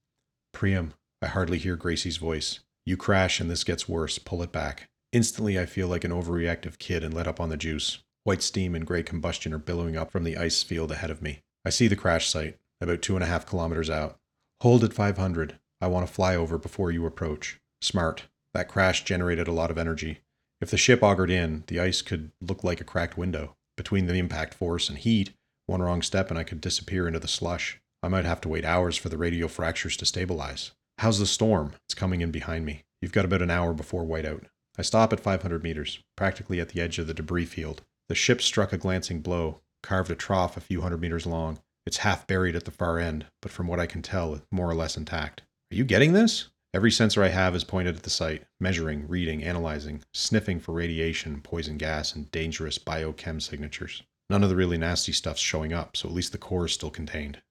Priam, 0.52 0.96
I 1.22 1.28
hardly 1.28 1.58
hear 1.58 1.78
Gracie's 1.78 2.18
voice. 2.18 2.60
You 2.86 2.98
crash 2.98 3.40
and 3.40 3.50
this 3.50 3.64
gets 3.64 3.88
worse. 3.88 4.20
Pull 4.20 4.44
it 4.44 4.52
back. 4.52 4.90
Instantly, 5.14 5.58
I 5.58 5.66
feel 5.66 5.88
like 5.88 6.04
an 6.04 6.12
overreactive 6.12 6.78
kid 6.78 7.06
and 7.06 7.14
let 7.14 7.28
up 7.28 7.40
on 7.40 7.48
the 7.48 7.58
juice. 7.58 8.00
White 8.26 8.44
steam 8.44 8.76
and 8.76 8.86
gray 8.86 9.02
combustion 9.02 9.54
are 9.54 9.58
billowing 9.58 9.96
up 9.96 10.12
from 10.12 10.26
the 10.26 10.36
ice 10.36 10.62
field 10.62 10.92
ahead 10.92 11.10
of 11.10 11.22
me. 11.22 11.40
I 11.64 11.70
see 11.70 11.88
the 11.88 11.96
crash 11.96 12.28
site, 12.28 12.58
about 12.82 13.02
two 13.02 13.16
and 13.16 13.24
a 13.24 13.28
half 13.28 13.46
kilometers 13.46 13.90
out. 13.90 14.18
Hold 14.62 14.84
at 14.84 14.94
500. 14.94 15.58
I 15.82 15.88
want 15.88 16.06
to 16.08 16.14
fly 16.14 16.36
over 16.36 16.58
before 16.58 16.92
you 16.92 17.06
approach. 17.06 17.60
Smart. 17.82 18.24
That 18.54 18.68
crash 18.68 19.04
generated 19.04 19.48
a 19.48 19.54
lot 19.54 19.72
of 19.72 19.78
energy. 19.78 20.20
If 20.60 20.72
the 20.72 20.78
ship 20.78 21.02
augered 21.02 21.32
in, 21.32 21.64
the 21.68 21.80
ice 21.80 22.02
could 22.02 22.32
look 22.42 22.64
like 22.64 22.82
a 22.82 22.86
cracked 22.86 23.18
window. 23.18 23.56
Between 23.78 24.08
the 24.08 24.16
impact 24.16 24.54
force 24.54 24.90
and 24.90 24.98
heat, 24.98 25.32
one 25.68 25.82
wrong 25.82 26.02
step 26.02 26.30
and 26.30 26.38
I 26.38 26.44
could 26.44 26.60
disappear 26.60 27.08
into 27.08 27.20
the 27.20 27.28
slush. 27.28 27.80
I 28.04 28.08
might 28.10 28.26
have 28.26 28.42
to 28.42 28.50
wait 28.50 28.66
hours 28.66 28.98
for 28.98 29.08
the 29.08 29.18
radial 29.18 29.48
fractures 29.48 29.96
to 29.98 30.06
stabilize. 30.06 30.72
How's 30.98 31.20
the 31.20 31.26
storm? 31.26 31.74
It's 31.88 31.94
coming 31.94 32.22
in 32.22 32.32
behind 32.32 32.66
me. 32.66 32.84
You've 33.02 33.14
got 33.14 33.26
about 33.26 33.42
an 33.42 33.52
hour 33.52 33.74
before 33.74 34.04
whiteout. 34.04 34.46
I 34.78 34.82
stop 34.82 35.14
at 35.14 35.20
500 35.22 35.64
meters, 35.64 36.00
practically 36.18 36.60
at 36.60 36.70
the 36.70 36.82
edge 36.82 37.00
of 37.00 37.08
the 37.08 37.14
debris 37.14 37.46
field. 37.46 37.84
The 38.10 38.16
ship 38.16 38.42
struck 38.42 38.74
a 38.74 38.78
glancing 38.78 39.22
blow, 39.22 39.62
carved 39.84 40.12
a 40.12 40.16
trough 40.16 40.58
a 40.58 40.62
few 40.62 40.82
hundred 40.82 41.00
meters 41.00 41.26
long. 41.26 41.60
It's 41.86 41.98
half 41.98 42.28
buried 42.28 42.56
at 42.56 42.66
the 42.66 42.72
far 42.72 43.00
end, 43.00 43.28
but 43.42 43.52
from 43.52 43.68
what 43.68 43.80
I 43.80 43.86
can 43.86 44.02
tell, 44.02 44.42
more 44.52 44.70
or 44.70 44.76
less 44.76 44.98
intact. 44.98 45.44
Are 45.72 45.76
you 45.76 45.84
getting 45.84 46.13
this? 46.13 46.49
Every 46.74 46.89
sensor 46.89 47.22
I 47.22 47.28
have 47.28 47.55
is 47.55 47.63
pointed 47.63 47.95
at 47.95 48.01
the 48.01 48.09
site, 48.09 48.43
measuring, 48.59 49.07
reading, 49.07 49.43
analyzing, 49.43 50.01
sniffing 50.11 50.59
for 50.59 50.72
radiation, 50.72 51.41
poison 51.41 51.78
gas, 51.78 52.15
and 52.15 52.32
dangerous 52.32 52.80
biochem 52.80 53.39
signatures. 53.39 54.01
None 54.32 54.41
of 54.41 54.49
the 54.49 54.55
really 54.55 54.80
nasty 54.80 55.11
stuff's 55.11 55.41
showing 55.41 55.72
up, 55.72 55.95
so 55.95 56.09
at 56.09 56.15
least 56.15 56.32
the 56.32 56.39
core 56.39 56.65
is 56.65 56.74
still 56.74 56.89
contained. 56.89 57.43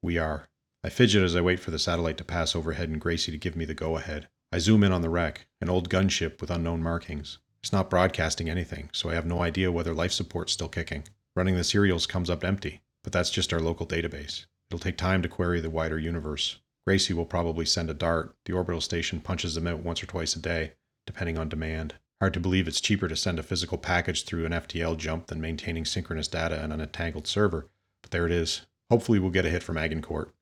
We 0.00 0.16
are. 0.16 0.48
I 0.84 0.90
fidget 0.90 1.24
as 1.24 1.34
I 1.34 1.40
wait 1.40 1.58
for 1.58 1.72
the 1.72 1.80
satellite 1.80 2.18
to 2.18 2.24
pass 2.24 2.54
overhead 2.54 2.88
and 2.88 3.00
Gracie 3.00 3.32
to 3.32 3.38
give 3.38 3.56
me 3.56 3.64
the 3.64 3.74
go 3.74 3.96
ahead. 3.96 4.28
I 4.52 4.60
zoom 4.60 4.84
in 4.84 4.92
on 4.92 5.02
the 5.02 5.10
wreck, 5.10 5.48
an 5.60 5.68
old 5.68 5.90
gunship 5.90 6.40
with 6.40 6.52
unknown 6.52 6.84
markings. 6.84 7.38
It's 7.64 7.72
not 7.72 7.90
broadcasting 7.90 8.48
anything, 8.48 8.90
so 8.92 9.10
I 9.10 9.14
have 9.14 9.26
no 9.26 9.42
idea 9.42 9.72
whether 9.72 9.92
life 9.92 10.12
support's 10.12 10.52
still 10.52 10.68
kicking. 10.68 11.02
Running 11.34 11.56
the 11.56 11.64
serials 11.64 12.06
comes 12.06 12.30
up 12.30 12.44
empty, 12.44 12.82
but 13.02 13.12
that's 13.12 13.30
just 13.30 13.52
our 13.52 13.60
local 13.60 13.88
database. 13.88 14.46
It'll 14.68 14.78
take 14.78 14.96
time 14.96 15.20
to 15.22 15.28
query 15.28 15.60
the 15.60 15.68
wider 15.68 15.98
universe. 15.98 16.60
Gracie 16.86 17.14
will 17.14 17.26
probably 17.26 17.64
send 17.64 17.90
a 17.90 17.94
dart. 17.94 18.34
The 18.44 18.52
orbital 18.52 18.80
station 18.80 19.20
punches 19.20 19.54
them 19.54 19.66
out 19.66 19.80
once 19.80 20.02
or 20.02 20.06
twice 20.06 20.34
a 20.34 20.40
day, 20.40 20.72
depending 21.06 21.38
on 21.38 21.48
demand. 21.48 21.94
Hard 22.20 22.34
to 22.34 22.40
believe 22.40 22.68
it's 22.68 22.80
cheaper 22.80 23.08
to 23.08 23.16
send 23.16 23.38
a 23.38 23.42
physical 23.42 23.78
package 23.78 24.24
through 24.24 24.44
an 24.44 24.52
FTL 24.52 24.96
jump 24.96 25.26
than 25.28 25.40
maintaining 25.40 25.84
synchronous 25.84 26.28
data 26.28 26.62
on 26.62 26.72
an 26.72 26.80
entangled 26.80 27.26
server, 27.26 27.68
but 28.02 28.10
there 28.10 28.26
it 28.26 28.32
is. 28.32 28.66
Hopefully, 28.90 29.18
we'll 29.18 29.30
get 29.30 29.46
a 29.46 29.50
hit 29.50 29.62
from 29.62 29.78
Agincourt. 29.78 30.34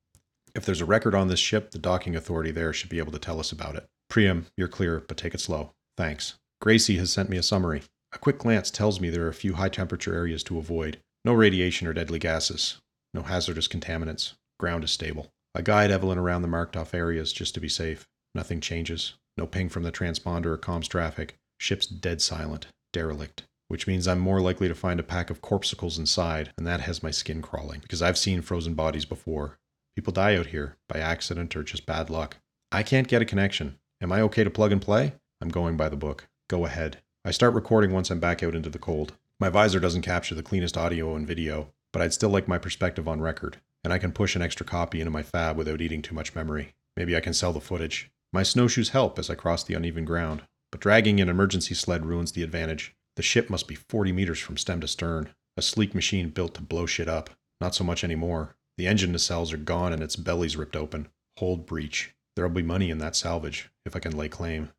If 0.54 0.64
there's 0.64 0.80
a 0.80 0.86
record 0.86 1.14
on 1.14 1.28
this 1.28 1.38
ship, 1.38 1.70
the 1.70 1.78
docking 1.78 2.16
authority 2.16 2.50
there 2.50 2.72
should 2.72 2.90
be 2.90 2.98
able 2.98 3.12
to 3.12 3.18
tell 3.18 3.38
us 3.38 3.52
about 3.52 3.76
it. 3.76 3.86
Priam, 4.08 4.46
you're 4.56 4.68
clear, 4.68 5.04
but 5.06 5.16
take 5.16 5.34
it 5.34 5.40
slow. 5.40 5.72
Thanks. 5.96 6.34
Gracie 6.60 6.96
has 6.96 7.12
sent 7.12 7.28
me 7.28 7.36
a 7.36 7.42
summary. 7.42 7.82
A 8.12 8.18
quick 8.18 8.38
glance 8.38 8.70
tells 8.70 9.00
me 9.00 9.10
there 9.10 9.26
are 9.26 9.28
a 9.28 9.34
few 9.34 9.54
high 9.54 9.68
temperature 9.68 10.14
areas 10.14 10.42
to 10.44 10.58
avoid. 10.58 10.98
No 11.24 11.32
radiation 11.32 11.86
or 11.86 11.92
deadly 11.92 12.18
gases. 12.18 12.80
No 13.12 13.22
hazardous 13.22 13.68
contaminants. 13.68 14.32
Ground 14.58 14.82
is 14.82 14.90
stable. 14.90 15.30
I 15.58 15.60
guide 15.60 15.90
Evelyn 15.90 16.18
around 16.18 16.42
the 16.42 16.48
marked 16.48 16.76
off 16.76 16.94
areas 16.94 17.32
just 17.32 17.52
to 17.54 17.60
be 17.60 17.68
safe. 17.68 18.06
Nothing 18.32 18.60
changes. 18.60 19.14
No 19.36 19.44
ping 19.44 19.68
from 19.68 19.82
the 19.82 19.90
transponder 19.90 20.46
or 20.46 20.56
comms 20.56 20.86
traffic. 20.86 21.34
Ship's 21.58 21.88
dead 21.88 22.22
silent, 22.22 22.68
derelict, 22.92 23.42
which 23.66 23.88
means 23.88 24.06
I'm 24.06 24.20
more 24.20 24.40
likely 24.40 24.68
to 24.68 24.74
find 24.76 25.00
a 25.00 25.02
pack 25.02 25.30
of 25.30 25.42
corpsicles 25.42 25.98
inside, 25.98 26.52
and 26.56 26.64
that 26.64 26.82
has 26.82 27.02
my 27.02 27.10
skin 27.10 27.42
crawling, 27.42 27.80
because 27.80 28.00
I've 28.00 28.16
seen 28.16 28.40
frozen 28.40 28.74
bodies 28.74 29.04
before. 29.04 29.58
People 29.96 30.12
die 30.12 30.36
out 30.36 30.46
here, 30.46 30.76
by 30.88 31.00
accident 31.00 31.56
or 31.56 31.64
just 31.64 31.86
bad 31.86 32.08
luck. 32.08 32.36
I 32.70 32.84
can't 32.84 33.08
get 33.08 33.22
a 33.22 33.24
connection. 33.24 33.80
Am 34.00 34.12
I 34.12 34.20
okay 34.20 34.44
to 34.44 34.50
plug 34.50 34.70
and 34.70 34.80
play? 34.80 35.14
I'm 35.40 35.48
going 35.48 35.76
by 35.76 35.88
the 35.88 35.96
book. 35.96 36.28
Go 36.46 36.66
ahead. 36.66 36.98
I 37.24 37.32
start 37.32 37.52
recording 37.52 37.90
once 37.90 38.12
I'm 38.12 38.20
back 38.20 38.44
out 38.44 38.54
into 38.54 38.70
the 38.70 38.78
cold. 38.78 39.14
My 39.40 39.48
visor 39.48 39.80
doesn't 39.80 40.02
capture 40.02 40.36
the 40.36 40.42
cleanest 40.44 40.76
audio 40.76 41.16
and 41.16 41.26
video, 41.26 41.72
but 41.92 42.00
I'd 42.00 42.12
still 42.12 42.30
like 42.30 42.46
my 42.46 42.58
perspective 42.58 43.08
on 43.08 43.20
record, 43.20 43.58
and 43.84 43.92
I 43.92 43.98
can 43.98 44.12
push 44.12 44.36
an 44.36 44.42
extra 44.42 44.66
copy 44.66 45.00
into 45.00 45.10
my 45.10 45.22
fab 45.22 45.56
without 45.56 45.80
eating 45.80 46.02
too 46.02 46.14
much 46.14 46.34
memory. 46.34 46.74
Maybe 46.96 47.16
I 47.16 47.20
can 47.20 47.34
sell 47.34 47.52
the 47.52 47.60
footage. 47.60 48.10
My 48.32 48.42
snowshoes 48.42 48.90
help 48.90 49.18
as 49.18 49.30
I 49.30 49.34
cross 49.34 49.64
the 49.64 49.74
uneven 49.74 50.04
ground, 50.04 50.42
but 50.70 50.80
dragging 50.80 51.20
an 51.20 51.28
emergency 51.28 51.74
sled 51.74 52.04
ruins 52.04 52.32
the 52.32 52.42
advantage. 52.42 52.94
The 53.16 53.22
ship 53.22 53.48
must 53.48 53.66
be 53.66 53.74
40 53.74 54.12
meters 54.12 54.38
from 54.38 54.56
stem 54.56 54.80
to 54.80 54.88
stern, 54.88 55.30
a 55.56 55.62
sleek 55.62 55.94
machine 55.94 56.28
built 56.30 56.54
to 56.54 56.62
blow 56.62 56.86
shit 56.86 57.08
up. 57.08 57.30
Not 57.60 57.74
so 57.74 57.84
much 57.84 58.04
anymore. 58.04 58.56
The 58.76 58.86
engine 58.86 59.12
nacelles 59.12 59.52
are 59.52 59.58
gone 59.58 59.92
and 59.92 60.02
its 60.02 60.16
belly's 60.16 60.56
ripped 60.56 60.76
open. 60.76 61.08
Hold 61.38 61.66
breach. 61.66 62.14
There'll 62.36 62.50
be 62.50 62.62
money 62.62 62.90
in 62.90 62.98
that 62.98 63.16
salvage, 63.16 63.70
if 63.84 63.96
I 63.96 63.98
can 63.98 64.16
lay 64.16 64.28
claim. 64.28 64.70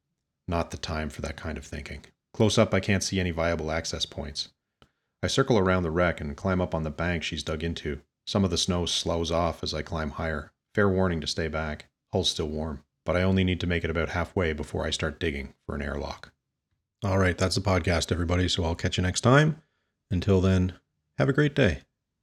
Not 0.48 0.72
the 0.72 0.78
time 0.78 1.10
for 1.10 1.22
that 1.22 1.36
kind 1.36 1.58
of 1.58 1.66
thinking. 1.66 2.06
Close 2.34 2.58
up, 2.58 2.74
I 2.74 2.80
can't 2.80 3.04
see 3.04 3.20
any 3.20 3.32
viable 3.32 3.72
access 3.72 4.06
points. 4.06 4.50
I 5.22 5.28
circle 5.28 5.58
around 5.58 5.84
the 5.84 5.92
wreck 5.92 6.22
and 6.22 6.38
climb 6.38 6.62
up 6.62 6.74
on 6.74 6.84
the 6.84 6.90
bank 6.90 7.24
she's 7.24 7.44
dug 7.44 7.64
into. 7.64 8.02
Some 8.30 8.44
of 8.44 8.52
the 8.52 8.60
snow 8.60 8.86
slows 8.86 9.32
off 9.32 9.64
as 9.64 9.74
I 9.74 9.82
climb 9.82 10.12
higher. 10.12 10.52
Fair 10.76 10.88
warning 10.88 11.20
to 11.20 11.26
stay 11.26 11.48
back. 11.48 11.90
Hull's 12.14 12.30
still 12.30 12.48
warm, 12.48 12.84
but 13.04 13.16
I 13.16 13.24
only 13.24 13.44
need 13.44 13.60
to 13.62 13.66
make 13.66 13.84
it 13.84 13.90
about 13.90 14.10
halfway 14.10 14.54
before 14.54 14.86
I 14.86 14.92
start 14.92 15.20
digging 15.20 15.56
for 15.66 15.74
an 15.74 15.82
airlock. 15.82 16.32
All 17.04 17.18
right, 17.18 17.36
that's 17.36 17.56
the 17.56 17.62
podcast, 17.62 18.12
everybody. 18.12 18.48
So 18.48 18.64
I'll 18.64 18.76
catch 18.76 18.98
you 18.98 19.02
next 19.02 19.22
time. 19.22 19.64
Until 20.12 20.42
then, 20.42 20.74
have 21.18 21.28
a 21.28 21.34
great 21.34 21.56
day. 21.56 21.80